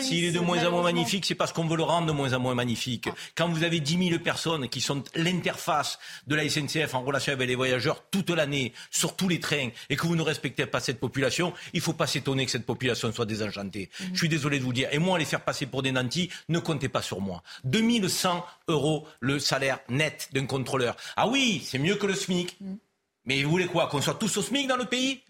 [0.00, 2.32] s'il est de moins en moins magnifique, c'est parce qu'on veut le rendre de moins
[2.32, 3.08] en moins magnifique.
[3.36, 7.46] Quand vous avez 10 000 personnes qui sont l'interface de la SNCF en relation avec
[7.46, 10.98] les voyageurs toute l'année, sur tous les trains, et que vous ne respectez pas cette
[10.98, 13.90] population, il ne faut pas s'étonner que cette population soit désenchantée.
[14.00, 14.06] Mhm.
[14.12, 14.88] Je suis désolé de vous dire.
[14.90, 17.44] Et moi, les faire passer pour des nantis, ne comptez pas sur moi.
[17.62, 20.96] 2100 euros le salaire net d'un contrôleur.
[21.14, 22.56] Ah oui, c'est mieux que le SMIC.
[22.60, 22.78] Mhm.
[23.24, 25.22] Mais vous voulez quoi Qu'on soit tous au SMIC dans le pays?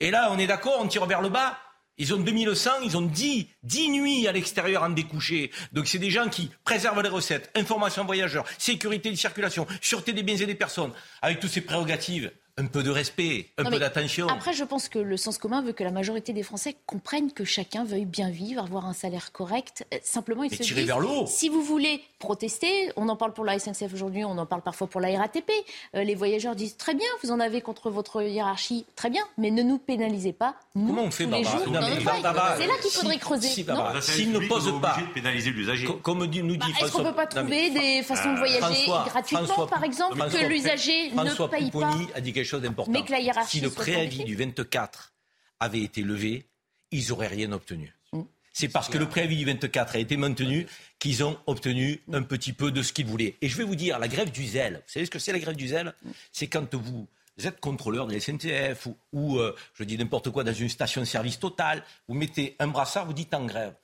[0.00, 1.58] Et là, on est d'accord, on tire vers le bas.
[1.98, 5.50] Ils ont 2100, ils ont 10, 10 nuits à l'extérieur en découché.
[5.72, 10.22] Donc c'est des gens qui préservent les recettes, information voyageurs, sécurité de circulation, sûreté des
[10.22, 14.28] biens et des personnes, avec toutes ces prérogatives un peu de respect, un peu d'attention.
[14.28, 17.44] Après, je pense que le sens commun veut que la majorité des Français comprennent que
[17.44, 19.86] chacun veuille bien vivre, avoir un salaire correct.
[19.94, 23.58] Euh, simplement, ils se disent, vers si vous voulez protester, on en parle pour la
[23.58, 25.50] SNCF aujourd'hui, on en parle parfois pour la RATP.
[25.94, 29.50] Euh, les voyageurs disent très bien, vous en avez contre votre hiérarchie, très bien, mais
[29.50, 30.54] ne nous pénalisez pas.
[30.74, 33.48] Nous, Comment on fait, Barbara C'est là qu'il faudrait creuser.
[33.48, 33.66] Si,
[34.00, 35.88] S'ils ne posent pas, de pénaliser l'usager.
[36.02, 39.66] Comme nous dit bah, Est-ce qu'on ne peut pas trouver des façons de voyager gratuitement,
[39.66, 42.92] par exemple, que l'usager ne paye pas a dit quelque chose d'important.
[43.46, 45.12] si le préavis du 24
[45.60, 46.46] avait été levé,
[46.90, 47.94] ils n'auraient rien obtenu.
[48.12, 48.22] Mm.
[48.52, 50.66] C'est parce que le préavis du 24 a été maintenu
[50.98, 53.36] qu'ils ont obtenu un petit peu de ce qu'ils voulaient.
[53.40, 55.38] Et je vais vous dire, la grève du zèle, vous savez ce que c'est la
[55.38, 55.94] grève du zèle
[56.32, 57.06] C'est quand vous
[57.42, 61.84] êtes contrôleur de la SNCF ou, euh, je dis n'importe quoi, dans une station-service totale,
[62.08, 63.74] vous mettez un brassard, vous dites en grève.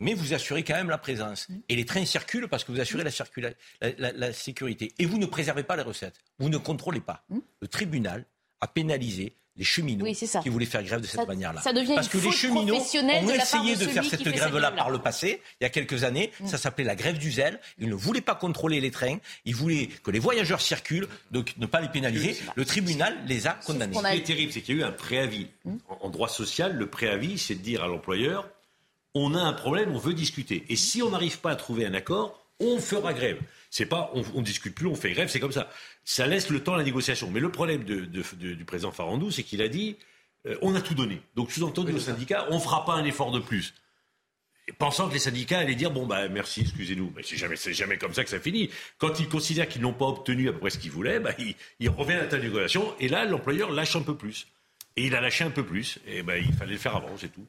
[0.00, 1.48] Mais vous assurez quand même la présence.
[1.48, 1.54] Mm.
[1.68, 4.92] Et les trains circulent parce que vous assurez la, la sécurité.
[4.98, 6.18] Et vous ne préservez pas les recettes.
[6.38, 7.24] Vous ne contrôlez pas.
[7.28, 7.38] Mm.
[7.60, 8.24] Le tribunal
[8.60, 10.06] a pénalisé les cheminots
[10.42, 11.60] qui voulaient faire grève de cette manière-là.
[11.62, 15.66] Parce que les cheminots ont essayé de, faire cette grève-là par le passé, il y
[15.66, 16.32] a quelques années.
[16.40, 16.46] Mm.
[16.46, 17.60] Ça s'appelait la grève du zèle.
[17.78, 19.18] Ils ne voulaient pas contrôler les trains.
[19.44, 22.36] Ils voulaient que les voyageurs circulent, donc ne pas les pénaliser.
[22.54, 23.94] Le tribunal les a condamnés.
[23.94, 25.48] Ce qui est terrible, c'est qu'il y a eu un préavis.
[25.64, 25.76] Mm.
[26.00, 28.48] En droit social, le préavis, c'est de dire à l'employeur
[29.14, 30.64] on a un problème, on veut discuter.
[30.68, 33.38] Et si on n'arrive pas à trouver un accord, on fera grève.
[33.70, 35.68] C'est pas on, on discute plus, on fait grève, c'est comme ça
[36.04, 37.30] ça laisse le temps à la négociation.
[37.30, 39.96] Mais le problème du président Farandou, c'est qu'il a dit
[40.46, 41.20] euh, on a tout donné.
[41.36, 43.74] Donc, sous-entendu, le syndicat, on ne fera pas un effort de plus.
[44.78, 48.14] pensant que les syndicats allaient dire bon bah merci, excusez-nous, mais c'est jamais jamais comme
[48.14, 48.70] ça que ça finit.
[48.98, 51.32] Quand ils considèrent qu'ils n'ont pas obtenu à peu près ce qu'ils voulaient, bah,
[51.78, 54.46] ils, reviennent à la négociation et là l'employeur lâche un peu plus.
[54.96, 57.32] Et il a lâché un peu plus et ben il fallait le faire avant, c'est
[57.32, 57.46] tout.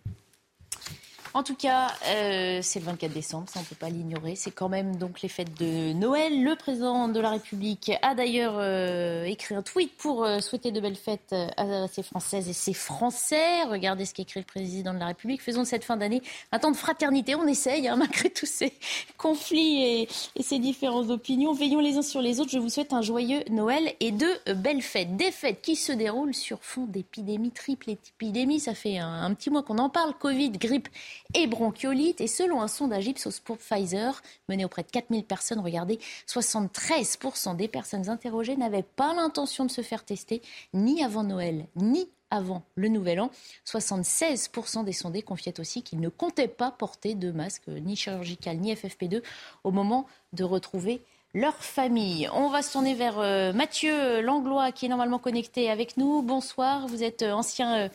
[1.35, 4.35] En tout cas, euh, c'est le 24 décembre, ça on ne peut pas l'ignorer.
[4.35, 6.43] C'est quand même donc les fêtes de Noël.
[6.43, 10.79] Le président de la République a d'ailleurs euh, écrit un tweet pour euh, souhaiter de
[10.79, 13.63] belles fêtes à ses Françaises et ses Français.
[13.63, 15.41] Regardez ce qu'écrit le président de la République.
[15.41, 17.33] Faisons cette fin d'année un temps de fraternité.
[17.33, 18.73] On essaye, hein, malgré tous ces
[19.17, 21.53] conflits et, ces différentes opinions.
[21.53, 22.51] Veillons les uns sur les autres.
[22.51, 25.17] Je vous souhaite un joyeux Noël et de belles fêtes.
[25.17, 28.59] Des fêtes qui se déroulent sur fond d'épidémie, triple épidémie.
[28.59, 30.13] Ça fait un, un petit mois qu'on en parle.
[30.13, 30.89] Covid, grippe
[31.33, 32.21] et bronchiolite.
[32.21, 37.67] Et selon un sondage Ipsos pour Pfizer, mené auprès de 4000 personnes, regardez, 73% des
[37.67, 40.41] personnes interrogées n'avaient pas l'intention de se faire tester,
[40.73, 43.29] ni avant Noël, ni avant le Nouvel An.
[43.65, 48.73] 76% des sondés confiaient aussi qu'ils ne comptaient pas porter de masque ni chirurgical ni
[48.73, 49.21] FFP2
[49.63, 51.03] au moment de retrouver
[51.35, 52.29] leur famille.
[52.33, 56.21] On va se tourner vers euh, Mathieu Langlois qui est normalement connecté avec nous.
[56.21, 57.89] Bonsoir, vous êtes euh, ancien euh,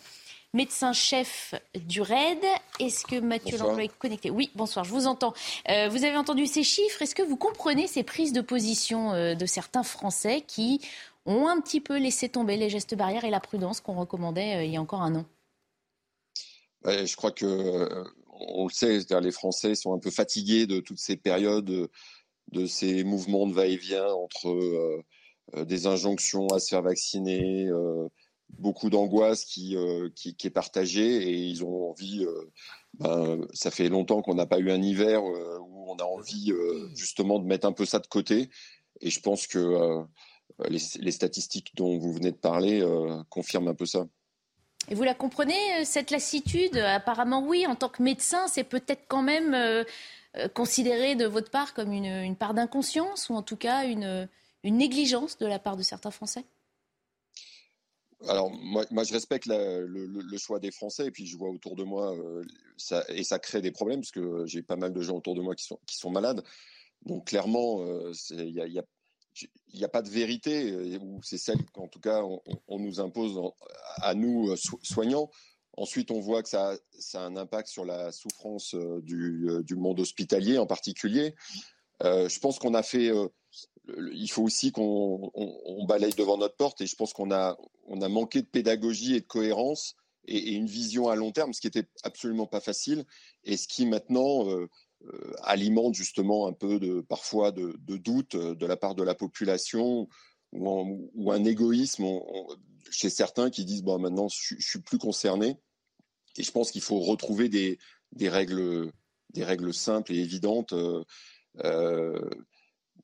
[0.55, 2.43] médecin-chef du RAID.
[2.81, 4.31] Est-ce que Mathieu Langlois est connecté?
[4.31, 5.35] Oui, bonsoir, je vous entends.
[5.69, 7.03] Euh, vous avez entendu ces chiffres.
[7.03, 10.81] Est-ce que vous comprenez ces prises de position euh, de certains Français qui
[11.27, 14.65] ont un petit peu laissé tomber les gestes barrières et la prudence qu'on recommandait euh,
[14.65, 15.25] il y a encore un an?
[16.85, 18.07] Je crois que
[18.41, 21.89] on le sait, les Français sont un peu fatigués de toutes ces périodes,
[22.53, 25.03] de ces mouvements de va-et-vient entre
[25.57, 27.69] des injonctions à se faire vacciner,
[28.51, 32.25] beaucoup d'angoisse qui, euh, qui, qui, est partagée et ils ont envie.
[32.25, 32.51] Euh,
[32.95, 36.53] ben, ça fait longtemps qu'on n'a pas eu un hiver euh, où on a envie
[36.95, 38.49] justement de mettre un peu ça de côté.
[39.01, 40.05] Et je pense que
[40.69, 42.85] les, les, statistiques dont vous venez de parler
[43.29, 44.07] confirment un peu ça.
[44.89, 46.77] Et vous la comprenez, cette lassitude?
[46.79, 49.85] Apparemment oui, en tant que médecin, c'est peut-être quand même
[50.55, 54.29] considéré de votre part comme une, une part d'inconscience ou en tout cas une,
[54.65, 56.45] une négligence de la part de certains Français?
[58.27, 62.17] Alors moi, je respecte le, choix des Français et puis je vois autour de moi
[62.17, 62.43] euh,
[63.09, 65.55] et ça crée des problèmes parce que j'ai pas mal de gens autour de moi
[65.55, 65.67] qui
[65.97, 66.43] sont, malades.
[67.03, 68.53] Donc clairement, euh, il
[69.75, 72.23] n'y a, pas de vérité euh, ou c'est celle qu'en tout cas
[72.67, 73.41] on, nous impose
[73.99, 75.31] à nous soignants.
[75.77, 76.75] Ensuite, on voit que ça,
[77.15, 81.37] a un impact sur la souffrance du monde hospitalier en particulier.
[82.03, 83.13] je pense qu'on a fait
[84.13, 85.31] il faut aussi qu'on
[85.87, 87.57] balaye devant notre porte et je pense qu'on a,
[87.89, 89.97] manqué de pédagogie et de cohérence
[90.27, 93.05] et, une vision à long terme, ce qui était absolument pas facile
[93.45, 94.69] et ce qui maintenant euh,
[95.07, 100.09] euh, alimente justement un peu de parfois de, doute de la part de la population
[100.53, 102.07] ou, un égoïsme
[102.91, 105.57] chez certains qui disent bon maintenant je, je, suis plus concerné
[106.39, 107.79] et je pense qu'il faut retrouver des,
[108.29, 108.93] règles
[109.75, 110.75] simples et évidentes.
[111.65, 112.31] Euh,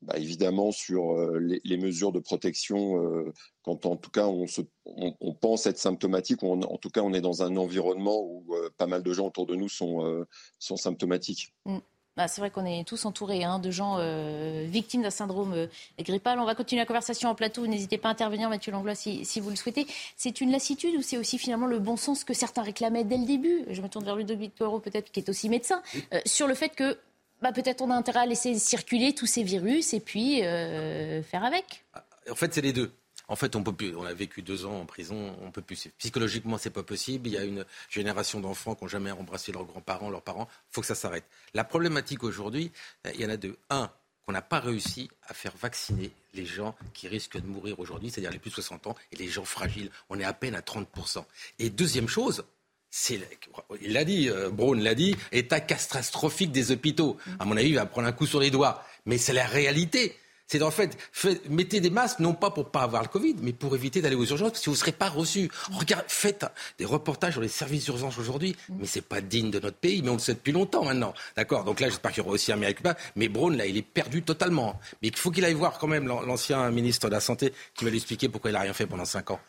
[0.06, 3.32] bah, évidemment sur euh, les, mesures de protection euh,
[3.62, 7.14] quand en tout cas on, se, on, pense être symptomatique ou en tout cas on
[7.14, 10.26] est dans un environnement où euh, pas mal de gens autour de nous sont,
[10.58, 11.54] sont symptomatiques.
[11.64, 11.78] Mm.
[12.16, 13.98] Bah, c'est vrai qu'on est tous entourés hein, de gens
[14.66, 15.66] victimes d'un syndrome
[15.98, 16.38] grippal.
[16.38, 17.66] On va continuer la conversation en plateau.
[17.66, 19.84] N'hésitez pas à intervenir, Mathieu Langlois, si, si vous le souhaitez.
[20.16, 23.26] C'est une lassitude ou c'est aussi finalement le bon sens que certains réclamaient dès le
[23.26, 23.64] début?
[23.68, 25.82] Je me tourne vers Ludovic Poirot, peut-être, qui est aussi médecin,
[26.24, 26.96] sur le fait que
[27.44, 31.44] bah, peut-être on a intérêt à laisser circuler tous ces virus et puis euh, faire
[31.44, 31.84] avec.
[31.92, 32.90] Ah, en fait, c'est les deux.
[33.28, 33.94] En fait, on peut plus.
[33.94, 35.88] On a vécu deux ans en prison, on peut plus.
[35.98, 37.28] Psychologiquement, c'est pas possible.
[37.28, 40.48] Il y a une génération d'enfants qui n'ont jamais embrassé leurs grands-parents, leurs parents.
[40.70, 41.24] Il faut que ça s'arrête.
[41.52, 42.72] La problématique aujourd'hui,
[43.06, 43.58] euh, il y en a deux.
[43.68, 43.90] Un,
[44.24, 48.30] qu'on n'a pas réussi à faire vacciner les gens qui risquent de mourir aujourd'hui, c'est-à-dire
[48.30, 49.90] les plus de 60 ans et les gens fragiles.
[50.08, 51.24] On est à peine à 30%.
[51.58, 52.44] Et deuxième chose,
[53.82, 57.16] il l'a dit, euh, Braun l'a dit, état catastrophique des hôpitaux.
[57.38, 58.82] À mon avis, il va prendre un coup sur les doigts.
[59.06, 60.16] Mais c'est la réalité.
[60.46, 60.96] C'est en fait,
[61.48, 64.26] mettez des masques, non pas pour pas avoir le Covid, mais pour éviter d'aller aux
[64.26, 65.50] urgences, parce que vous ne serez pas reçu.
[65.72, 66.44] Regarde, faites
[66.78, 70.10] des reportages sur les services d'urgence aujourd'hui, mais c'est pas digne de notre pays, mais
[70.10, 71.14] on le sait depuis longtemps maintenant.
[71.34, 71.64] D'accord?
[71.64, 72.82] Donc là, j'espère qu'il y aura aussi un miracle.
[73.16, 74.78] Mais Braun, là, il est perdu totalement.
[75.00, 77.90] Mais il faut qu'il aille voir quand même l'ancien ministre de la Santé qui va
[77.90, 79.40] lui expliquer pourquoi il n'a rien fait pendant 5 ans.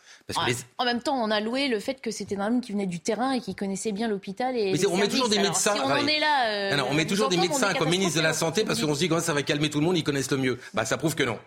[0.77, 2.99] En même temps, on a loué le fait que c'était un homme qui venait du
[2.99, 5.75] terrain et qui connaissait bien l'hôpital et Mais on met toujours des médecins.
[5.83, 8.81] on, est là, euh, on met toujours des médecins comme ministre de la Santé parce
[8.81, 10.59] qu'on se dit que ça va calmer tout le monde, ils connaissent le mieux.
[10.73, 11.37] Bah, ça prouve que non.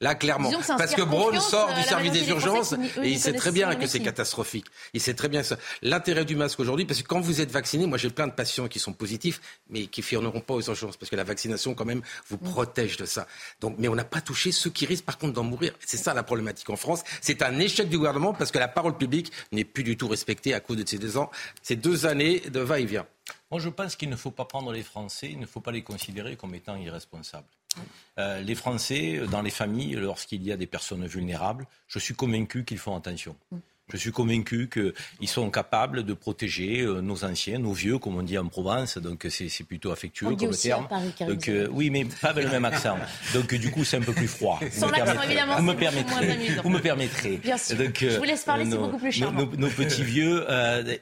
[0.00, 0.50] Là, clairement.
[0.78, 2.72] Parce que Braun sort du service des urgences
[3.02, 4.66] et il sait très bien que c'est catastrophique.
[4.94, 5.56] Il sait très bien ça.
[5.82, 8.68] L'intérêt du masque aujourd'hui, parce que quand vous êtes vacciné, moi j'ai plein de patients
[8.68, 12.02] qui sont positifs, mais qui firmeront pas aux urgences, parce que la vaccination, quand même,
[12.28, 12.50] vous mm.
[12.50, 13.26] protège de ça.
[13.60, 15.72] Donc, mais on n'a pas touché ceux qui risquent, par contre, d'en mourir.
[15.84, 17.02] C'est ça la problématique en France.
[17.20, 20.54] C'est un échec du gouvernement parce que la parole publique n'est plus du tout respectée
[20.54, 21.30] à cause de ces deux ans,
[21.62, 23.06] ces deux années de va-et-vient.
[23.50, 25.82] Moi, je pense qu'il ne faut pas prendre les Français, il ne faut pas les
[25.82, 27.46] considérer comme étant irresponsables.
[28.18, 32.64] Euh, les Français, dans les familles, lorsqu'il y a des personnes vulnérables, je suis convaincu
[32.64, 33.36] qu'ils font attention.
[33.90, 38.22] Je suis convaincu qu'ils sont capables de protéger euh, nos anciens, nos vieux, comme on
[38.22, 38.98] dit en Provence.
[38.98, 40.86] Donc c'est plutôt affectueux comme terme.
[41.20, 42.98] donc euh, oui, mais pas avec le même accent.
[43.32, 44.60] Donc du coup, c'est un peu plus froid.
[44.70, 45.56] Sans l'accent, évidemment.
[45.56, 46.60] Vous me permettrez.
[46.62, 47.38] Vous me permettrez.
[47.38, 47.78] Bien sûr.
[47.78, 49.48] Donc, je vous laisse parler, c'est beaucoup plus charmant.
[49.56, 50.44] Nos, petits vieux,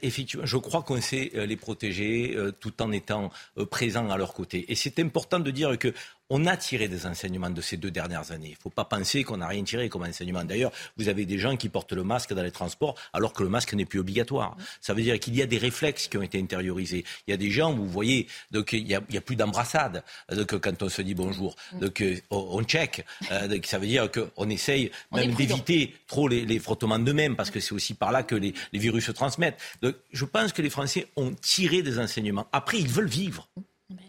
[0.01, 3.31] effectivement, je crois qu'on sait les protéger tout en étant
[3.69, 4.65] présents à leur côté.
[4.69, 5.93] Et c'est important de dire que
[6.29, 8.49] on a tiré des enseignements de ces deux dernières années.
[8.49, 10.43] Il ne faut pas penser qu'on n'a rien tiré comme enseignement.
[10.43, 13.49] D'ailleurs, vous avez des gens qui portent le masque dans les transports alors que le
[13.49, 14.57] masque n'est plus obligatoire.
[14.81, 17.05] Ça veut dire qu'il y a des réflexes qui ont été intériorisés.
[17.27, 20.57] Il y a des gens, vous voyez, donc il n'y a, a, plus d'embrassade donc,
[20.59, 21.55] quand on se dit bonjour.
[21.79, 23.05] Donc on check.
[23.31, 27.51] Euh, donc, ça veut dire qu'on essaye même d'éviter trop les, frottements de même parce
[27.51, 29.59] que c'est aussi par là que les, les virus se transmettent.
[29.81, 32.47] Donc je pense que les Français ont tiré des enseignements.
[32.51, 33.47] Après, ils veulent vivre.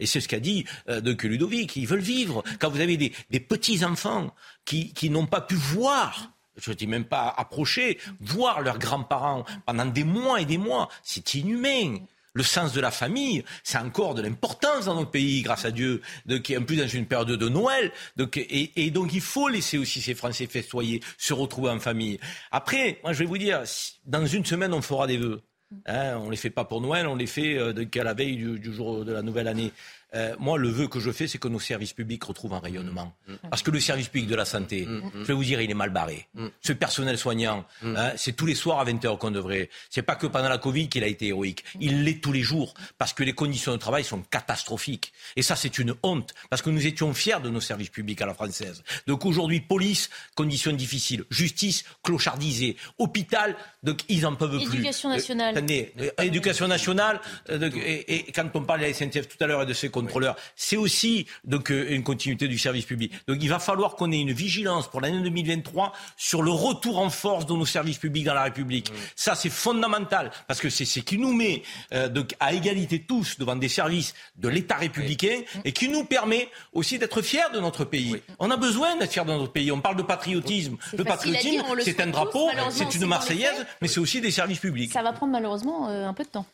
[0.01, 2.43] Et c'est ce qu'a dit euh, de Ludovic, ils veulent vivre.
[2.59, 4.35] Quand vous avez des, petits-enfants
[4.65, 9.87] qui, n'ont pas pu voir, je ne dis même pas approcher, voir leurs grands-parents pendant
[9.87, 11.99] des mois et des mois, c'est inhumain.
[12.35, 16.03] Le sens de la famille, c'est encore de l'importance dans notre pays, grâce à Dieu,
[16.45, 17.91] qui est en plus dans une période de Noël.
[18.37, 22.21] et, et, donc il faut laisser aussi ces Français festoyer, se retrouver en famille.
[22.53, 23.63] Après, moi je vais vous dire,
[24.05, 25.43] dans une semaine on fera des vœux.
[25.87, 28.37] Hein, on ne les fait pas pour Noël, on les fait euh, qu'à la veille
[28.37, 29.73] du, jour de la nouvelle année.
[30.15, 33.15] Euh, moi, le vœu que je fais, c'est que nos services publics retrouvent un rayonnement.
[33.27, 33.35] Mm.
[33.51, 34.97] Parce que le service public de la santé, mm.
[34.97, 35.11] Mm.
[35.15, 36.27] je vais vous dire, il est mal barré.
[36.61, 39.69] Ce personnel soignant, hein, c'est tous les soirs à 20h qu'on devrait.
[39.91, 41.65] C'est pas que pendant la Covid qu'il a été héroïque.
[41.81, 42.75] Il l'est tous les jours.
[42.97, 45.13] Parce que les conditions de travail sont catastrophiques.
[45.37, 46.35] Et ça, c'est une honte.
[46.51, 48.83] Parce que nous étions fiers de nos services publics à la française.
[49.07, 51.25] Donc aujourd'hui, police, conditions difficiles.
[51.31, 52.77] Justice, clochardisée.
[52.99, 54.75] Hôpital, donc ils en peuvent plus.
[54.75, 55.57] Éducation nationale.
[55.59, 57.21] Euh, éducation nationale.
[57.51, 60.37] Euh, et, quand on parle de la SNCF tout à l'heure et de ses contrôleurs,
[60.57, 63.13] c'est aussi donc euh, une continuité du service public.
[63.27, 67.11] Donc il va falloir qu'on ait une vigilance pour l'année 2023 sur le retour en
[67.11, 68.93] force de nos services publics dans la République.
[69.17, 71.63] Ça c'est fondamental parce que c'est ce qui nous met
[72.11, 76.99] donc à égalité tous devant des services de l'État républicain et qui nous permet aussi
[76.99, 78.17] d'être fiers de notre pays.
[78.39, 79.73] On a besoin d'être fiers de notre pays.
[79.73, 80.77] On parle de patriotisme.
[80.97, 84.93] Le patriotisme, c'est un drapeau, c'est une Marseillaise, mais c'est aussi des services publics.
[84.93, 86.47] Ça va prendre malheureusement euh, un peu de temps.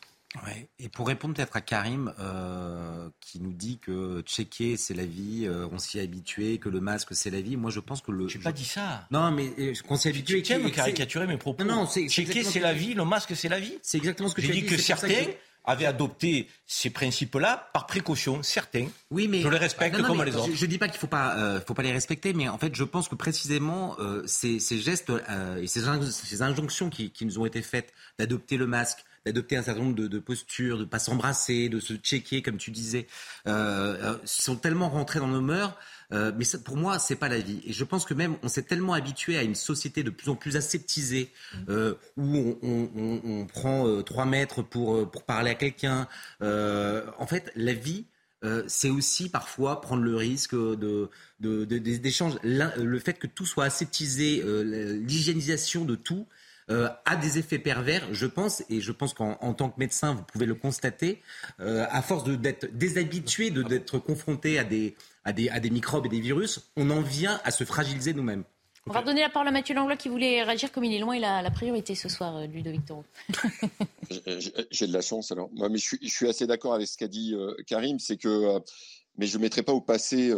[0.43, 0.69] Ouais.
[0.78, 5.47] Et pour répondre peut-être à Karim, euh, qui nous dit que checker c'est la vie,
[5.47, 7.56] euh, on s'y est habitué, que le masque c'est la vie.
[7.56, 8.27] Moi, je pense que le.
[8.28, 9.06] J'ai pas dit ça.
[9.11, 9.52] Non, mais
[9.86, 10.43] qu'on s'y est habitué.
[10.43, 11.65] Tu me caricaturer mes propos.
[11.65, 13.78] Non, non, checker c'est la vie, le masque c'est la vie.
[13.82, 14.61] C'est exactement ce que j'ai dit.
[14.61, 15.32] J'ai dit que certains
[15.65, 18.86] avaient adopté ces principes-là par précaution, certains.
[19.11, 20.55] Oui, mais je les respecte comme les autres.
[20.55, 22.59] Je ne dis pas qu'il ne faut pas, euh, faut pas les respecter, mais en
[22.59, 27.11] fait, je pense que précisément euh, ces, ces, gestes euh, et ces, ces injonctions qui,
[27.11, 30.76] qui, nous ont été faites d'adopter le masque, d'adopter un certain nombre de, de postures,
[30.76, 33.06] de ne pas s'embrasser, de se checker, comme tu disais,
[34.24, 35.76] sont tellement rentrés dans nos mœurs
[36.12, 37.60] euh, mais pour moi, c'est pas la vie.
[37.64, 40.36] Et je pense que même on s'est tellement habitué à une société de plus en
[40.36, 41.30] plus aseptisée,
[41.68, 46.09] euh, où on, prend 3 euh, mètres pour, pour parler à quelqu'un.
[46.40, 48.06] en fait, la vie,
[48.66, 51.10] c'est aussi parfois prendre le risque de,
[51.40, 52.34] d'échanges.
[52.42, 56.26] le fait que tout soit aseptisé, l'hygiénisation de tout,
[56.69, 60.47] a des effets pervers, je pense, et je pense qu'en tant que médecin, vous pouvez
[60.47, 61.20] le constater,
[61.59, 66.20] à force d'être déshabitué, d'être confronté à des, à des, à des microbes et des
[66.20, 68.45] virus, on en vient à se fragiliser nous-mêmes.
[68.86, 71.16] On va redonner la parole à Mathieu Langlois qui voulait réagir comme il est loin.
[71.16, 73.03] Il a la priorité ce soir, euh, Ludovic Toro.
[74.70, 75.49] J'ai de la chance alors.
[75.55, 78.19] Moi, mais je suis, je suis assez d'accord avec ce qu'a dit euh, Karim, c'est
[78.19, 78.61] que, euh,
[79.16, 80.32] mais je ne mettrai pas au passé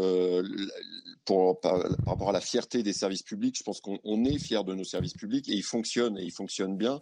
[1.25, 3.57] pour, par, rapport à la fierté des services publics.
[3.59, 6.77] Je pense qu'on est fier de nos services publics et ils fonctionnent et ils fonctionnent
[6.77, 7.01] bien.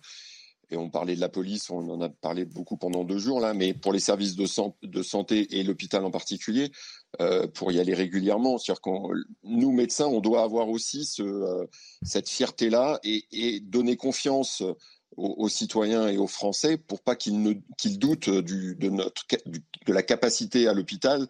[0.71, 3.53] Et on parlait de la police, on en a parlé beaucoup pendant deux jours là,
[3.53, 4.47] mais pour les services de,
[5.03, 6.71] santé et l'hôpital en particulier,
[7.55, 8.57] pour y aller régulièrement.
[8.57, 8.81] C'est-à-dire
[9.43, 11.67] nous, médecins, on doit avoir aussi ce,
[12.03, 14.63] cette fierté-là et, et, donner confiance
[15.17, 19.25] aux, citoyens et aux Français pour pas qu'ils qu'ils doutent de, notre,
[19.87, 21.29] de la capacité à l'hôpital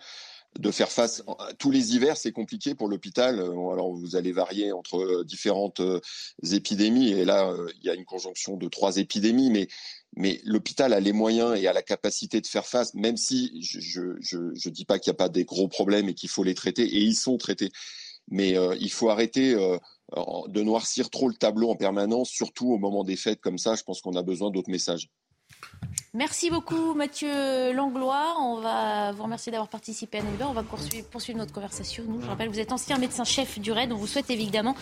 [0.59, 1.22] de faire face.
[1.59, 3.40] Tous les hivers, c'est compliqué pour l'hôpital.
[3.40, 5.81] Alors, vous allez varier entre différentes
[6.43, 7.12] épidémies.
[7.12, 9.51] Et là, il y a une conjonction de trois épidémies.
[10.16, 14.01] Mais, l'hôpital a les moyens et a la capacité de faire face, même si je
[14.01, 16.44] ne je, je, dis pas qu'il n'y a pas des gros problèmes et qu'il faut
[16.44, 16.85] les traiter.
[16.85, 17.70] Et ils sont traités.
[18.28, 19.78] Mais euh, il faut arrêter euh,
[20.48, 23.74] de noircir trop le tableau en permanence, surtout au moment des fêtes comme ça.
[23.74, 25.10] Je pense qu'on a besoin d'autres messages.
[26.16, 28.36] Merci beaucoup Mathieu Langlois.
[28.39, 30.47] On va vous remercier d'avoir participé à nos débats.
[30.49, 32.05] On va poursuivre, poursuivre, notre conversation.
[32.07, 33.91] Nous, je rappelle, vous êtes ancien médecin-chef du RAID.
[33.91, 34.77] On vous souhaite évidemment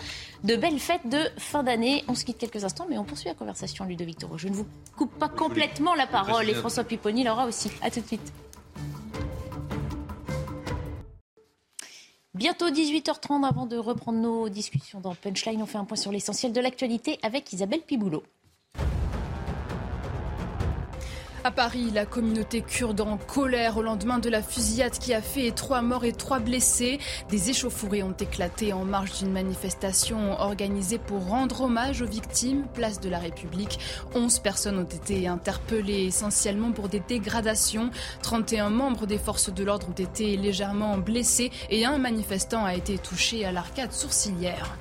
[0.44, 2.04] de belles fêtes de fin d'année.
[2.06, 4.36] On se quitte quelques instants, mais on poursuit la conversation, Ludovic Toro.
[4.36, 7.70] Je ne vous coupe pas complètement la parole et François Pipponi l'aura aussi.
[7.80, 8.32] À tout de suite.
[12.34, 15.62] Bientôt 18h30 avant de reprendre nos discussions dans Punchline.
[15.62, 18.22] On fait un point sur l'essentiel de l'actualité avec Isabelle Piboulot.
[21.44, 25.50] À Paris, la communauté kurde en colère au lendemain de la fusillade qui a fait
[25.50, 27.00] trois morts et trois blessés.
[27.30, 33.00] Des échauffourées ont éclaté en marge d'une manifestation organisée pour rendre hommage aux victimes, place
[33.00, 33.80] de la République.
[34.14, 37.90] Onze personnes ont été interpellées essentiellement pour des dégradations.
[38.22, 42.98] 31 membres des forces de l'ordre ont été légèrement blessés et un manifestant a été
[42.98, 44.76] touché à l'arcade sourcilière.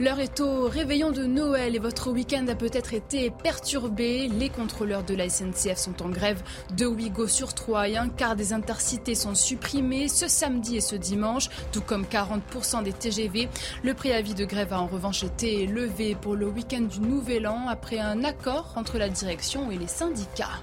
[0.00, 4.28] L'heure est au réveillon de Noël et votre week-end a peut-être été perturbé.
[4.28, 6.42] Les contrôleurs de la SNCF sont en grève.
[6.74, 10.96] Deux Ouigo sur trois et un quart des intercités sont supprimés ce samedi et ce
[10.96, 13.50] dimanche, tout comme 40% des TGV.
[13.82, 17.68] Le préavis de grève a en revanche été levé pour le week-end du Nouvel An
[17.68, 20.62] après un accord entre la direction et les syndicats.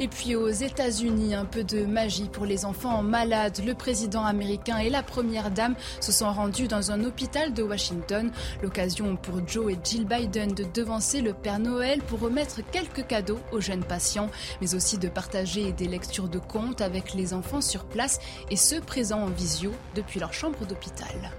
[0.00, 3.60] Et puis aux États-Unis, un peu de magie pour les enfants malades.
[3.66, 8.30] Le président américain et la première dame se sont rendus dans un hôpital de Washington.
[8.62, 13.40] L'occasion pour Joe et Jill Biden de devancer le Père Noël pour remettre quelques cadeaux
[13.52, 17.84] aux jeunes patients, mais aussi de partager des lectures de contes avec les enfants sur
[17.84, 18.18] place
[18.50, 21.30] et ceux présents en visio depuis leur chambre d'hôpital.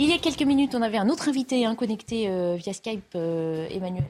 [0.00, 3.16] Il y a quelques minutes, on avait un autre invité hein, connecté euh, via Skype,
[3.16, 3.66] euh,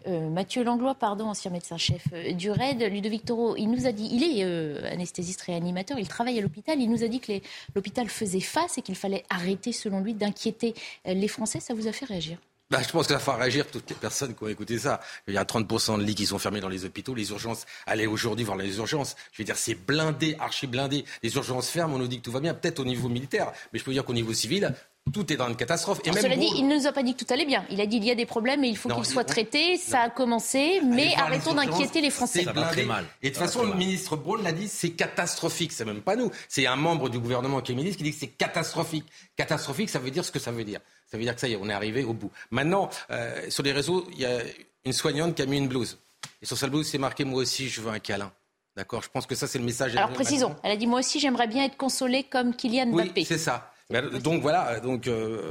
[0.06, 2.02] euh, Mathieu Langlois, pardon, ancien médecin-chef
[2.34, 2.82] du RAID.
[2.92, 4.44] Ludovic Toro, il nous a dit, il est
[4.86, 7.32] anesthésiste réanimateur, il travaille à l'hôpital, il nous a dit que
[7.74, 10.74] l'hôpital faisait face et qu'il fallait arrêter, selon lui, d'inquiéter
[11.06, 11.58] les Français.
[11.58, 12.36] Ça vous a fait réagir?
[12.70, 15.00] Bah, je pense qu'il va falloir réagir toutes les personnes qui ont écouté ça.
[15.26, 17.14] Il y a 30% de lits qui sont fermés dans les hôpitaux.
[17.14, 19.16] Les urgences, allez aujourd'hui voir les urgences.
[19.32, 21.06] Je veux dire, c'est blindé, archi blindé.
[21.22, 23.52] Les urgences ferment, on nous dit que tout va bien, peut-être au niveau militaire.
[23.72, 24.74] Mais je peux dire qu'au niveau civil,
[25.10, 26.00] tout est dans une catastrophe.
[26.04, 27.64] Et même cela dit, il ne nous a pas dit que tout allait bien.
[27.70, 29.76] Il a dit qu'il y a des problèmes et il faut qu'ils soient traités.
[29.76, 32.44] Ça a commencé, mais arrêtons d'inquiéter les Français.
[32.44, 33.04] Ça va très mal.
[33.22, 35.72] Et de toute façon, le ministre Braun l'a dit, c'est catastrophique.
[35.72, 36.30] C'est même pas nous.
[36.48, 39.06] C'est un membre du gouvernement qui est ministre qui dit que c'est catastrophique.
[39.36, 40.80] Catastrophique, ça veut dire ce que ça veut dire.
[41.10, 42.30] Ça veut dire que ça y est, on est arrivé au bout.
[42.50, 44.40] Maintenant, euh, sur les réseaux, il y a
[44.84, 45.98] une soignante qui a mis une blouse.
[46.42, 48.30] Et sur sa blouse, c'est marqué Moi aussi, je veux un câlin.
[48.76, 49.02] D'accord?
[49.02, 49.96] Je pense que ça, c'est le message.
[49.96, 53.12] Alors précisons, elle a dit Moi aussi, j'aimerais bien être consolée comme Kylian Mbappé.
[53.16, 55.50] Oui, c'est ça donc voilà, donc euh,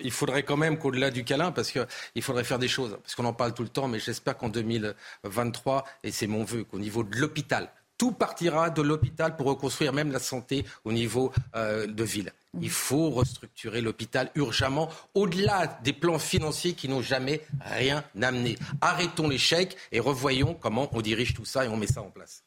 [0.00, 3.24] il faudrait quand même qu'au-delà du câlin, parce qu'il faudrait faire des choses, parce qu'on
[3.24, 7.02] en parle tout le temps, mais j'espère qu'en 2023, et c'est mon vœu, qu'au niveau
[7.02, 12.04] de l'hôpital, tout partira de l'hôpital pour reconstruire même la santé au niveau euh, de
[12.04, 12.32] ville.
[12.60, 18.58] Il faut restructurer l'hôpital urgemment, au-delà des plans financiers qui n'ont jamais rien amené.
[18.80, 22.44] Arrêtons l'échec et revoyons comment on dirige tout ça et on met ça en place.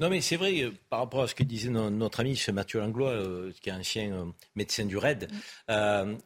[0.00, 3.10] Non, mais c'est vrai, euh, par rapport à ce que disait notre ami Mathieu Langlois,
[3.10, 4.24] euh, qui est ancien euh,
[4.54, 5.28] médecin du RAID,
[5.68, 6.16] mm.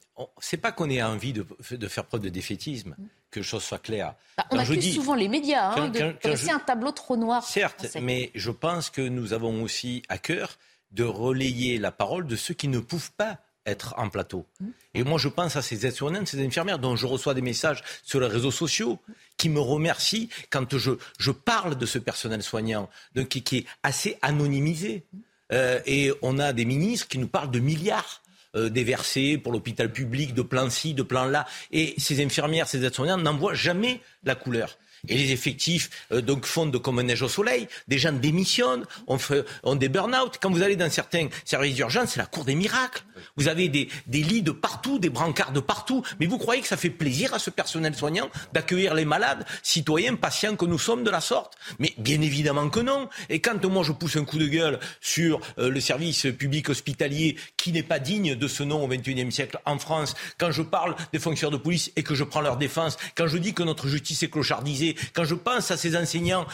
[0.41, 1.45] c'est pas qu'on ait envie de,
[1.89, 3.07] faire preuve de défaitisme, mm.
[3.31, 4.15] que chose soit claire.
[4.37, 7.45] Bah, on accuse dis, souvent les médias hein, de un tableau trop noir.
[7.45, 10.59] Certes, mais je pense que nous avons aussi à cœur
[10.91, 14.47] de relayer la parole de ceux qui ne peuvent pas être en plateau.
[14.61, 14.69] Mm.
[14.95, 18.21] Et moi, je pense à ces aides-soignantes, ces infirmières dont je reçois des messages sur
[18.21, 18.99] les réseaux sociaux
[19.37, 24.19] qui me remercient quand je, je parle de ce personnel soignant, donc, qui, est assez
[24.23, 25.05] anonymisé.
[25.53, 28.23] Euh, et on a des ministres qui nous parlent de milliards.
[28.57, 31.47] Euh, déversés pour l'hôpital public, de plan ci, de plan là.
[31.71, 34.77] Et ces infirmières, ces aides-soignantes n'en voient jamais la couleur.
[35.09, 37.69] Et les effectifs euh, donc fondent comme un neige au soleil.
[37.89, 40.39] Des gens démissionnent, on, fait, on des burn-out.
[40.41, 43.03] Quand vous allez dans certains services d'urgence, c'est la cour des miracles.
[43.37, 46.03] Vous avez des, des, lits de partout, des brancards de partout.
[46.19, 50.15] Mais vous croyez que ça fait plaisir à ce personnel soignant d'accueillir les malades, citoyens,
[50.17, 51.55] patients que nous sommes de la sorte?
[51.79, 53.09] Mais bien évidemment que non.
[53.29, 57.37] Et quand moi je pousse un coup de gueule sur euh, le service public hospitalier
[57.57, 60.95] qui n'est pas digne de ce nom au XXIe siècle en France, quand je parle
[61.13, 63.89] des fonctionnaires de police et que je prends leur défense, quand je dis que notre
[63.89, 66.47] justice est clochardisée quand je pense à ces enseignants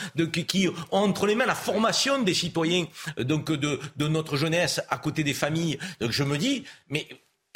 [0.47, 2.87] qui, ont entre les mains la formation des citoyens
[3.19, 7.07] donc de, de notre jeunesse à côté des familles, je me dis, mais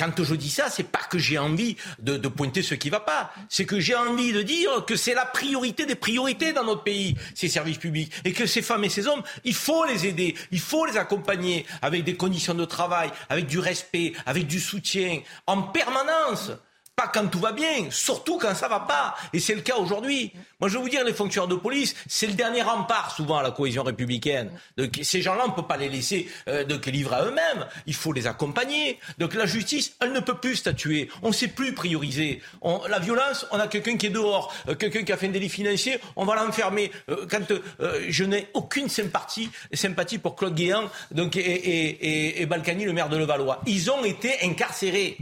[0.01, 3.33] quand je dis ça, c'est pas que j'ai envie de, pointer ce qui va pas.
[3.51, 7.17] C'est que j'ai envie de dire que c'est la priorité des priorités dans notre pays,
[7.35, 8.11] ces services publics.
[8.25, 11.67] Et que ces femmes et ces hommes, il faut les aider, il faut les accompagner
[11.83, 16.53] avec des conditions de travail, avec du respect, avec du soutien, en permanence.
[17.01, 19.15] Pas quand tout va bien, surtout quand ça va pas.
[19.33, 20.33] Et c'est le cas aujourd'hui.
[20.61, 23.43] Moi, je vais vous dire, les fonctionnaires de police, c'est le dernier rempart souvent à
[23.43, 24.51] la cohésion républicaine.
[24.77, 27.67] Donc, ces gens-là, on ne peut pas les laisser euh, donc, livrer à eux-mêmes.
[27.87, 28.99] Il faut les accompagner.
[29.17, 31.09] Donc, la justice, elle ne peut plus statuer.
[31.23, 32.43] On ne sait plus prioriser.
[32.91, 35.49] La violence, on a quelqu'un qui est dehors, euh, quelqu'un qui a fait un délit
[35.49, 36.93] financier, on va l'enfermer.
[37.09, 37.51] Euh, quand
[38.09, 43.09] je n'ai aucune sympathie, sympathie pour Claude Guéant donc, et, et, et Balkany, le maire
[43.09, 43.63] de Levallois.
[43.65, 45.17] Ils ont été incarcérés.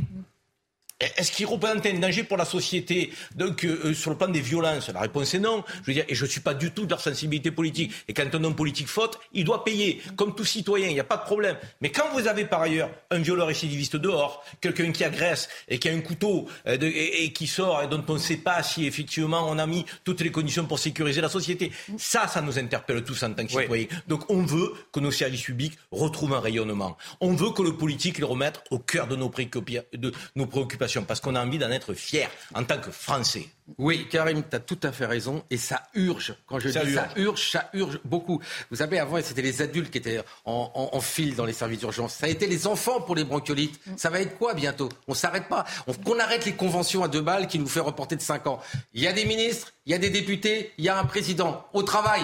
[1.00, 4.40] Est-ce qu'ils représentent un danger pour la société Donc, euh, euh, sur le plan des
[4.40, 5.62] violences, la réponse est non.
[5.82, 7.92] Je veux dire, et je ne suis pas du tout de leur sensibilité politique.
[8.08, 11.04] Et quand un homme politique faute, il doit payer, comme tout citoyen, il n'y a
[11.04, 11.56] pas de problème.
[11.80, 15.88] Mais quand vous avez par ailleurs un violeur récidiviste dehors, quelqu'un qui agresse et qui
[15.88, 19.48] a un couteau euh, et, qui sort et dont on ne sait pas si effectivement
[19.48, 23.22] on a mis toutes les conditions pour sécuriser la société, ça, ça nous interpelle tous
[23.22, 23.86] en tant que citoyens.
[24.08, 26.96] Donc, on veut que nos services publics retrouvent un rayonnement.
[27.20, 31.20] On veut que le politique les remette au cœur de nos, de nos préoccupations parce
[31.20, 33.48] qu'on a envie d'en être fier en tant que Français.
[33.77, 35.44] Oui, Karim, tu as tout à fait raison.
[35.51, 36.35] Et ça urge.
[36.47, 36.94] Quand je dis urge.
[36.94, 38.40] ça urge, ça urge beaucoup.
[38.70, 42.15] Vous savez, avant, c'était les adultes qui étaient en, file dans les services d'urgence.
[42.15, 43.78] Ça a été les enfants pour les bronchiolites.
[43.97, 44.89] Ça va être quoi bientôt?
[45.06, 45.65] On s'arrête pas.
[46.05, 48.60] Qu'on arrête les conventions à deux balles qui nous fait reporter de cinq ans.
[48.94, 51.66] Il y a des ministres, il y a des députés, il y a un président.
[51.73, 52.23] Au travail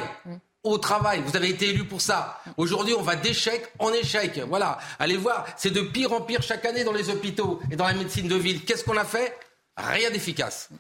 [0.65, 1.23] au travail.
[1.25, 2.41] Vous avez été élu pour ça.
[2.57, 4.41] Aujourd'hui, on va d'échec en échec.
[4.49, 4.79] Voilà.
[4.99, 7.95] Allez voir, c'est de pire en pire chaque année dans les hôpitaux et dans la
[7.95, 8.65] médecine de ville.
[8.65, 9.39] Qu'est-ce qu'on a fait?
[9.77, 10.71] Rien d'efficace.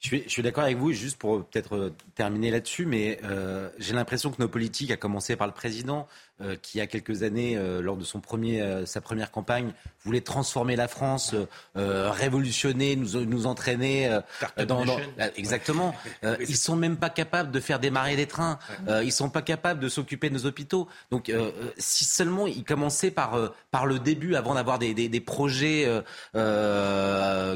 [0.00, 4.30] Je suis, d'accord avec vous, juste pour peut-être euh, terminer là-dessus, mais euh, j'ai l'impression
[4.30, 6.08] que nos politiques, à commencer par le président,
[6.42, 9.30] euh, qui il y a quelques années, euh, lors de son premier, euh, sa première
[9.30, 9.72] campagne,
[10.04, 11.34] voulait transformer la France,
[11.74, 14.18] révolutionner, nous, nous entraîner
[14.56, 14.96] dans, dans,
[15.36, 15.94] exactement.
[16.22, 18.58] ils sont même pas capables de faire démarrer les trains.
[19.02, 20.88] ils sont pas capables de s'occuper de nos hôpitaux.
[21.10, 21.30] Donc,
[21.76, 25.86] si seulement ils commençaient par par le début, avant d'avoir des, des, des, projets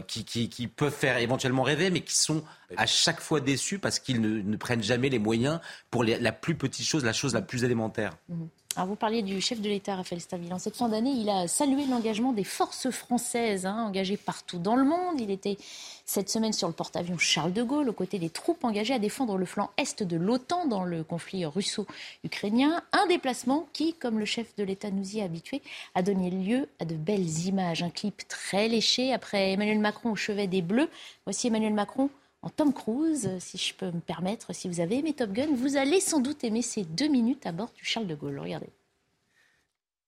[0.06, 2.44] qui, qui, qui peuvent faire éventuellement rêver, mais qui sont
[2.76, 5.60] à chaque fois déçus parce qu'ils ne, ne, prennent jamais les moyens
[5.90, 8.16] pour la plus petite chose, la chose la plus élémentaire.
[8.28, 8.44] Mmh.
[8.76, 10.52] Alors vous parliez du chef de l'État, Raphaël Stabil.
[10.52, 14.74] En cette fin d'année, il a salué l'engagement des forces françaises, hein, engagées partout dans
[14.74, 15.20] le monde.
[15.20, 15.56] Il était
[16.04, 19.38] cette semaine sur le porte-avions Charles de Gaulle, aux côtés des troupes engagées à défendre
[19.38, 22.82] le flanc est de l'OTAN dans le conflit russo-ukrainien.
[22.92, 25.62] Un déplacement qui, comme le chef de l'État nous y a habitués,
[25.94, 27.84] a donné lieu à de belles images.
[27.84, 30.90] Un clip très léché après Emmanuel Macron au chevet des Bleus.
[31.26, 32.10] Voici Emmanuel Macron
[32.44, 34.54] en Tom Cruise, si je peux me permettre.
[34.54, 37.52] Si vous avez aimé Top Gun, vous allez sans doute aimer ces deux minutes à
[37.52, 38.38] bord du Charles de Gaulle.
[38.38, 38.68] Regardez.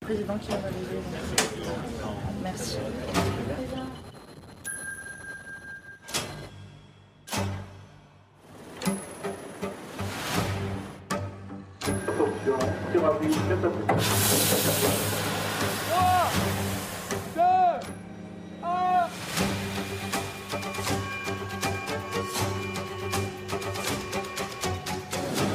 [0.01, 1.01] président qui a validé.
[2.43, 2.77] Merci.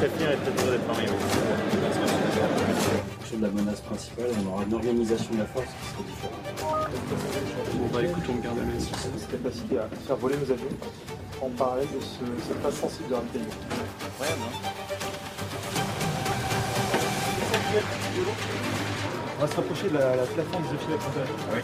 [0.01, 0.09] Sur
[3.39, 6.41] la menace principale, on aura une organisation de la force qui sera différente.
[7.75, 10.65] Bon bah écoute, on garde la même cette capacité à faire voler nos avions
[11.39, 13.41] en parallèle de ce, cette phase sensible de la pays.
[14.19, 14.49] Ouais, non
[19.37, 21.61] On va se rapprocher de la, la plateforme des défilés à Oui.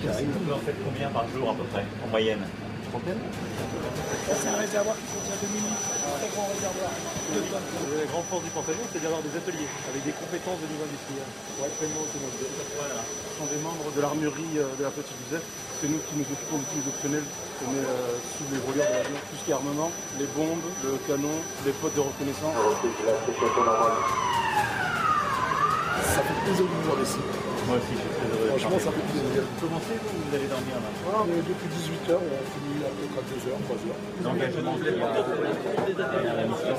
[0.00, 2.40] Vous en faites combien par jour à peu près, en moyenne?
[2.40, 6.88] Une trentaine C'est un réservoir qui contient 2 minutes, un très grand réservoir.
[6.88, 11.28] La grande force du Pantagnon, c'est d'avoir des ateliers avec des compétences de niveau industriel
[11.52, 12.32] pour être pleinement autonome.
[12.80, 12.96] Voilà.
[13.04, 15.44] Ce sont des membres de l'armurerie euh, de la petite Joseph.
[15.84, 17.26] C'est nous qui nous occupons de tous les optionnels
[17.60, 19.20] qu'on met euh, sous les volures de l'avion.
[19.20, 21.36] Tout ce qui est armement, les bombes, le canon,
[21.68, 22.56] les potes de reconnaissance.
[26.40, 27.18] Fait plaisir de vous voir ici.
[27.66, 28.48] Moi aussi, je suis très heureux.
[28.48, 29.42] Franchement, ça fait plaisir.
[29.44, 33.04] Vous commencez ou vous allez dormir là ah, Depuis 18h, on a fini à peu
[33.12, 33.92] près 2h, 3h.
[34.24, 36.76] L'engagement de la mission.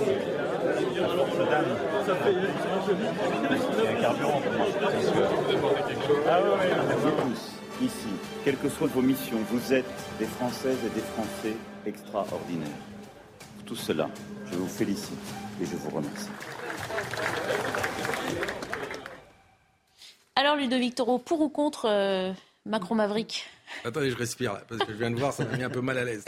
[2.06, 4.66] Ça fait un carburant pour moi.
[6.28, 6.74] Ah ouais,
[7.22, 7.42] tous,
[7.86, 8.14] ici,
[8.44, 9.86] quelles que soient vos missions, vous êtes
[10.20, 11.56] des Françaises et des Français
[11.86, 12.68] extraordinaires
[13.72, 14.10] tout cela,
[14.52, 15.18] je vous félicite
[15.62, 16.28] et je vous remercie.
[20.36, 22.32] Alors, Ludovic Toro, pour ou contre euh,
[22.66, 23.46] Macron Maverick?
[23.86, 25.98] Attendez, je respire, parce que je viens de voir, ça m'a mis un peu mal
[25.98, 26.24] à l'aise.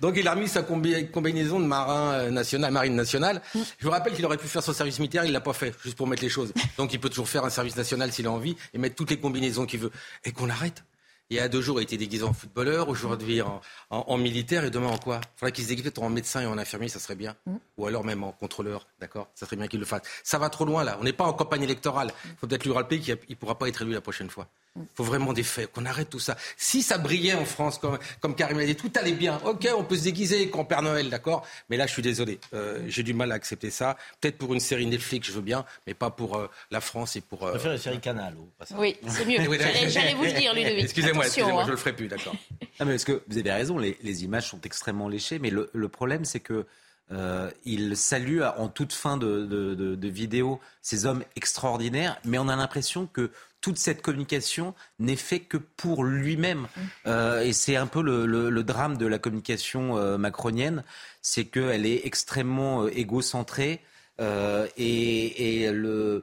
[0.00, 3.40] Donc il a remis sa combinaison de marin euh, national, marine nationale.
[3.54, 5.96] Je vous rappelle qu'il aurait pu faire son service militaire, il l'a pas fait, juste
[5.96, 6.52] pour mettre les choses.
[6.76, 9.18] Donc il peut toujours faire un service national s'il a envie et mettre toutes les
[9.18, 9.92] combinaisons qu'il veut.
[10.24, 10.82] Et qu'on arrête.
[11.28, 13.42] Il y a deux jours, il était déguisé en footballeur, aujourd'hui
[13.90, 15.20] en, militaire, et demain en quoi?
[15.22, 17.34] Il faudrait qu'il se déguise en médecin et en infirmier, ça serait bien.
[17.46, 17.56] Mm.
[17.78, 19.28] Ou alors même en contrôleur, d'accord?
[19.34, 20.02] Ça serait bien qu'il le fasse.
[20.22, 22.12] Ça va trop loin là, on n'est pas en campagne électorale.
[22.24, 24.48] Il faut peut-être lui rappeler qu'il ne pourra pas être élu la prochaine fois.
[24.78, 26.36] Il faut vraiment des faits, qu'on arrête tout ça.
[26.56, 29.40] Si ça brillait en France, comme, comme Karim a dit, tout allait bien.
[29.44, 32.38] Ok, on peut se déguiser quand Père Noël, d'accord Mais là, je suis désolé.
[32.54, 33.96] Euh, j'ai du mal à accepter ça.
[34.20, 37.20] Peut-être pour une série Netflix, je veux bien, mais pas pour euh, la France et
[37.20, 37.44] pour.
[37.46, 37.52] Euh...
[37.54, 38.34] On faire une série Canal.
[38.76, 39.36] Oui, c'est mieux.
[39.88, 40.84] J'allais vous le dire, Ludovic.
[40.84, 41.66] Excusez-moi, excusez-moi, hein.
[41.66, 42.34] je le ferai plus, d'accord.
[42.78, 45.88] Ah, mais parce que vous avez raison, les, images sont extrêmement léchées, mais le, le
[45.88, 46.66] problème, c'est que
[47.12, 53.06] euh, il salue en toute fin de, vidéo ces hommes extraordinaires, mais on a l'impression
[53.06, 53.30] que
[53.66, 56.60] toute cette communication n'est faite que pour lui-même.
[56.60, 56.80] Mmh.
[57.08, 60.84] Euh, et c'est un peu le, drame de la communication euh, macronienne,
[61.20, 63.80] c'est qu'elle est extrêmement égocentrée
[64.20, 66.22] et, le,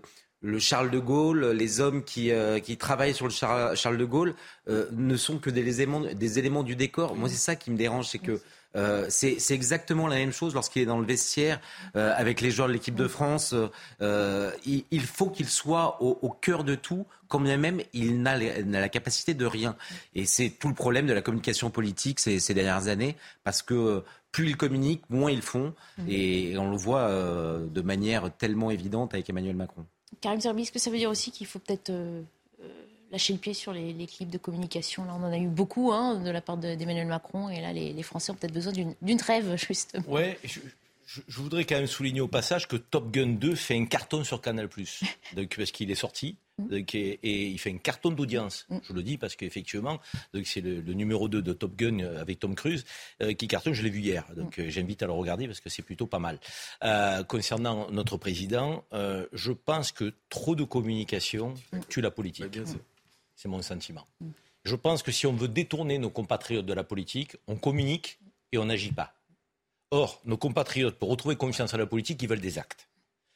[0.58, 2.32] Charles de Gaulle, les hommes qui,
[2.80, 4.36] travaillent sur le Charles, de Gaulle
[4.70, 7.18] ne sont que des éléments, des éléments du décor.
[7.18, 8.40] Moi, c'est ça qui me dérange, c'est que
[8.76, 11.60] euh, c'est exactement la même chose lorsqu'il est dans le vestiaire
[11.96, 13.56] euh, avec les joueurs de l'équipe de France.
[14.02, 18.90] Euh, il, faut qu'il soit au, cœur de tout, quand bien même il n'a la
[18.90, 19.76] capacité de rien.
[20.16, 24.04] Et c'est tout le problème de la communication politique ces, ces dernières années, parce que
[24.32, 25.74] plus ils communiquent, moins ils font.
[25.98, 26.06] Mmh.
[26.10, 29.86] Et on le voit de manière tellement évidente avec Emmanuel Macron.
[30.22, 31.92] Karim Zerbi, est-ce que ça veut dire aussi qu'il faut peut-être
[33.14, 35.06] lâcher le pied sur les, clips de communication.
[35.06, 38.04] Là, on en a eu beaucoup hein, de la part d'Emmanuel Macron, et là, les,
[38.04, 40.04] Français ont peut-être besoin d'une trêve, justement.
[40.08, 40.38] Ouais,
[41.06, 44.42] je, voudrais quand même souligner au passage que Top Gun 2 fait un carton sur
[44.42, 44.68] Canal+,
[45.36, 46.36] donc, parce qu'il est sorti.
[46.60, 46.76] Mm.
[46.94, 48.66] et, il fait un carton d'audience.
[48.70, 48.78] Mm.
[48.84, 50.00] Je le dis parce qu'effectivement,
[50.44, 52.86] c'est le, numéro 2 de Top Gun euh, avec Tom Cruise
[53.22, 53.74] euh, qui cartonne.
[53.74, 54.62] Je l'ai vu hier, donc mm.
[54.62, 56.40] euh, j'invite à le regarder parce que c'est plutôt pas mal.
[57.28, 61.54] concernant notre président, je pense que trop de communication
[61.90, 62.46] tue la politique.
[63.44, 64.08] C'est mon sentiment.
[64.64, 68.18] Je pense que si on veut détourner nos compatriotes de la politique, on communique
[68.54, 69.16] et on n'agit pas.
[69.92, 72.88] Or, nos compatriotes, pour retrouver confiance à la politique, ils veulent des actes,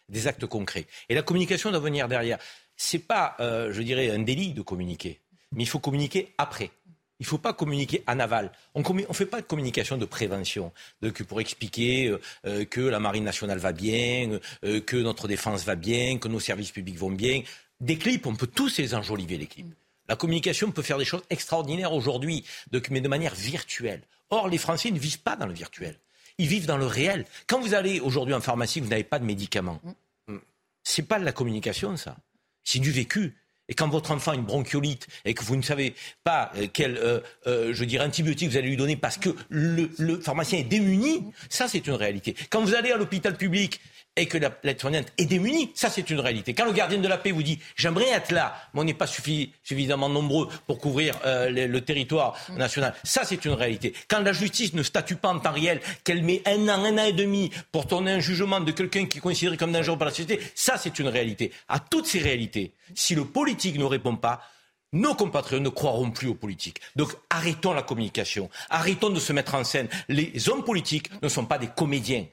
[0.07, 0.87] des actes concrets.
[1.09, 2.39] Et la communication doit venir derrière.
[2.77, 5.19] Ce n'est pas, euh, je dirais, un délit de communiquer,
[5.51, 6.71] mais il faut communiquer après.
[7.19, 8.53] Il ne faut pas communiquer en aval.
[8.75, 10.71] On ne fait pas de communication de prévention
[11.27, 16.17] pour expliquer euh, euh, que la Marine nationale va bien, que notre défense va bien,
[16.17, 17.41] que nos services publics vont bien.
[17.81, 19.75] Des clips, on peut tous les enjoliver, les clips.
[20.07, 22.45] La communication peut faire des choses extraordinaires aujourd'hui,
[22.89, 24.01] mais de manière virtuelle.
[24.29, 25.99] Or, les Français ne vivent pas dans le virtuel.
[26.37, 27.25] Ils vivent dans le réel.
[27.47, 29.81] Quand vous allez aujourd'hui en pharmacie, vous n'avez pas de médicaments.
[30.27, 30.37] Mm.
[30.83, 32.17] C'est pas de la communication, ça.
[32.63, 33.35] C'est du vécu.
[33.69, 35.93] Et quand votre enfant a une bronchiolite et que vous ne savez
[36.23, 39.89] pas euh, quel, euh, euh, je dirais, antibiotique vous allez lui donner parce que le,
[39.97, 42.35] le pharmacien est démuni, ça c'est une réalité.
[42.49, 43.81] Quand vous allez à l'hôpital public
[44.17, 46.53] et que l'aide-soignante est démunie, ça c'est une réalité.
[46.53, 49.07] Quand le gardien de la paix vous dit j'aimerais être là, mais on n'est pas
[49.07, 53.93] suffisamment nombreux pour couvrir euh, le, territoire national, ça c'est une réalité.
[54.07, 57.05] Quand la justice ne statue pas en temps réel, qu'elle met un an, un an
[57.05, 60.11] et demi pour tourner un jugement de quelqu'un qui est considéré comme dangereux par la
[60.11, 61.51] société, ça c'est une réalité.
[61.69, 64.41] À toutes ces réalités, si le politique ne répond pas,
[64.93, 66.81] nos compatriotes ne croiront plus aux politiques.
[66.95, 69.89] Donc arrêtons la communication, arrêtons de se mettre en scène.
[70.07, 72.25] Les hommes politiques ne sont pas des comédiens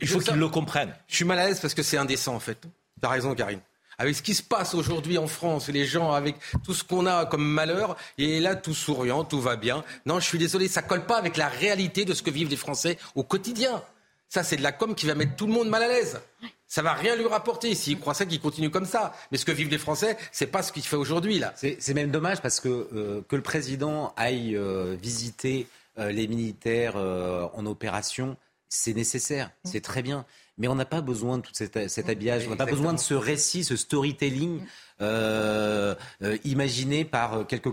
[0.00, 0.94] il faut qu'ils le comprennent.
[1.08, 2.60] Je suis mal à l'aise parce que c'est indécent, en fait.
[2.60, 2.68] Tu
[3.06, 3.60] as raison, Karine
[4.00, 7.26] avec ce qui se passe aujourd'hui en France, les gens avec tout ce qu'on a
[7.26, 9.84] comme malheur, et là tout souriant, tout va bien.
[10.06, 12.56] Non, je suis désolé, ça colle pas avec la réalité de ce que vivent les
[12.56, 13.82] Français au quotidien.
[14.30, 16.18] Ça, c'est de la com qui va mettre tout le monde mal à l'aise.
[16.66, 19.12] Ça va rien lui rapporter s'il croit ça qu'il continue comme ça.
[19.32, 21.52] Mais ce que vivent les Français, c'est pas ce qu'il fait aujourd'hui là.
[21.56, 25.66] C'est même dommage parce que euh, que le président aille euh, visiter
[25.98, 28.36] euh, les militaires en opération,
[28.70, 29.68] c'est nécessaire, mm.
[29.68, 30.24] c'est très bien.
[30.56, 32.10] Mais on n'a pas besoin de tout cet, mm.
[32.10, 34.66] habillage, on n'a pas besoin de ce récit, ce storytelling mm.
[35.02, 37.72] euh, euh, imaginé par euh, quelques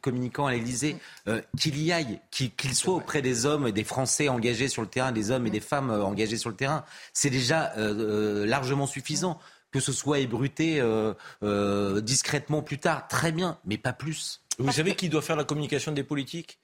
[0.00, 0.96] communicants à l'Élysée.
[1.58, 5.10] qu'il y aille, qu'il soit auprès des hommes et des Français engagés sur le terrain,
[5.10, 6.84] des hommes et des femmes engagés sur le terrain.
[7.12, 9.40] C'est déjà largement suffisant.
[9.72, 10.80] Que ce soit ébruté
[12.02, 14.40] discrètement plus tard, très bien, mais pas plus.
[14.58, 16.60] Vous savez qui doit faire la communication des politiques?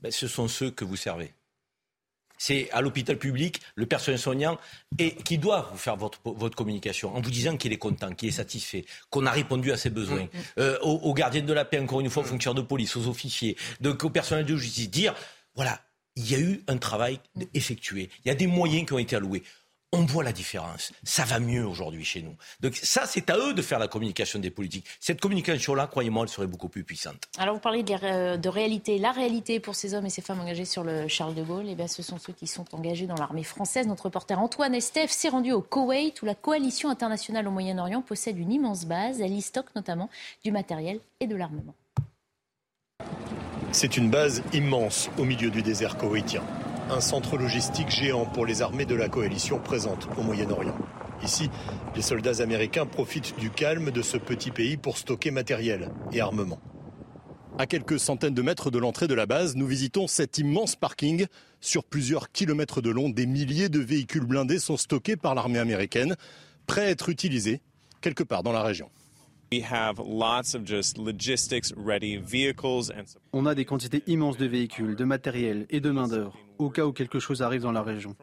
[0.00, 1.32] Ben, Ce sont ceux que vous servez
[2.38, 4.58] c'est à l'hôpital public, le personnel soignant,
[4.98, 8.28] et qui doit vous faire votre, votre communication en vous disant qu'il est content, qu'il
[8.28, 10.22] est satisfait, qu'on a répondu à ses besoins.
[10.22, 10.42] Mm, mm.
[10.60, 13.56] Euh, aux, gardiens de la paix, encore une fois, aux fonctionnaires de police, aux officiers,
[13.80, 15.14] donc au personnel de justice, dire,
[15.54, 15.80] voilà,
[16.16, 17.20] il y a eu un travail
[17.54, 18.10] effectué.
[18.24, 19.42] Il y a des moyens qui ont été alloués
[19.92, 20.92] on voit la différence.
[21.02, 22.36] Ça va mieux aujourd'hui chez nous.
[22.60, 24.86] Donc ça, c'est à eux de faire la communication des politiques.
[25.00, 27.28] Cette communication-là, croyez-moi, elle serait beaucoup plus puissante.
[27.38, 28.98] Alors vous parlez de, réalité.
[28.98, 31.74] La réalité pour ces hommes et ces femmes engagés sur le Charles de Gaulle, eh
[31.74, 33.86] bien, ce sont ceux qui sont engagés dans l'armée française.
[33.86, 38.38] Notre reporter Antoine Estève s'est rendu au Koweït où la coalition internationale au Moyen-Orient possède
[38.38, 39.20] une immense base.
[39.20, 40.10] Elle y stocke notamment
[40.44, 41.74] du matériel et de l'armement.
[43.72, 46.42] C'est une base immense au milieu du désert koweïtien
[46.90, 50.76] un centre logistique géant pour les armées de la coalition présente au Moyen-Orient.
[51.22, 51.50] Ici,
[51.94, 56.58] les soldats américains profitent du calme de ce petit pays pour stocker matériel et armement.
[57.58, 61.26] À quelques centaines de mètres de l'entrée de la base, nous visitons cet immense parking.
[61.60, 66.14] Sur plusieurs kilomètres de long, des milliers de véhicules blindés sont stockés par l'armée américaine,
[66.66, 67.60] prêts à être utilisés
[68.00, 68.90] quelque part dans la région.
[73.32, 76.92] On a des quantités immenses de véhicules, de matériel et de main-d'œuvre au cas où
[76.92, 78.16] quelque chose arrive dans la région.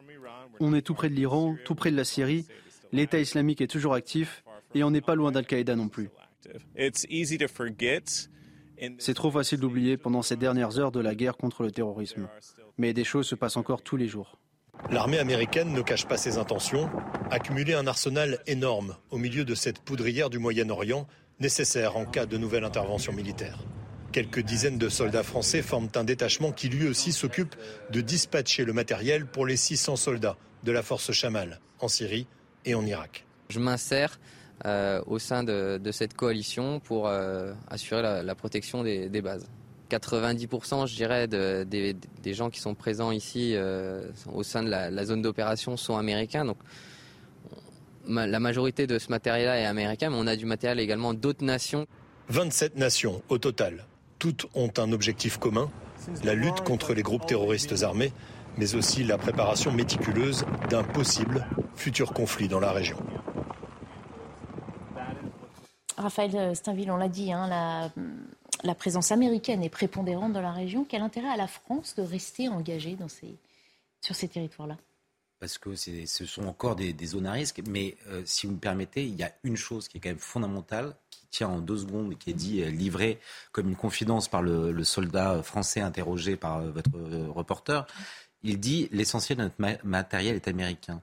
[0.60, 2.46] On est tout près de l'Iran, tout près de la Syrie.
[2.92, 4.44] L'État islamique est toujours actif
[4.74, 6.10] et on n'est pas loin d'Al-Qaïda non plus.
[8.98, 12.28] C'est trop facile d'oublier pendant ces dernières heures de la guerre contre le terrorisme.
[12.78, 14.38] Mais des choses se passent encore tous les jours.
[14.90, 16.90] L'armée américaine ne cache pas ses intentions,
[17.30, 21.06] accumuler un arsenal énorme au milieu de cette poudrière du Moyen-Orient,
[21.40, 23.58] nécessaire en cas de nouvelle intervention militaire.
[24.16, 27.54] Quelques dizaines de soldats français forment un détachement qui lui aussi s'occupe
[27.90, 32.26] de dispatcher le matériel pour les 600 soldats de la force Chamal en Syrie
[32.64, 33.26] et en Irak.
[33.50, 34.18] Je m'insère
[34.64, 39.50] euh, au sein de, cette coalition pour euh, assurer la, protection des, bases.
[39.90, 45.20] 90% je dirais des, gens qui sont présents ici euh, au sein de la, zone
[45.20, 46.46] d'opération sont américains.
[46.46, 46.56] Donc
[48.08, 51.86] la majorité de ce matériel-là est américain, mais on a du matériel également d'autres nations.
[52.30, 53.84] 27 nations au total.
[54.18, 55.70] Toutes ont un objectif commun,
[56.24, 58.12] la lutte contre les groupes terroristes armés,
[58.56, 62.96] mais aussi la préparation méticuleuse d'un possible futur conflit dans la région.
[65.96, 67.90] Raphaël Steinville, on l'a dit, hein,
[68.62, 70.86] la, présence américaine est prépondérante dans la région.
[70.88, 72.96] Quel intérêt a la France de rester engagée
[74.00, 74.76] sur ces territoires-là?
[75.38, 77.62] Parce que ce sont encore des, zones à risque.
[77.68, 80.18] Mais euh, si vous me permettez, il y a une chose qui est quand même
[80.18, 80.94] fondamentale,
[81.44, 83.18] en deux secondes qui est dit, euh, livrée
[83.52, 86.90] comme une confidence par le, soldat français interrogé par euh, votre
[87.32, 87.86] reporter.
[88.42, 91.00] Il dit l'essentiel de notre matériel est américain.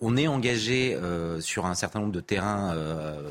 [0.00, 0.98] on est engagé
[1.40, 2.74] sur un certain nombre de terrains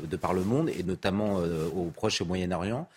[0.02, 2.88] de par le monde, et notamment au Proche et au Moyen-Orient.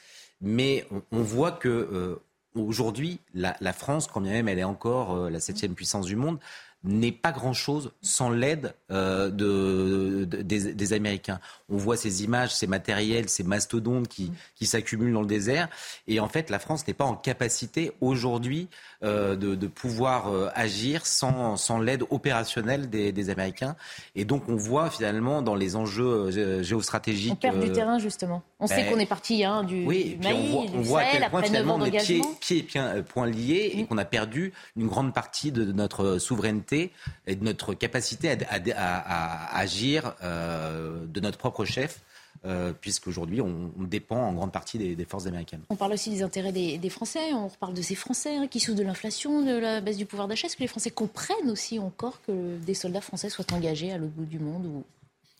[0.41, 2.17] Mais on, voit que
[2.55, 6.39] aujourd'hui, la, la, France, quand bien même elle est encore la septième puissance du monde,
[6.83, 11.39] n'est pas grand-chose sans l'aide euh, de, des, Américains.
[11.69, 15.67] On voit ces images, ces matériels, ces mastodontes qui, qui s'accumulent dans le désert.
[16.07, 18.69] Et en fait, la France n'est pas en capacité aujourd'hui
[19.03, 23.75] euh, de, de, pouvoir euh, agir sans, sans l'aide opérationnelle des, des, Américains.
[24.15, 27.33] Et donc, on voit finalement dans les enjeux géostratégiques...
[27.33, 28.41] On perd du terrain, justement.
[28.59, 31.05] On sait ben, qu'on est parti hein, du, oui, Mali, on voit, on voit à
[31.11, 34.87] quel point finalement on est pieds, pieds et poings liés et qu'on a perdu une
[34.87, 38.35] grande partie de notre souveraineté et de notre capacité
[38.75, 42.01] à, agir euh, de notre propre chef.
[42.45, 45.61] Euh, puisqu'aujourd'hui, on, dépend en grande partie des, forces américaines.
[45.69, 48.77] On parle aussi des intérêts des, Français, on reparle de ces Français hein, qui souffrent
[48.77, 50.47] de l'inflation, de la baisse du pouvoir d'achat.
[50.47, 54.13] Est-ce que les Français comprennent aussi encore que des soldats français soient engagés à l'autre
[54.13, 54.83] bout du monde ou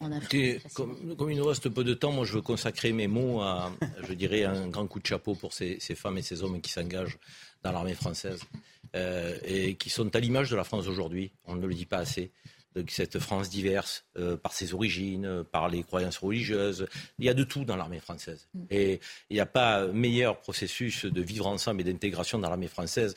[0.02, 0.98] en Afrique comme,
[1.30, 3.72] il nous reste peu de temps, moi je veux consacrer mes mots à,
[4.08, 7.18] je dirais, un grand coup de chapeau pour ces femmes et ces hommes qui s'engagent
[7.64, 8.42] dans l'armée française.
[8.96, 11.32] Euh, et qui sont à l'image de la France aujourd'hui.
[11.46, 12.32] On ne le dit pas assez.
[12.76, 16.88] Donc, cette France diverse euh, par ses origines, euh, par les croyances religieuses.
[17.18, 18.48] Il y a de tout dans l'armée française.
[18.54, 18.64] Mm.
[18.70, 19.00] Et
[19.30, 23.16] il n'y a pas meilleur processus de vivre ensemble et d'intégration dans l'armée française.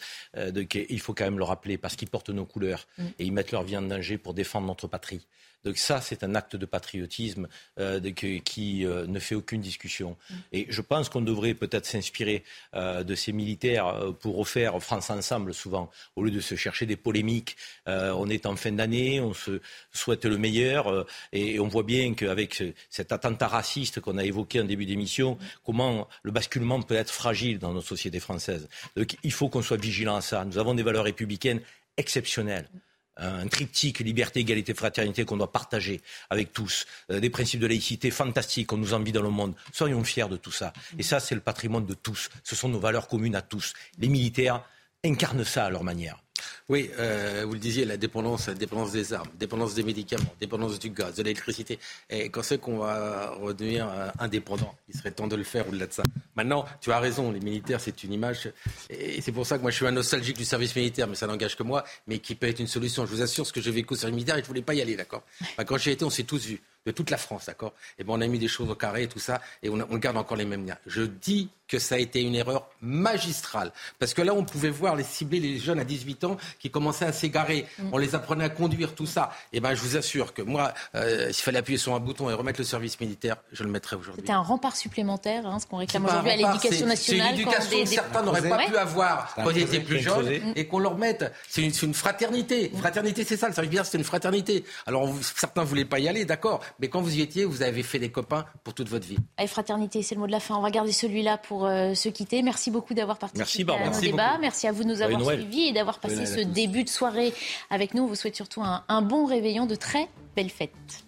[0.52, 3.04] donc, il faut quand même le rappeler parce qu'ils portent nos couleurs mm.
[3.18, 5.26] et ils mettent leur vie en danger pour défendre notre patrie.
[5.64, 7.48] Donc ça, c'est un acte de patriotisme
[7.78, 8.00] euh,
[8.44, 10.16] qui euh, ne fait aucune discussion.
[10.28, 10.34] Mm.
[10.52, 12.44] Et je pense qu'on devrait peut-être s'inspirer
[12.74, 16.96] euh, de ces militaires pour refaire France ensemble souvent, au lieu de se chercher des
[16.96, 17.56] polémiques.
[17.86, 19.60] on est en fin d'année, on se
[19.92, 24.64] souhaite le meilleur, et, on voit bien qu'avec cet attentat raciste qu'on a évoqué en
[24.64, 28.68] début d'émission, comment le basculement peut être fragile dans notre société française.
[28.96, 30.44] Donc il faut qu'on soit vigilant à ça.
[30.44, 31.60] Nous avons des valeurs républicaines
[31.96, 32.68] exceptionnelles
[33.16, 38.10] un triptyque liberté, égalité, fraternité qu'on doit partager avec tous, euh, des principes de laïcité
[38.10, 39.54] fantastiques qu'on nous envie dans le monde.
[39.72, 40.72] Soyons fiers de tout ça.
[40.98, 42.30] Et ça, c'est le patrimoine de tous.
[42.42, 43.74] Ce sont nos valeurs communes à tous.
[43.98, 44.64] Les militaires
[45.04, 46.22] incarnent ça à leur manière.
[46.68, 50.78] Oui, euh, vous le disiez, la dépendance, la dépendance des armes, dépendance des médicaments, dépendance
[50.78, 51.78] du gaz, de l'électricité.
[52.08, 55.86] Et quand c'est qu'on va redevenir euh, indépendant Il serait temps de le faire au-delà
[55.86, 56.02] de ça.
[56.34, 58.50] Maintenant, tu as raison, les militaires, c'est une image.
[58.88, 61.26] Et c'est pour ça que moi, je suis un nostalgique du service militaire, mais ça
[61.26, 63.04] n'engage que moi, mais qui peut être une solution.
[63.04, 64.74] Je vous assure, ce que j'ai vécu au service militaire, et je ne voulais pas
[64.74, 65.24] y aller, d'accord?
[65.66, 67.72] Quand j'ai été, on s'est tous vus, de toute la France, d'accord?
[67.98, 69.96] Et bon, on a mis des choses au carré et tout ça, et on, on
[69.98, 70.78] garde encore les mêmes liens.
[70.86, 73.72] Je dis que ça a été une erreur magistrale.
[73.98, 77.06] Parce que là, on pouvait voir les cibler les jeunes à 18 ans qui commençaient
[77.06, 77.66] à s'égarer.
[77.78, 77.88] Mm.
[77.92, 79.30] On les apprenait à conduire, tout ça.
[79.54, 82.28] Et eh ben, je vous assure que moi, euh, s'il fallait appuyer sur un bouton
[82.28, 84.20] et remettre le service militaire, je le mettrais aujourd'hui.
[84.20, 87.28] C'était un rempart supplémentaire, hein, ce qu'on réclame aujourd'hui à l'éducation nationale.
[87.28, 90.66] C'est une éducation que certains n'auraient pas pu avoir quand ils étaient plus jeunes et
[90.66, 91.32] qu'on leur mette.
[91.48, 92.70] C'est une, une, fraternité.
[92.74, 92.78] Mm.
[92.80, 93.48] Fraternité, c'est ça.
[93.48, 94.64] Le service militaire, c'est une fraternité.
[94.86, 96.60] Alors, certains ne voulaient pas y aller, d'accord.
[96.78, 99.18] Mais quand vous y étiez, vous avez fait des copains pour toute votre vie.
[99.36, 100.56] Allez, fraternité, c'est le mot de la fin.
[100.56, 102.42] On va garder celui-là pour euh, se quitter.
[102.42, 104.38] Merci beaucoup d'avoir participé à nos débats.
[104.40, 107.32] Merci à vous de nous avoir suivis et d'avoir passé ce début de soirée
[107.70, 108.04] avec nous.
[108.04, 111.04] On vous souhaite surtout un, un bon réveillon, de très belles fêtes.